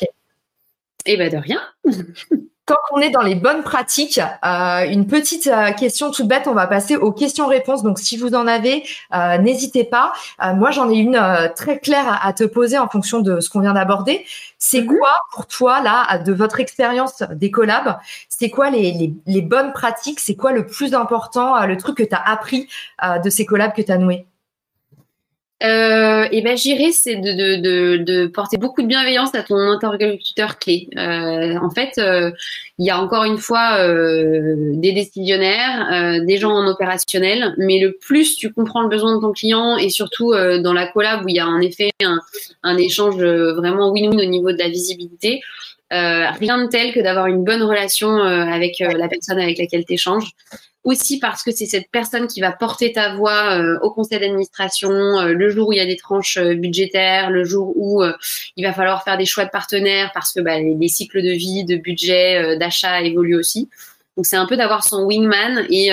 Eh 1.05 1.17
ben 1.17 1.31
de 1.31 1.37
rien. 1.37 1.61
Tant 2.67 2.75
qu'on 2.89 2.99
est 2.99 3.11
dans 3.11 3.21
les 3.21 3.35
bonnes 3.35 3.63
pratiques, 3.63 4.19
euh, 4.45 4.91
une 4.91 5.07
petite 5.07 5.47
euh, 5.47 5.71
question 5.71 6.11
toute 6.11 6.27
bête, 6.27 6.49
on 6.49 6.53
va 6.53 6.67
passer 6.67 6.97
aux 6.97 7.13
questions-réponses. 7.13 7.81
Donc, 7.81 7.97
si 7.97 8.17
vous 8.17 8.35
en 8.35 8.45
avez, 8.45 8.83
euh, 9.15 9.37
n'hésitez 9.37 9.85
pas. 9.85 10.11
moi, 10.55 10.71
j'en 10.71 10.89
ai 10.89 10.97
une 10.97 11.17
très 11.55 11.79
claire 11.79 12.19
à, 12.21 12.33
te 12.33 12.43
poser 12.43 12.77
en 12.77 12.89
fonction 12.89 13.21
de 13.21 13.39
ce 13.39 13.49
qu'on 13.49 13.61
vient 13.61 13.73
d'aborder. 13.73 14.25
C'est 14.57 14.81
mhm. 14.81 14.97
quoi 14.97 15.13
pour 15.31 15.47
toi, 15.47 15.81
là, 15.81 16.17
de 16.17 16.33
votre 16.33 16.59
expérience 16.59 17.23
des 17.31 17.51
collabs, 17.51 17.99
c'est 18.27 18.49
quoi 18.49 18.69
les, 18.69 18.91
les, 18.91 19.13
les, 19.25 19.41
bonnes 19.41 19.71
pratiques? 19.71 20.19
C'est 20.19 20.35
quoi 20.35 20.51
le 20.51 20.65
plus 20.65 20.93
important, 20.93 21.65
le 21.65 21.77
truc 21.77 21.97
que 21.97 22.03
tu 22.03 22.15
as 22.15 22.21
appris 22.29 22.67
de 23.23 23.29
ces 23.29 23.45
collabs 23.45 23.73
que 23.73 23.81
tu 23.81 23.93
as 23.93 23.97
noués? 23.97 24.27
Euh, 25.63 26.27
et 26.31 26.41
ben 26.41 26.55
j'irai 26.55 26.91
c'est 26.91 27.15
de, 27.15 27.31
de, 27.31 27.61
de, 27.61 28.03
de, 28.03 28.27
porter 28.27 28.57
beaucoup 28.57 28.83
de 28.83 28.87
bienveillance 28.87 29.33
à 29.33 29.41
ton 29.41 29.57
interlocuteur 29.57 30.59
clé. 30.59 30.87
Euh, 30.95 31.57
en 31.57 31.71
fait, 31.71 31.97
euh, 31.97 32.31
il 32.77 32.85
y 32.85 32.91
a 32.91 33.01
encore 33.01 33.23
une 33.23 33.39
fois 33.39 33.79
euh, 33.79 34.53
des 34.75 34.91
décisionnaires, 34.91 35.89
euh, 35.91 36.25
des 36.25 36.37
gens 36.37 36.51
en 36.51 36.67
opérationnel, 36.67 37.55
mais 37.57 37.79
le 37.79 37.93
plus 37.93 38.35
tu 38.35 38.53
comprends 38.53 38.83
le 38.83 38.89
besoin 38.89 39.15
de 39.15 39.21
ton 39.21 39.31
client 39.31 39.77
et 39.77 39.89
surtout 39.89 40.31
dans 40.33 40.73
la 40.73 40.85
collab 40.87 41.25
où 41.25 41.29
il 41.29 41.35
y 41.35 41.39
a 41.39 41.47
en 41.47 41.59
effet 41.59 41.89
un, 42.03 42.19
un 42.61 42.77
échange 42.77 43.15
vraiment 43.15 43.91
win-win 43.91 44.21
au 44.21 44.29
niveau 44.29 44.51
de 44.51 44.59
la 44.59 44.69
visibilité, 44.69 45.41
rien 45.91 46.63
de 46.63 46.67
tel 46.67 46.93
que 46.93 46.99
d'avoir 46.99 47.27
une 47.27 47.43
bonne 47.43 47.63
relation 47.63 48.17
avec 48.17 48.79
la 48.79 49.07
personne 49.07 49.39
avec 49.39 49.57
laquelle 49.57 49.85
tu 49.85 49.93
échanges 49.93 50.33
aussi 50.87 51.19
parce 51.19 51.43
que 51.43 51.51
c'est 51.51 51.65
cette 51.65 51.91
personne 51.91 52.27
qui 52.27 52.39
va 52.39 52.53
porter 52.53 52.93
ta 52.93 53.13
voix 53.13 53.59
euh, 53.59 53.77
au 53.81 53.91
conseil 53.91 54.19
d'administration 54.19 54.89
euh, 54.89 55.33
le 55.33 55.49
jour 55.49 55.67
où 55.67 55.73
il 55.73 55.77
y 55.77 55.81
a 55.81 55.85
des 55.85 55.97
tranches 55.97 56.37
euh, 56.37 56.55
budgétaires, 56.55 57.29
le 57.29 57.43
jour 57.43 57.73
où 57.75 58.01
il 58.55 58.65
va 58.65 58.71
falloir 58.71 59.03
faire 59.03 59.17
des 59.17 59.25
choix 59.25 59.43
de 59.43 59.49
partenaires 59.49 60.11
parce 60.13 60.31
que 60.31 60.39
bah, 60.39 60.59
les, 60.59 60.87
cycles 60.87 61.21
de 61.21 61.31
vie, 61.31 61.65
de 61.65 61.75
budget, 61.75 62.57
d'achat 62.57 63.01
évoluent 63.01 63.35
aussi. 63.35 63.67
Donc 64.15 64.25
c'est 64.25 64.37
un 64.37 64.45
peu 64.45 64.55
d'avoir 64.55 64.83
son 64.83 65.03
wingman 65.03 65.65
et, 65.69 65.89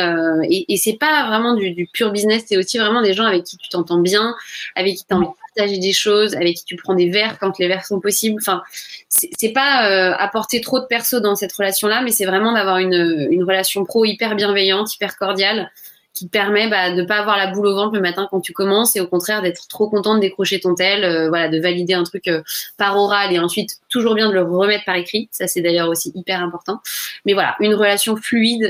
et, 0.49 0.73
et 0.73 0.77
c'est 0.77 0.97
pas 0.97 1.27
vraiment 1.27 1.55
du, 1.55 1.73
du 1.73 1.87
pur 1.87 2.13
business, 2.13 2.45
c'est 2.47 2.57
aussi 2.57 2.79
vraiment 2.79 3.03
des 3.03 3.13
gens 3.15 3.25
avec 3.25 3.45
qui 3.45 3.57
tu 3.57 3.69
t'entends 3.69 3.99
bien, 3.99 4.35
avec 4.77 4.95
qui 4.95 5.05
tu 5.07 5.15
as 5.15 5.17
envie 5.17 5.27
partager 5.55 5.79
des 5.79 5.93
choses, 5.93 6.35
avec 6.35 6.57
qui 6.57 6.65
tu 6.65 6.77
prends 6.77 6.95
des 6.95 7.11
verres 7.11 7.39
quand 7.39 7.59
les 7.59 7.69
verres 7.69 7.87
sont 7.87 8.01
possibles. 8.01 8.41
Enfin, 8.41 8.63
c'est 9.09 9.53
pas 9.53 9.89
euh, 9.89 10.15
apporter 10.19 10.61
trop 10.61 10.81
de 10.81 10.87
perso 10.87 11.21
dans 11.21 11.37
cette 11.37 11.53
relation-là, 11.53 12.03
mais 12.03 12.11
c'est 12.11 12.27
vraiment 12.27 12.53
d'avoir 12.53 12.79
une, 12.79 13.29
une 13.31 13.45
relation 13.45 13.85
pro 13.85 14.05
hyper 14.05 14.35
bienveillante, 14.35 14.95
hyper 14.95 15.17
cordiale, 15.17 15.71
qui 16.13 16.27
te 16.27 16.31
permet 16.31 16.69
bah, 16.69 16.93
de 16.93 17.03
pas 17.03 17.17
avoir 17.17 17.37
la 17.37 17.49
boule 17.49 17.67
au 17.67 17.75
ventre 17.75 17.95
le 17.95 18.01
matin 18.01 18.29
quand 18.31 18.41
tu 18.41 18.53
commences 18.53 18.95
et 18.95 19.01
au 19.01 19.09
contraire 19.09 19.43
d'être 19.43 19.67
trop 19.67 19.89
content 19.89 20.15
de 20.15 20.21
décrocher 20.21 20.61
ton 20.61 20.77
tel, 20.77 21.05
euh, 21.05 21.29
voilà, 21.29 21.49
de 21.49 21.59
valider 21.59 21.95
un 21.95 22.05
truc 22.05 22.29
euh, 22.29 22.43
par 22.77 22.97
oral 22.97 23.33
et 23.33 23.41
ensuite 23.41 23.79
toujours 23.89 24.15
bien 24.15 24.29
de 24.29 24.35
le 24.35 24.43
remettre 24.43 24.85
par 24.85 24.95
écrit. 24.95 25.29
Ça 25.33 25.49
c'est 25.49 25.61
d'ailleurs 25.61 25.89
aussi 25.89 26.13
hyper 26.15 26.41
important. 26.41 26.81
Mais 27.25 27.33
voilà, 27.33 27.57
une 27.59 27.75
relation 27.75 28.15
fluide 28.15 28.63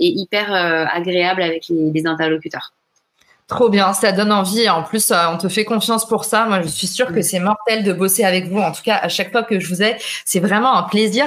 et 0.00 0.06
hyper 0.06 0.52
agréable 0.52 1.42
avec 1.42 1.66
les 1.68 2.06
interlocuteurs. 2.06 2.72
Trop 3.48 3.70
bien, 3.70 3.94
ça 3.94 4.12
donne 4.12 4.30
envie. 4.30 4.68
En 4.68 4.82
plus, 4.82 5.10
euh, 5.10 5.16
on 5.32 5.38
te 5.38 5.48
fait 5.48 5.64
confiance 5.64 6.06
pour 6.06 6.26
ça. 6.26 6.44
Moi, 6.44 6.60
je 6.60 6.68
suis 6.68 6.86
sûre 6.86 7.14
que 7.14 7.22
c'est 7.22 7.38
mortel 7.40 7.82
de 7.82 7.94
bosser 7.94 8.22
avec 8.22 8.48
vous. 8.48 8.58
En 8.58 8.72
tout 8.72 8.82
cas, 8.82 8.96
à 8.96 9.08
chaque 9.08 9.32
fois 9.32 9.42
que 9.42 9.58
je 9.58 9.66
vous 9.68 9.82
ai, 9.82 9.96
c'est 10.26 10.38
vraiment 10.38 10.76
un 10.76 10.82
plaisir. 10.82 11.24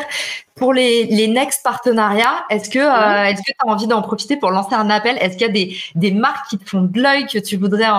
Pour 0.53 0.71
les, 0.71 1.05
les 1.05 1.27
next 1.27 1.63
partenariats, 1.63 2.45
est-ce 2.51 2.69
que 2.69 2.77
euh, 2.77 3.25
est-ce 3.25 3.41
que 3.41 3.51
tu 3.51 3.67
as 3.67 3.67
envie 3.67 3.88
d'en 3.88 4.03
profiter 4.03 4.38
pour 4.38 4.51
lancer 4.51 4.75
un 4.75 4.91
appel? 4.91 5.17
Est-ce 5.19 5.36
qu'il 5.36 5.47
y 5.47 5.49
a 5.49 5.53
des, 5.53 5.75
des 5.95 6.12
marques 6.12 6.47
qui 6.47 6.60
te 6.60 6.69
font 6.69 6.84
de 6.84 7.01
l'œil 7.01 7.25
que 7.25 7.39
tu 7.39 7.57
voudrais 7.57 7.89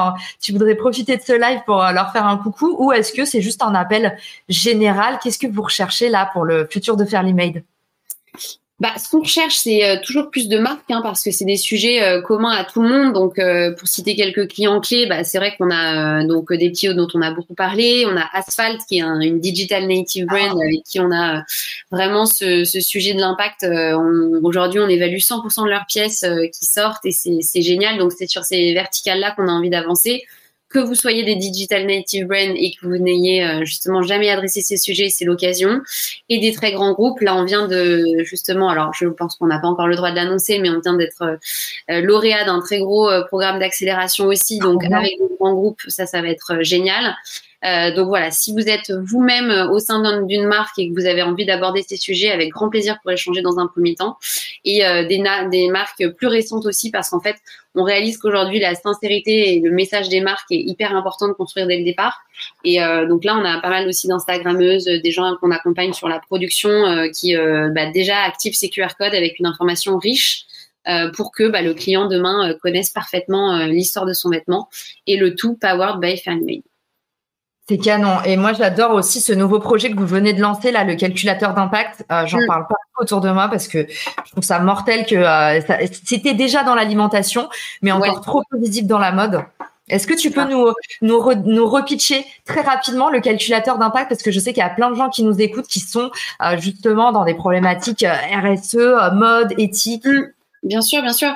tu 0.40 0.52
voudrais 0.52 0.76
profiter 0.76 1.16
de 1.16 1.22
ce 1.22 1.32
live 1.32 1.58
pour 1.66 1.82
euh, 1.82 1.90
leur 1.90 2.12
faire 2.12 2.24
un 2.24 2.36
coucou? 2.36 2.76
Ou 2.78 2.92
est-ce 2.92 3.12
que 3.12 3.24
c'est 3.24 3.42
juste 3.42 3.60
un 3.60 3.74
appel 3.74 4.16
général? 4.48 5.18
Qu'est-ce 5.20 5.38
que 5.40 5.48
vous 5.48 5.62
recherchez 5.62 6.08
là 6.08 6.30
pour 6.32 6.44
le 6.44 6.68
futur 6.70 6.96
de 6.96 7.04
Fairly 7.04 7.34
Made? 7.34 7.64
Bah, 8.82 8.94
ce 8.98 9.08
qu'on 9.08 9.20
recherche, 9.20 9.54
c'est 9.54 9.84
euh, 9.84 9.96
toujours 10.02 10.28
plus 10.28 10.48
de 10.48 10.58
marques, 10.58 10.90
hein, 10.90 11.02
parce 11.04 11.22
que 11.22 11.30
c'est 11.30 11.44
des 11.44 11.56
sujets 11.56 12.02
euh, 12.02 12.20
communs 12.20 12.50
à 12.50 12.64
tout 12.64 12.82
le 12.82 12.88
monde. 12.88 13.12
Donc, 13.12 13.38
euh, 13.38 13.70
pour 13.70 13.86
citer 13.86 14.16
quelques 14.16 14.48
clients 14.48 14.80
clés, 14.80 15.06
bah, 15.06 15.22
c'est 15.22 15.38
vrai 15.38 15.54
qu'on 15.56 15.70
a 15.70 16.24
donc 16.24 16.52
des 16.52 16.68
petits 16.68 16.92
dont 16.92 17.06
on 17.14 17.22
a 17.22 17.30
beaucoup 17.30 17.54
parlé. 17.54 18.04
On 18.08 18.16
a 18.16 18.28
Asphalt, 18.32 18.80
qui 18.88 18.98
est 18.98 19.02
une 19.02 19.38
digital 19.38 19.86
native 19.86 20.26
brand 20.26 20.58
ah. 20.58 20.64
avec 20.66 20.82
qui 20.82 20.98
on 20.98 21.12
a 21.12 21.44
vraiment 21.92 22.26
ce, 22.26 22.64
ce 22.64 22.80
sujet 22.80 23.14
de 23.14 23.20
l'impact. 23.20 23.64
Aujourd'hui, 24.42 24.80
on 24.80 24.88
évalue 24.88 25.18
100% 25.18 25.62
de 25.62 25.70
leurs 25.70 25.86
pièces 25.86 26.24
qui 26.52 26.66
sortent 26.66 27.06
et 27.06 27.12
c'est 27.12 27.62
génial. 27.62 27.98
Donc, 27.98 28.10
c'est 28.10 28.28
sur 28.28 28.42
ces 28.42 28.74
verticales-là 28.74 29.30
qu'on 29.36 29.46
a 29.46 29.52
envie 29.52 29.70
d'avancer 29.70 30.24
que 30.72 30.78
vous 30.78 30.94
soyez 30.94 31.24
des 31.24 31.36
digital 31.36 31.86
native 31.86 32.26
brands 32.26 32.54
et 32.56 32.72
que 32.72 32.86
vous 32.86 32.96
n'ayez 32.96 33.44
euh, 33.44 33.64
justement 33.64 34.02
jamais 34.02 34.30
adressé 34.30 34.60
ces 34.60 34.76
sujets, 34.76 35.08
c'est 35.08 35.24
l'occasion. 35.24 35.80
Et 36.28 36.38
des 36.38 36.52
très 36.52 36.72
grands 36.72 36.92
groupes, 36.92 37.20
là 37.20 37.36
on 37.36 37.44
vient 37.44 37.68
de 37.68 38.22
justement, 38.24 38.68
alors 38.70 38.92
je 38.94 39.06
pense 39.06 39.36
qu'on 39.36 39.46
n'a 39.46 39.58
pas 39.58 39.68
encore 39.68 39.88
le 39.88 39.96
droit 39.96 40.10
de 40.10 40.16
l'annoncer, 40.16 40.58
mais 40.58 40.70
on 40.70 40.80
vient 40.80 40.96
d'être 40.96 41.22
euh, 41.22 42.00
lauréat 42.00 42.44
d'un 42.44 42.60
très 42.60 42.78
gros 42.80 43.08
euh, 43.08 43.24
programme 43.24 43.58
d'accélération 43.58 44.26
aussi. 44.26 44.58
Donc 44.58 44.84
avec 44.84 45.18
des 45.18 45.36
grands 45.38 45.54
groupes, 45.54 45.82
ça, 45.88 46.06
ça 46.06 46.22
va 46.22 46.28
être 46.28 46.62
génial. 46.62 47.14
Euh, 47.64 47.94
donc 47.94 48.08
voilà, 48.08 48.30
si 48.30 48.52
vous 48.52 48.68
êtes 48.68 48.90
vous-même 48.90 49.50
euh, 49.50 49.68
au 49.70 49.78
sein 49.78 50.22
d'une 50.22 50.46
marque 50.46 50.78
et 50.78 50.88
que 50.88 50.94
vous 50.94 51.06
avez 51.06 51.22
envie 51.22 51.46
d'aborder 51.46 51.82
ces 51.86 51.96
sujets, 51.96 52.30
avec 52.30 52.50
grand 52.50 52.68
plaisir 52.68 52.98
pour 53.02 53.12
échanger 53.12 53.40
dans 53.40 53.58
un 53.58 53.68
premier 53.68 53.94
temps. 53.94 54.16
Et 54.64 54.84
euh, 54.84 55.06
des, 55.06 55.18
marques 55.70 56.08
plus 56.16 56.26
récentes 56.26 56.66
aussi, 56.66 56.90
parce 56.90 57.10
qu'en 57.10 57.20
fait, 57.20 57.36
on 57.74 57.84
réalise 57.84 58.18
qu'aujourd'hui, 58.18 58.58
la 58.58 58.74
sincérité 58.74 59.54
et 59.54 59.60
le 59.60 59.70
message 59.70 60.08
des 60.08 60.20
marques 60.20 60.50
est 60.50 60.60
hyper 60.60 60.94
important 60.94 61.28
de 61.28 61.32
construire 61.32 61.66
dès 61.66 61.78
le 61.78 61.84
départ. 61.84 62.20
Et 62.64 62.78
donc 63.08 63.24
là, 63.24 63.36
on 63.36 63.44
a 63.44 63.60
pas 63.60 63.70
mal 63.70 63.88
aussi 63.88 64.08
d'Instagrammeuses, 64.08 64.84
des 64.84 65.10
gens 65.10 65.36
qu'on 65.40 65.50
accompagne 65.50 65.92
sur 65.94 66.08
la 66.08 66.18
production 66.18 67.08
qui 67.14 67.34
bah, 67.34 67.90
déjà 67.90 68.18
activent 68.24 68.54
ces 68.54 68.68
QR 68.68 68.88
codes 68.98 69.14
avec 69.14 69.38
une 69.38 69.46
information 69.46 69.96
riche. 69.96 70.44
pour 71.16 71.32
que 71.32 71.48
bah, 71.48 71.62
le 71.62 71.72
client 71.72 72.08
demain 72.08 72.54
connaisse 72.60 72.90
parfaitement 72.90 73.64
l'histoire 73.64 74.04
de 74.04 74.12
son 74.12 74.28
vêtement 74.28 74.68
et 75.06 75.16
le 75.16 75.34
tout 75.34 75.54
powered 75.54 75.98
by 75.98 76.18
Fairmade. 76.18 76.62
C'est 77.68 77.78
canon. 77.78 78.20
Et 78.24 78.36
moi, 78.36 78.52
j'adore 78.52 78.92
aussi 78.92 79.20
ce 79.20 79.32
nouveau 79.32 79.60
projet 79.60 79.90
que 79.90 79.96
vous 79.96 80.06
venez 80.06 80.32
de 80.32 80.40
lancer, 80.40 80.72
là, 80.72 80.82
le 80.82 80.96
calculateur 80.96 81.54
d'impact. 81.54 82.04
Euh, 82.10 82.26
J'en 82.26 82.40
mm. 82.40 82.46
parle 82.46 82.66
pas 82.66 82.74
autour 83.00 83.20
de 83.20 83.30
moi 83.30 83.48
parce 83.48 83.68
que 83.68 83.86
je 83.88 84.30
trouve 84.32 84.42
ça 84.42 84.58
mortel 84.58 85.06
que 85.06 85.14
euh, 85.14 85.60
c'était 86.04 86.34
déjà 86.34 86.64
dans 86.64 86.74
l'alimentation, 86.74 87.48
mais 87.80 87.92
encore 87.92 88.20
trop 88.20 88.42
peu 88.50 88.58
visible 88.58 88.88
dans 88.88 88.98
la 88.98 89.12
mode. 89.12 89.44
Est-ce 89.88 90.06
que 90.06 90.14
tu 90.14 90.30
peux 90.30 90.44
nous, 90.44 90.72
nous, 91.02 91.22
nous 91.44 91.66
repitcher 91.68 92.24
très 92.46 92.62
rapidement 92.62 93.10
le 93.10 93.20
calculateur 93.20 93.78
d'impact? 93.78 94.08
Parce 94.08 94.22
que 94.22 94.30
je 94.30 94.40
sais 94.40 94.52
qu'il 94.52 94.62
y 94.62 94.66
a 94.66 94.70
plein 94.70 94.90
de 94.90 94.94
gens 94.96 95.10
qui 95.10 95.22
nous 95.22 95.38
écoutent 95.40 95.66
qui 95.66 95.80
sont 95.80 96.10
euh, 96.40 96.56
justement 96.58 97.12
dans 97.12 97.24
des 97.24 97.34
problématiques 97.34 98.04
euh, 98.04 98.14
RSE, 98.14 99.12
mode, 99.14 99.52
éthique. 99.58 100.06
Mm. 100.06 100.32
Bien 100.62 100.80
sûr, 100.80 101.02
bien 101.02 101.12
sûr. 101.12 101.28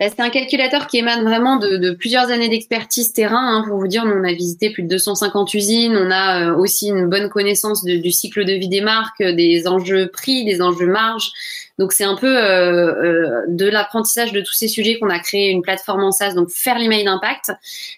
Bah, 0.00 0.06
c'est 0.08 0.20
un 0.20 0.30
calculateur 0.30 0.88
qui 0.88 0.98
émane 0.98 1.22
vraiment 1.22 1.58
de, 1.58 1.92
plusieurs 1.92 2.30
années 2.30 2.48
d'expertise 2.48 3.12
terrain. 3.12 3.58
Hein, 3.58 3.64
pour 3.68 3.78
vous 3.78 3.86
dire, 3.86 4.04
nous, 4.04 4.14
on 4.14 4.24
a 4.24 4.32
visité 4.32 4.70
plus 4.70 4.82
de 4.82 4.88
250 4.88 5.54
usines. 5.54 5.96
On 5.96 6.10
a 6.10 6.50
euh, 6.50 6.56
aussi 6.56 6.88
une 6.88 7.06
bonne 7.06 7.28
connaissance 7.28 7.84
du 7.84 8.10
cycle 8.10 8.44
de 8.44 8.52
vie 8.52 8.68
des 8.68 8.80
marques, 8.80 9.22
des 9.22 9.68
enjeux 9.68 10.08
prix, 10.08 10.44
des 10.44 10.60
enjeux 10.60 10.88
marge. 10.88 11.30
Donc 11.78 11.92
c'est 11.92 12.04
un 12.04 12.14
peu 12.14 12.38
euh, 12.38 12.94
euh, 13.02 13.40
de 13.48 13.66
l'apprentissage 13.66 14.32
de 14.32 14.40
tous 14.40 14.52
ces 14.52 14.68
sujets 14.68 14.98
qu'on 14.98 15.10
a 15.10 15.18
créé 15.18 15.50
une 15.50 15.62
plateforme 15.62 16.04
en 16.04 16.12
SaaS, 16.12 16.34
donc 16.34 16.50
faire 16.50 16.78
l'email 16.78 17.04
d'impact, 17.04 17.50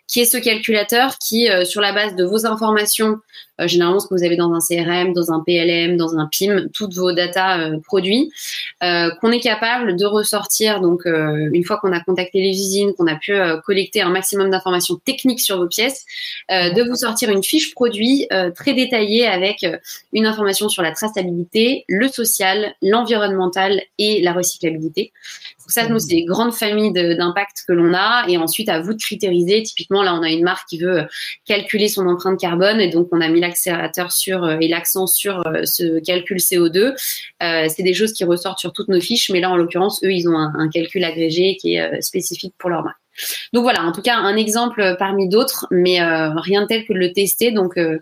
qui 0.06 0.20
est 0.20 0.24
ce 0.24 0.38
calculateur 0.38 1.18
qui, 1.18 1.48
sur 1.64 1.80
la 1.80 1.92
base 1.92 2.14
de 2.14 2.24
vos 2.24 2.46
informations, 2.46 3.18
généralement 3.58 4.00
ce 4.00 4.06
que 4.06 4.14
vous 4.14 4.22
avez 4.22 4.36
dans 4.36 4.52
un 4.52 4.60
CRM, 4.60 5.12
dans 5.12 5.32
un 5.32 5.40
PLM, 5.40 5.96
dans 5.96 6.16
un 6.16 6.28
PIM, 6.30 6.68
toutes 6.72 6.94
vos 6.94 7.12
data 7.12 7.70
produits, 7.84 8.30
qu'on 8.80 9.32
est 9.32 9.40
capable 9.40 9.96
de 9.96 10.06
ressortir. 10.06 10.80
Donc 10.80 11.02
une 11.06 11.64
fois 11.64 11.78
qu'on 11.78 11.92
a 11.92 12.00
contacté 12.00 12.40
les 12.40 12.50
usines, 12.50 12.94
qu'on 12.94 13.08
a 13.08 13.16
pu 13.16 13.34
collecter 13.64 14.00
un 14.00 14.10
maximum 14.10 14.50
d'informations 14.50 14.96
techniques 15.04 15.40
sur 15.40 15.58
vos 15.58 15.66
pièces, 15.66 16.04
de 16.48 16.88
vous 16.88 16.96
sortir 16.96 17.30
une 17.30 17.42
fiche 17.42 17.74
produit 17.74 18.28
très 18.54 18.74
détaillée 18.74 19.26
avec 19.26 19.66
une 20.12 20.26
information 20.26 20.68
sur 20.68 20.82
la 20.82 20.92
traçabilité, 20.92 21.84
le 21.88 22.08
social, 22.08 22.74
l'environnemental 22.80 23.65
et 23.98 24.22
la 24.22 24.32
recyclabilité. 24.32 25.12
Donc 25.60 25.70
ça, 25.70 25.88
nous, 25.88 25.98
c'est 25.98 26.14
des 26.14 26.24
grandes 26.24 26.54
familles 26.54 26.92
d'impact 26.92 27.64
que 27.66 27.72
l'on 27.72 27.92
a. 27.92 28.24
Et 28.28 28.36
ensuite, 28.36 28.68
à 28.68 28.80
vous 28.80 28.94
de 28.94 29.02
critériser. 29.02 29.62
Typiquement, 29.62 30.02
là, 30.02 30.14
on 30.14 30.22
a 30.22 30.30
une 30.30 30.44
marque 30.44 30.68
qui 30.68 30.78
veut 30.78 31.06
calculer 31.44 31.88
son 31.88 32.06
empreinte 32.06 32.38
carbone. 32.38 32.80
Et 32.80 32.88
donc, 32.88 33.08
on 33.12 33.20
a 33.20 33.28
mis 33.28 33.40
l'accélérateur 33.40 34.12
sur 34.12 34.44
euh, 34.44 34.58
et 34.60 34.68
l'accent 34.68 35.06
sur 35.06 35.46
euh, 35.46 35.64
ce 35.64 35.98
calcul 36.00 36.38
CO2. 36.38 36.94
Euh, 37.42 37.66
c'est 37.68 37.82
des 37.82 37.94
choses 37.94 38.12
qui 38.12 38.24
ressortent 38.24 38.58
sur 38.58 38.72
toutes 38.72 38.88
nos 38.88 39.00
fiches. 39.00 39.30
Mais 39.30 39.40
là, 39.40 39.50
en 39.50 39.56
l'occurrence, 39.56 40.02
eux, 40.04 40.12
ils 40.12 40.28
ont 40.28 40.36
un 40.36 40.68
calcul 40.68 41.02
agrégé 41.04 41.56
qui 41.56 41.74
est 41.74 42.00
spécifique 42.00 42.54
pour 42.58 42.70
leur 42.70 42.84
marque. 42.84 43.05
Donc 43.52 43.62
voilà, 43.62 43.84
en 43.84 43.92
tout 43.92 44.02
cas 44.02 44.16
un 44.16 44.36
exemple 44.36 44.96
parmi 44.98 45.28
d'autres, 45.28 45.66
mais 45.70 46.00
euh, 46.00 46.30
rien 46.36 46.62
de 46.62 46.66
tel 46.66 46.84
que 46.84 46.92
de 46.92 46.98
le 46.98 47.12
tester. 47.12 47.50
Donc 47.50 47.76
euh, 47.76 47.98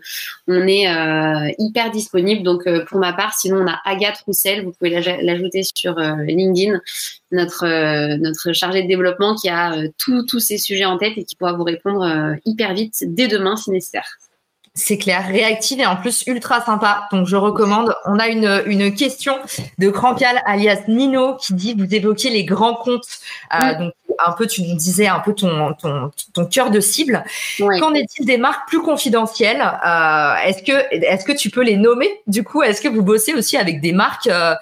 on 0.47 0.67
est 0.67 0.87
euh, 0.87 1.51
hyper 1.57 1.91
disponible. 1.91 2.43
Donc 2.43 2.67
pour 2.87 2.99
ma 2.99 3.13
part, 3.13 3.33
sinon 3.33 3.61
on 3.63 3.67
a 3.67 3.79
Agathe 3.85 4.21
Roussel, 4.25 4.63
vous 4.63 4.71
pouvez 4.71 4.89
l'ajouter 4.91 5.63
sur 5.63 5.95
LinkedIn, 5.95 6.79
notre 7.31 7.65
notre 8.17 8.53
chargée 8.53 8.83
de 8.83 8.87
développement 8.87 9.35
qui 9.35 9.49
a 9.49 9.75
tous 9.97 10.39
ces 10.39 10.57
sujets 10.57 10.85
en 10.85 10.97
tête 10.97 11.13
et 11.17 11.23
qui 11.23 11.35
pourra 11.35 11.53
vous 11.53 11.63
répondre 11.63 12.35
hyper 12.45 12.73
vite 12.73 13.03
dès 13.07 13.27
demain 13.27 13.55
si 13.55 13.71
nécessaire. 13.71 14.17
C'est 14.77 14.97
clair, 14.97 15.25
réactive 15.25 15.79
et 15.79 15.85
en 15.85 15.95
plus 15.95 16.25
ultra 16.27 16.59
sympa. 16.59 17.07
Donc 17.09 17.27
je 17.27 17.37
recommande. 17.37 17.95
On 18.03 18.19
a 18.19 18.27
une, 18.27 18.61
une 18.65 18.93
question 18.93 19.39
de 19.77 19.89
Crancal 19.89 20.41
alias 20.45 20.81
Nino 20.89 21.37
qui 21.37 21.53
dit 21.53 21.73
vous 21.77 21.95
évoquez 21.95 22.29
les 22.29 22.43
grands 22.43 22.75
comptes. 22.75 23.07
Euh, 23.53 23.73
donc 23.75 23.93
un 24.19 24.33
peu 24.33 24.45
tu 24.47 24.63
nous 24.63 24.75
disais 24.75 25.07
un 25.07 25.21
peu 25.21 25.33
ton 25.33 25.73
ton, 25.75 26.11
ton 26.33 26.45
cœur 26.45 26.71
de 26.71 26.81
cible. 26.81 27.23
Qu'en 27.57 27.93
est-il 27.93 28.25
des 28.25 28.37
marques 28.37 28.67
plus 28.67 28.81
confidentielles? 28.81 29.61
Euh, 29.61 30.35
Est-ce 30.45 30.61
que 30.61 30.93
est-ce 30.93 31.23
que 31.23 31.31
tu 31.31 31.49
peux 31.49 31.63
les 31.63 31.77
nommer 31.77 32.09
Du 32.27 32.43
coup, 32.43 32.61
est-ce 32.61 32.81
que 32.81 32.89
vous 32.89 33.01
bossez 33.01 33.33
aussi 33.33 33.55
avec 33.55 33.79
des 33.79 33.93
marques 33.93 34.27
euh, 34.27 34.55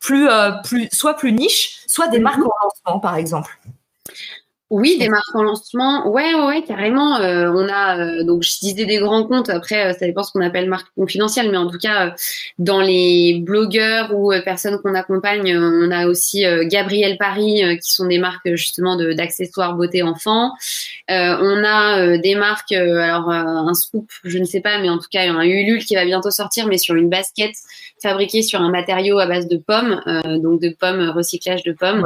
plus 0.00 0.26
plus 0.64 0.88
soit 0.90 1.14
plus 1.14 1.32
niches, 1.32 1.80
soit 1.86 2.08
des 2.08 2.16
mhm. 2.16 2.24
marques 2.24 2.42
en 2.42 2.50
lancement 2.64 2.98
par 2.98 3.16
exemple? 3.16 3.58
Oui, 4.74 4.98
des 4.98 5.08
marques 5.08 5.32
en 5.34 5.44
lancement. 5.44 6.08
Ouais, 6.08 6.34
ouais, 6.34 6.64
carrément. 6.64 7.20
Euh, 7.20 7.48
on 7.54 7.68
a 7.68 7.96
euh, 7.96 8.24
donc 8.24 8.42
je 8.42 8.58
disais 8.58 8.84
des 8.84 8.96
grands 8.96 9.22
comptes. 9.22 9.48
Après, 9.48 9.86
euh, 9.86 9.92
ça 9.92 10.04
dépend 10.04 10.24
ce 10.24 10.32
qu'on 10.32 10.40
appelle 10.40 10.68
marque 10.68 10.88
confidentielle, 10.96 11.48
mais 11.52 11.56
en 11.56 11.70
tout 11.70 11.78
cas, 11.78 12.12
dans 12.58 12.80
les 12.80 13.40
blogueurs 13.40 14.12
ou 14.12 14.32
personnes 14.44 14.80
qu'on 14.82 14.96
accompagne, 14.96 15.56
on 15.56 15.92
a 15.92 16.08
aussi 16.08 16.44
Gabriel 16.64 17.18
Paris, 17.18 17.62
qui 17.80 17.92
sont 17.92 18.06
des 18.06 18.18
marques 18.18 18.52
justement 18.56 18.96
d'accessoires 18.96 19.74
beauté 19.74 20.02
enfant. 20.02 20.50
on 21.08 21.64
a 21.64 22.18
des 22.18 22.34
marques, 22.34 22.72
alors 22.72 23.30
un 23.30 23.74
scoop, 23.74 24.10
je 24.24 24.38
ne 24.38 24.44
sais 24.44 24.60
pas, 24.60 24.80
mais 24.80 24.88
en 24.88 24.98
tout 24.98 25.08
cas 25.08 25.22
un 25.22 25.42
Ulule 25.42 25.84
qui 25.84 25.94
va 25.94 26.04
bientôt 26.04 26.32
sortir, 26.32 26.66
mais 26.66 26.78
sur 26.78 26.96
une 26.96 27.08
basket 27.08 27.52
fabriquée 28.02 28.42
sur 28.42 28.60
un 28.60 28.70
matériau 28.70 29.20
à 29.20 29.26
base 29.26 29.46
de 29.46 29.56
pommes, 29.56 30.00
donc 30.42 30.60
de 30.60 30.70
pommes 30.70 31.10
recyclage 31.10 31.62
de 31.62 31.72
pommes. 31.72 32.04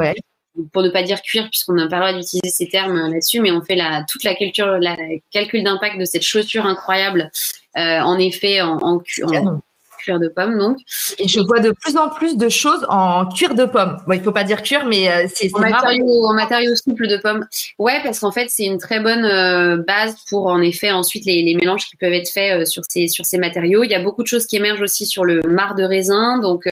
Pour 0.73 0.83
ne 0.83 0.89
pas 0.89 1.03
dire 1.03 1.23
cuir, 1.23 1.49
puisqu'on 1.51 1.75
n'a 1.75 1.89
pas 1.89 1.97
le 1.97 2.03
droit 2.03 2.13
d'utiliser 2.13 2.51
ces 2.51 2.69
termes 2.69 2.97
là-dessus, 3.11 3.41
mais 3.41 3.51
on 3.51 3.63
fait 3.63 3.77
la, 3.77 4.05
toute 4.09 4.25
la, 4.25 4.35
culture, 4.35 4.79
la 4.79 4.97
calcul 5.31 5.63
d'impact 5.63 5.99
de 5.99 6.05
cette 6.05 6.23
chaussure 6.23 6.67
incroyable, 6.67 7.31
euh, 7.77 8.01
en 8.01 8.19
effet, 8.19 8.61
en, 8.61 8.79
en, 8.79 9.03
en, 9.23 9.61
cuir 10.09 10.19
de 10.19 10.29
pomme, 10.29 10.59
donc. 10.59 10.79
Et 11.19 11.29
je 11.29 11.41
vois 11.41 11.61
de 11.61 11.71
plus 11.71 11.97
en 11.97 12.09
plus 12.09 12.37
de 12.37 12.49
choses 12.49 12.87
en 12.89 13.27
cuir 13.27 13.55
de 13.55 13.65
pomme. 13.65 13.99
Bon, 14.07 14.15
il 14.15 14.23
faut 14.23 14.33
pas 14.33 14.45
dire 14.45 14.63
cuir, 14.63 14.87
mais 14.87 15.11
euh, 15.11 15.27
c'est 15.33 15.51
en 15.55 15.61
en 15.61 16.35
matériau 16.35 16.75
souple 16.77 17.07
de 17.07 17.19
pomme. 17.19 17.47
Ouais, 17.79 18.01
parce 18.03 18.21
qu'en 18.21 18.33
fait, 18.33 18.49
c'est 18.49 18.65
une 18.65 18.79
très 18.79 19.01
bonne 19.01 19.25
euh, 19.25 19.77
base 19.77 20.17
pour 20.29 20.47
en 20.47 20.61
effet 20.63 20.91
ensuite 20.91 21.25
les, 21.27 21.43
les, 21.43 21.55
mélanges 21.55 21.87
qui 21.87 21.97
peuvent 21.97 22.13
être 22.13 22.31
faits 22.31 22.63
euh, 22.63 22.65
sur 22.65 22.83
ces 22.89 23.09
sur 23.09 23.27
ces 23.27 23.39
matériaux. 23.39 23.85
Il 23.85 23.91
y 23.91 23.95
a 23.95 24.03
beaucoup 24.03 24.23
de 24.23 24.29
choses 24.29 24.47
qui 24.47 24.57
émergent 24.57 24.83
aussi 24.83 25.07
sur 25.07 25.25
le 25.25 25.43
marc 25.43 25.77
de 25.77 25.85
raisin, 25.85 26.39
donc 26.39 26.69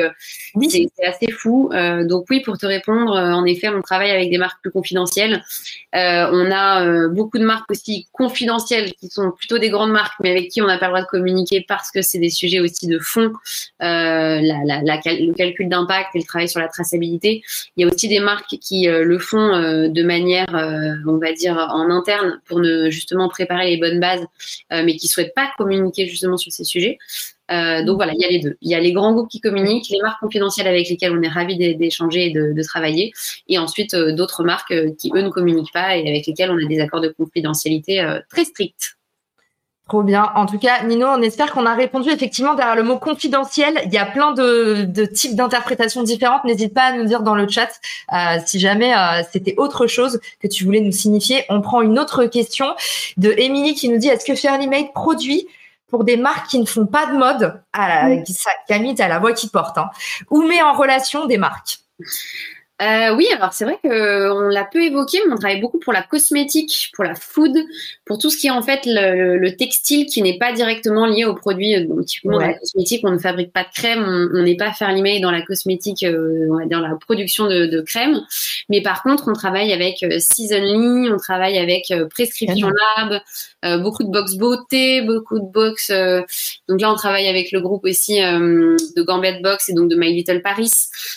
oui. 0.55 0.71
c'est 0.71 1.07
assez 1.07 1.31
fou. 1.31 1.71
donc 2.05 2.27
oui, 2.31 2.41
pour 2.41 2.57
te 2.57 2.67
répondre, 2.67 3.13
en 3.13 3.45
effet, 3.45 3.69
on 3.69 3.83
travaille 3.83 4.11
avec 4.11 4.31
des 4.31 4.39
marques 4.39 4.61
plus 4.63 4.71
confidentielles. 4.71 5.43
on 5.93 6.51
a 6.51 7.09
beaucoup 7.09 7.39
de 7.39 7.45
marques 7.45 7.71
aussi 7.71 8.07
confidentielles 8.13 8.93
qui 8.95 9.09
sont 9.09 9.31
plutôt 9.31 9.59
des 9.59 9.71
grandes 9.71 9.93
marques, 9.93 10.19
mais 10.23 10.31
avec 10.31 10.49
qui 10.49 10.63
on 10.63 10.67
n'a 10.67 10.79
pas 10.79 10.87
le 10.87 10.93
droit 10.93 11.03
de 11.03 11.09
communiquer 11.09 11.65
parce 11.67 11.91
que 11.91 12.03
c'est 12.03 12.19
des 12.19 12.31
sujets 12.31 12.61
aussi 12.61 12.87
de 12.87 12.99
fond 12.99 13.26
euh, 13.83 14.41
le 14.41 15.33
calcul 15.35 15.69
d'impact 15.69 16.15
et 16.15 16.19
le 16.19 16.25
travail 16.25 16.49
sur 16.49 16.61
la 16.61 16.69
traçabilité. 16.69 17.43
Il 17.77 17.83
y 17.83 17.89
a 17.89 17.93
aussi 17.93 18.09
des 18.09 18.21
marques 18.21 18.57
qui 18.61 18.89
euh, 18.89 19.05
le 19.05 19.19
font 19.19 19.55
euh, 19.55 19.89
de 19.89 20.03
manière, 20.03 20.47
on 21.07 21.19
va 21.19 21.33
dire, 21.33 21.57
en 21.57 21.91
interne 21.91 22.41
pour 22.47 22.61
ne 22.61 22.91
justement 22.91 23.29
préparer 23.29 23.71
les 23.71 23.77
bonnes 23.77 24.01
bases, 24.01 24.25
mais 24.71 24.97
qui 24.97 25.09
souhaitent 25.09 25.35
pas 25.35 25.51
communiquer 25.57 26.07
justement 26.07 26.37
sur 26.37 26.53
ces 26.53 26.65
sujets. 26.65 26.99
donc 27.49 27.97
voilà, 27.97 28.13
il 28.15 28.21
y 28.21 28.25
a 28.25 28.31
les 28.31 28.41
deux. 28.41 28.57
Il 28.61 28.71
y 28.71 28.75
a 28.75 28.81
les 28.81 28.93
grands 28.93 29.13
groupes 29.13 29.29
qui 29.29 29.41
communiquent, 29.41 29.89
les 29.91 30.01
marques 30.01 30.21
confidentielles 30.21 30.67
avec 30.67 30.89
lesquelles 30.89 31.13
on 31.13 31.23
est 31.23 31.29
ravi 31.29 31.57
d'échanger 31.77 32.27
et 32.27 32.31
de, 32.31 32.63
travailler, 32.63 33.13
et 33.49 33.59
ensuite 33.59 33.95
d'autres 33.95 34.45
marques 34.45 34.75
qui 34.97 35.11
eux 35.15 35.23
ne 35.23 35.31
communiquent 35.31 35.73
pas 35.73 35.97
et 35.97 36.09
avec 36.09 36.27
lesquelles 36.27 36.51
on 36.51 36.59
a 36.59 36.69
des 36.69 36.81
accords 36.81 37.01
de 37.01 37.09
confidentialité 37.09 38.05
très 38.29 38.45
stricts. 38.45 38.97
Trop 39.89 40.03
bien. 40.03 40.33
En 40.35 40.47
tout 40.47 40.59
cas, 40.59 40.83
Nino, 40.83 41.07
on 41.07 41.23
espère 41.23 41.53
qu'on 41.53 41.65
a 41.65 41.75
répondu 41.75 42.11
effectivement 42.11 42.55
derrière 42.55 42.75
le 42.75 42.83
mot 42.83 42.99
confidentiel. 42.99 43.81
Il 43.85 43.93
y 43.93 43.99
a 43.99 44.07
plein 44.07 44.33
de, 44.33 44.83
de 44.83 45.05
types 45.05 45.37
d'interprétations 45.37 46.03
différentes. 46.03 46.43
N'hésite 46.43 46.75
pas 46.75 46.87
à 46.87 46.93
nous 46.93 47.05
dire 47.05 47.23
dans 47.23 47.37
le 47.37 47.47
chat 47.47 47.69
euh, 48.13 48.39
si 48.45 48.59
jamais 48.59 48.93
euh, 48.93 49.23
c'était 49.31 49.55
autre 49.59 49.87
chose 49.87 50.21
que 50.43 50.49
tu 50.49 50.65
voulais 50.65 50.81
nous 50.81 50.91
signifier. 50.91 51.45
On 51.51 51.61
prend 51.61 51.83
une 51.83 52.01
autre 52.01 52.25
question 52.25 52.75
de 53.17 53.33
Émilie 53.37 53.75
qui 53.75 53.89
nous 53.89 53.99
dit 53.99 54.09
est-ce 54.09 54.25
que 54.25 54.35
Fairly 54.35 54.67
Made 54.67 54.93
produit 54.93 55.47
pour 55.87 56.03
des 56.03 56.17
marques 56.17 56.49
qui 56.49 56.59
ne 56.59 56.67
font 56.67 56.87
pas 56.87 57.07
de 57.07 57.17
mode 57.17 57.63
à 57.73 57.89
la, 57.89 58.23
Camille, 58.67 59.01
à 59.01 59.07
la 59.07 59.21
voix 59.21 59.35
qui 59.35 59.49
porte, 59.49 59.79
hein, 59.79 59.91
ou 60.31 60.43
met 60.43 60.63
en 60.63 60.73
relation 60.73 61.27
des 61.27 61.39
marques? 61.39 61.79
Euh, 62.83 63.15
oui, 63.17 63.27
alors 63.35 63.55
c'est 63.55 63.65
vrai 63.65 63.79
qu'on 63.83 64.41
l'a 64.49 64.65
peu 64.71 64.83
évoqué, 64.83 65.19
mais 65.27 65.33
on 65.33 65.37
travaille 65.37 65.61
beaucoup 65.61 65.79
pour 65.79 65.95
la 65.95 66.03
cosmétique, 66.03 66.91
pour 66.95 67.05
la 67.05 67.15
food, 67.15 67.57
pour 68.05 68.19
tout 68.19 68.29
ce 68.29 68.37
qui 68.37 68.49
est 68.49 68.51
en 68.51 68.63
fait 68.63 68.81
le, 68.85 69.49
textile 69.57 70.07
qui 70.07 70.21
n'est 70.21 70.39
pas 70.39 70.53
directement 70.53 71.07
lié 71.07 71.25
aux 71.25 71.35
produits. 71.35 71.87
Donc, 71.87 72.05
typiquement, 72.05 72.39
dans 72.39 72.47
la 72.47 72.55
cosmétique, 72.55 73.01
on 73.05 73.13
ne 73.13 73.19
fabrique 73.19 73.53
pas 73.53 73.63
de 73.63 73.71
crème, 73.75 74.31
on 74.35 74.43
n'est 74.43 74.57
pas 74.57 74.73
l'email 74.93 75.21
dans 75.21 75.31
la 75.31 75.43
cosmétique, 75.43 76.03
euh, 76.03 76.49
dire 76.67 76.81
la 76.81 76.95
production 76.97 77.47
de, 77.47 77.67
de, 77.67 77.81
crème. 77.81 78.21
Mais 78.69 78.83
par 78.83 79.03
contre, 79.03 79.29
on 79.29 79.33
travaille 79.33 79.73
avec 79.73 80.03
euh, 80.03 80.19
Seasonly, 80.19 81.11
on 81.11 81.17
travaille 81.17 81.59
avec 81.59 81.91
euh, 81.91 82.07
Prescription 82.09 82.69
Lab, 82.69 83.21
euh, 83.65 83.79
beaucoup 83.79 84.05
de 84.05 84.11
box 84.11 84.35
beauté, 84.35 85.03
beaucoup 85.03 85.39
de 85.39 85.51
box. 85.51 85.91
donc 86.69 86.81
là, 86.81 86.93
on 86.93 86.97
travaille 86.97 87.29
avec 87.29 87.53
le 87.53 87.61
groupe 87.61 87.85
aussi 87.85 88.21
de 88.21 89.03
Gambet 89.03 89.41
Box 89.43 89.69
et 89.69 89.73
donc 89.73 89.89
de 89.89 89.97
My 89.97 90.13
Little 90.13 90.43
Paris. 90.43 90.71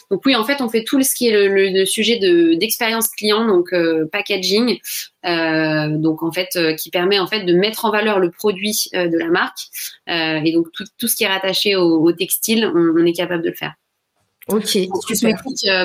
Donc 0.09 0.21
oui, 0.25 0.35
en 0.35 0.43
fait, 0.43 0.61
on 0.61 0.69
fait 0.69 0.83
tout 0.83 1.01
ce 1.01 1.13
qui 1.13 1.27
est 1.27 1.31
le 1.31 1.48
le, 1.49 1.85
sujet 1.85 2.17
de 2.17 2.53
d'expérience 2.53 3.07
client, 3.09 3.45
donc 3.45 3.73
euh, 3.73 4.05
packaging, 4.11 4.79
euh, 5.25 5.87
donc 5.97 6.23
en 6.23 6.31
fait 6.31 6.49
euh, 6.55 6.73
qui 6.73 6.89
permet 6.89 7.19
en 7.19 7.27
fait 7.27 7.43
de 7.43 7.53
mettre 7.53 7.85
en 7.85 7.91
valeur 7.91 8.19
le 8.19 8.31
produit 8.31 8.89
de 8.93 9.17
la 9.17 9.27
marque 9.27 9.59
et 10.07 10.51
donc 10.53 10.71
tout, 10.71 10.85
tout, 10.97 11.07
ce 11.07 11.15
qui 11.15 11.23
est 11.23 11.27
rattaché 11.27 11.75
au, 11.75 12.11
textile, 12.11 12.71
on, 12.73 13.05
est 13.05 13.13
capable 13.13 13.43
de 13.43 13.49
le 13.49 13.55
faire. 13.55 13.73
Ok. 14.47 14.77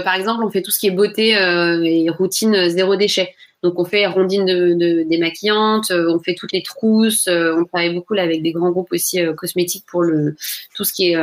par 0.05 0.15
exemple, 0.15 0.43
on 0.45 0.51
fait 0.51 0.63
tout 0.63 0.71
ce 0.71 0.79
qui 0.79 0.87
est 0.87 0.91
beauté 0.91 1.31
et 1.31 2.11
routine 2.11 2.69
zéro 2.69 2.97
déchet. 2.97 3.35
Donc 3.65 3.79
on 3.79 3.87
fait 3.87 4.07
rondine 4.07 4.45
de, 4.45 4.75
de, 4.75 5.09
des 5.09 5.17
maquillantes, 5.17 5.91
euh, 5.91 6.15
on 6.15 6.19
fait 6.19 6.35
toutes 6.35 6.53
les 6.53 6.63
trousses, 6.63 7.27
euh, 7.29 7.57
on 7.59 7.65
travaille 7.65 7.95
beaucoup 7.95 8.13
là 8.13 8.23
avec 8.23 8.43
des 8.43 8.53
grands 8.53 8.71
groupes 8.71 8.93
aussi 8.93 9.23
euh, 9.23 9.33
cosmétiques 9.33 9.87
pour 9.91 10.03
le 10.03 10.37
tout 10.75 10.85
ce 10.85 10.93
qui 10.93 11.13
est 11.13 11.17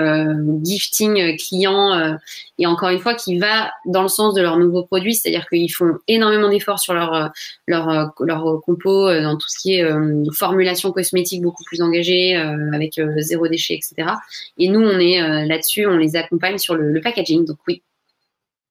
gifting 0.63 1.37
client 1.37 2.17
et 2.57 2.65
encore 2.65 2.89
une 2.89 2.97
fois 2.97 3.13
qui 3.13 3.37
va 3.37 3.71
dans 3.85 4.01
le 4.01 4.07
sens 4.07 4.33
de 4.33 4.41
leurs 4.41 4.57
nouveaux 4.57 4.83
produits, 4.83 5.13
c'est-à-dire 5.13 5.47
qu'ils 5.47 5.71
font 5.71 5.99
énormément 6.07 6.49
d'efforts 6.49 6.79
sur 6.79 6.95
leur 6.95 7.31
leur 7.67 8.13
leur 8.19 8.61
compo 8.61 9.11
dans 9.11 9.37
tout 9.37 9.47
ce 9.47 9.59
qui 9.61 9.75
est 9.75 9.87
formulation 10.33 10.91
cosmétique 10.91 11.43
beaucoup 11.43 11.63
plus 11.63 11.81
engagée 11.81 12.35
avec 12.73 12.99
zéro 13.17 13.47
déchet 13.49 13.75
etc. 13.75 14.13
Et 14.57 14.69
nous 14.69 14.81
on 14.81 14.97
est 14.97 15.45
là-dessus, 15.45 15.85
on 15.85 15.97
les 15.97 16.15
accompagne 16.15 16.57
sur 16.57 16.73
le, 16.75 16.91
le 16.91 17.01
packaging 17.01 17.45
donc 17.45 17.57
oui. 17.67 17.83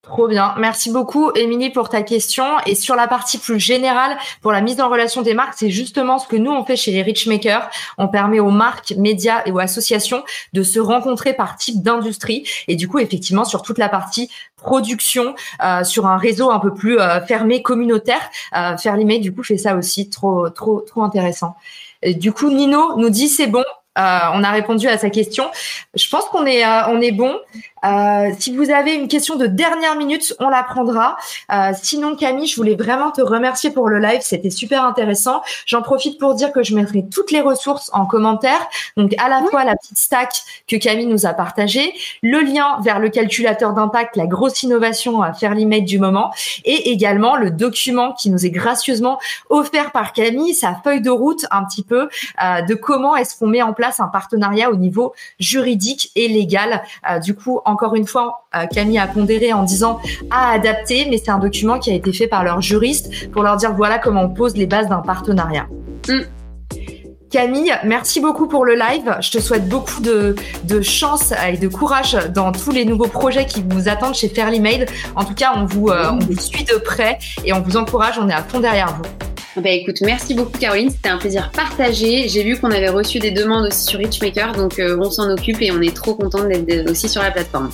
Trop 0.03 0.29
bien. 0.29 0.55
Merci 0.59 0.91
beaucoup, 0.91 1.31
Émilie, 1.35 1.69
pour 1.69 1.91
ta 1.91 2.03
question. 2.03 2.45
Et 2.65 2.75
sur 2.75 2.97
la 2.97 3.07
partie 3.07 3.37
plus 3.37 3.61
générale, 3.61 4.17
pour 4.41 4.51
la 4.51 4.63
mise 4.63 4.81
en 4.81 4.89
relation 4.89 5.21
des 5.21 5.35
marques, 5.35 5.53
c'est 5.59 5.69
justement 5.69 6.19
ce 6.19 6.27
que 6.27 6.37
nous, 6.37 6.51
on 6.51 6.65
fait 6.65 6.77
chez 6.77 6.91
les 6.91 7.03
Richmakers. 7.03 7.69
On 7.99 8.09
permet 8.09 8.41
aux 8.41 8.51
marques, 8.51 8.95
médias 8.97 9.43
et 9.45 9.53
aux 9.53 9.59
associations 9.59 10.25
de 10.55 10.63
se 10.63 10.81
rencontrer 10.81 11.35
par 11.35 11.57
type 11.57 11.83
d'industrie. 11.83 12.49
Et 12.67 12.77
du 12.77 12.89
coup, 12.89 12.99
effectivement, 12.99 13.45
sur 13.45 13.61
toute 13.61 13.77
la 13.77 13.91
partie 13.91 14.31
production, 14.57 15.35
euh, 15.63 15.85
sur 15.85 16.07
un 16.07 16.17
réseau 16.17 16.51
un 16.51 16.61
peu 16.61 16.73
plus 16.73 16.99
euh, 16.99 17.21
fermé, 17.21 17.61
communautaire, 17.61 18.23
euh, 18.57 18.79
Fairly 18.79 19.21
du 19.21 19.35
coup, 19.35 19.43
fait 19.43 19.59
ça 19.59 19.77
aussi. 19.77 20.09
Trop, 20.09 20.49
trop, 20.49 20.81
trop 20.81 21.03
intéressant. 21.03 21.57
du 22.03 22.33
coup, 22.33 22.51
Nino 22.51 22.97
nous 22.97 23.11
dit 23.11 23.29
c'est 23.29 23.49
bon, 23.49 23.65
euh, 23.99 24.19
on 24.35 24.45
a 24.45 24.51
répondu 24.51 24.87
à 24.87 24.97
sa 24.99 25.11
question. 25.11 25.51
Je 25.95 26.09
pense 26.09 26.25
qu'on 26.27 26.47
est, 26.47 26.65
on 26.89 27.01
est 27.01 27.13
bon. 27.13 27.39
Euh, 27.85 28.31
si 28.39 28.55
vous 28.57 28.71
avez 28.71 28.95
une 28.95 29.09
question 29.09 29.37
de 29.37 29.47
dernière 29.47 29.97
minute, 29.97 30.35
on 30.39 30.49
la 30.49 30.63
prendra. 30.63 31.17
sinon, 31.83 32.17
Camille, 32.17 32.47
je 32.47 32.57
voulais 32.57 32.75
vraiment 32.75 33.11
te 33.11 33.21
remercier 33.21 33.71
pour 33.71 33.89
le 33.89 33.99
live. 33.99 34.21
C'était 34.23 34.51
super 34.51 34.85
intéressant. 34.85 35.43
J'en 35.67 35.83
profite 35.83 36.19
pour 36.19 36.35
dire 36.35 36.53
que 36.53 36.63
je 36.63 36.75
mettrai 36.75 37.07
toutes 37.07 37.31
les 37.31 37.41
ressources 37.41 37.91
en 37.93 38.07
commentaire. 38.07 38.61
Donc, 38.97 39.15
à 39.19 39.29
la 39.29 39.43
fois 39.45 39.65
la 39.65 39.77
petite 39.77 39.99
stack 39.99 40.33
que 40.69 40.77
Camille 40.77 41.07
nous 41.07 41.27
a 41.27 41.33
partagée, 41.33 41.93
le 42.23 42.41
lien 42.41 42.79
vers 42.83 42.99
le 42.99 43.09
calculateur 43.09 43.73
d'impact, 43.73 44.17
la 44.17 44.27
grosse 44.27 44.63
innovation 44.63 45.23
à 45.23 45.33
faire 45.33 45.55
l'email 45.55 45.83
du 45.83 45.99
moment, 45.99 46.33
et 46.65 46.91
également 46.91 47.37
le 47.37 47.51
document 47.51 48.13
qui 48.13 48.31
nous 48.31 48.47
est 48.47 48.51
gracieusement 48.51 49.19
offert 49.49 49.93
par 49.93 50.13
Camille, 50.13 50.55
sa 50.55 50.75
feuille 50.83 51.01
de 51.01 51.11
route 51.11 51.47
un 51.51 51.65
petit 51.65 51.83
peu 51.83 52.09
de 52.41 52.75
comment 52.75 53.17
est-ce 53.17 53.39
qu'on 53.39 53.47
met 53.47 53.63
en 53.63 53.73
place 53.73 54.01
un 54.01 54.09
partenariat 54.09 54.71
au 54.71 54.77
niveau 54.77 55.15
juridique 55.39 56.11
et 56.17 56.29
légal. 56.29 56.83
Euh, 57.09 57.19
du 57.19 57.35
coup, 57.35 57.61
encore 57.71 57.95
une 57.95 58.07
fois, 58.07 58.47
euh, 58.55 58.67
Camille 58.67 58.99
a 58.99 59.07
pondéré 59.07 59.53
en 59.53 59.63
disant 59.63 60.01
à 60.31 60.53
adapter, 60.53 61.07
mais 61.09 61.19
c'est 61.19 61.31
un 61.31 61.39
document 61.39 61.79
qui 61.79 61.91
a 61.91 61.95
été 61.95 62.13
fait 62.13 62.27
par 62.27 62.45
leur 62.45 62.61
juriste 62.61 63.31
pour 63.31 63.43
leur 63.43 63.57
dire 63.57 63.75
voilà 63.75 63.99
comment 63.99 64.23
on 64.23 64.29
pose 64.29 64.57
les 64.57 64.67
bases 64.67 64.89
d'un 64.89 65.01
partenariat. 65.01 65.67
Mm. 66.09 66.21
Camille, 67.31 67.73
merci 67.85 68.21
beaucoup 68.21 68.49
pour 68.49 68.65
le 68.65 68.75
live. 68.75 69.17
Je 69.21 69.31
te 69.31 69.39
souhaite 69.39 69.69
beaucoup 69.69 70.01
de, 70.01 70.35
chance 70.83 71.33
et 71.49 71.57
de 71.57 71.69
courage 71.69 72.17
dans 72.35 72.51
tous 72.51 72.73
les 72.73 72.85
nouveaux 72.85 73.07
projets 73.07 73.47
qui 73.47 73.65
vous 73.69 73.89
attendent 73.89 74.17
chez 74.17 74.29
Fairly 74.29 74.59
Made. 74.59 74.89
En 75.15 75.25
tout 75.25 75.35
cas, 75.35 75.53
on 75.57 75.65
vous, 75.65 75.89
euh, 75.89 76.11
on 76.11 76.19
vous 76.19 76.37
suit 76.37 76.65
de 76.65 76.75
près 76.79 77.19
et 77.45 77.53
on 77.53 77.61
vous 77.61 77.77
encourage. 77.77 78.19
On 78.19 78.29
est 78.29 78.35
à 78.35 78.43
fond 78.43 78.59
derrière 78.59 78.97
vous. 78.97 79.61
Bah 79.61 79.71
écoute, 79.71 80.01
merci 80.03 80.35
beaucoup 80.35 80.57
Caroline, 80.59 80.91
c'était 80.91 81.09
un 81.09 81.19
plaisir 81.19 81.51
partagé. 81.51 82.29
J'ai 82.29 82.43
vu 82.45 82.57
qu'on 82.59 82.71
avait 82.71 82.89
reçu 82.89 83.19
des 83.19 83.33
demandes 83.33 83.67
aussi 83.67 83.85
sur 83.85 83.99
Richmaker, 83.99 84.53
donc 84.53 84.79
euh, 84.79 84.97
on 85.01 85.11
s'en 85.11 85.29
occupe 85.29 85.61
et 85.61 85.73
on 85.73 85.81
est 85.81 85.95
trop 85.95 86.15
content 86.15 86.45
d'être 86.45 86.91
aussi 86.91 87.09
sur 87.09 87.21
la 87.21 87.33
plateforme. 87.33 87.71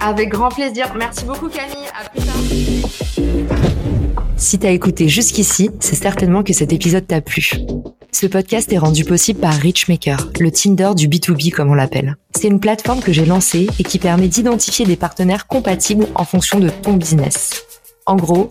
Avec 0.00 0.28
grand 0.28 0.48
plaisir. 0.48 0.92
Merci 0.96 1.24
beaucoup 1.24 1.48
Camille, 1.48 1.86
à 1.98 2.08
plus 2.10 2.20
tard. 2.20 2.34
Si 4.36 4.58
t'as 4.58 4.70
écouté 4.70 5.08
jusqu'ici, 5.08 5.70
c'est 5.78 5.94
certainement 5.94 6.42
que 6.42 6.52
cet 6.52 6.72
épisode 6.72 7.06
t'a 7.06 7.20
plu. 7.20 7.52
Ce 8.12 8.26
podcast 8.26 8.72
est 8.72 8.78
rendu 8.78 9.04
possible 9.04 9.40
par 9.40 9.54
Richmaker, 9.54 10.30
le 10.40 10.50
Tinder 10.50 10.90
du 10.96 11.08
B2B 11.08 11.50
comme 11.52 11.70
on 11.70 11.74
l'appelle. 11.74 12.16
C'est 12.34 12.48
une 12.48 12.60
plateforme 12.60 13.00
que 13.00 13.12
j'ai 13.12 13.24
lancée 13.24 13.68
et 13.78 13.84
qui 13.84 13.98
permet 13.98 14.28
d'identifier 14.28 14.84
des 14.84 14.96
partenaires 14.96 15.46
compatibles 15.46 16.06
en 16.14 16.24
fonction 16.24 16.58
de 16.58 16.68
ton 16.68 16.94
business. 16.94 17.64
En 18.06 18.16
gros, 18.16 18.50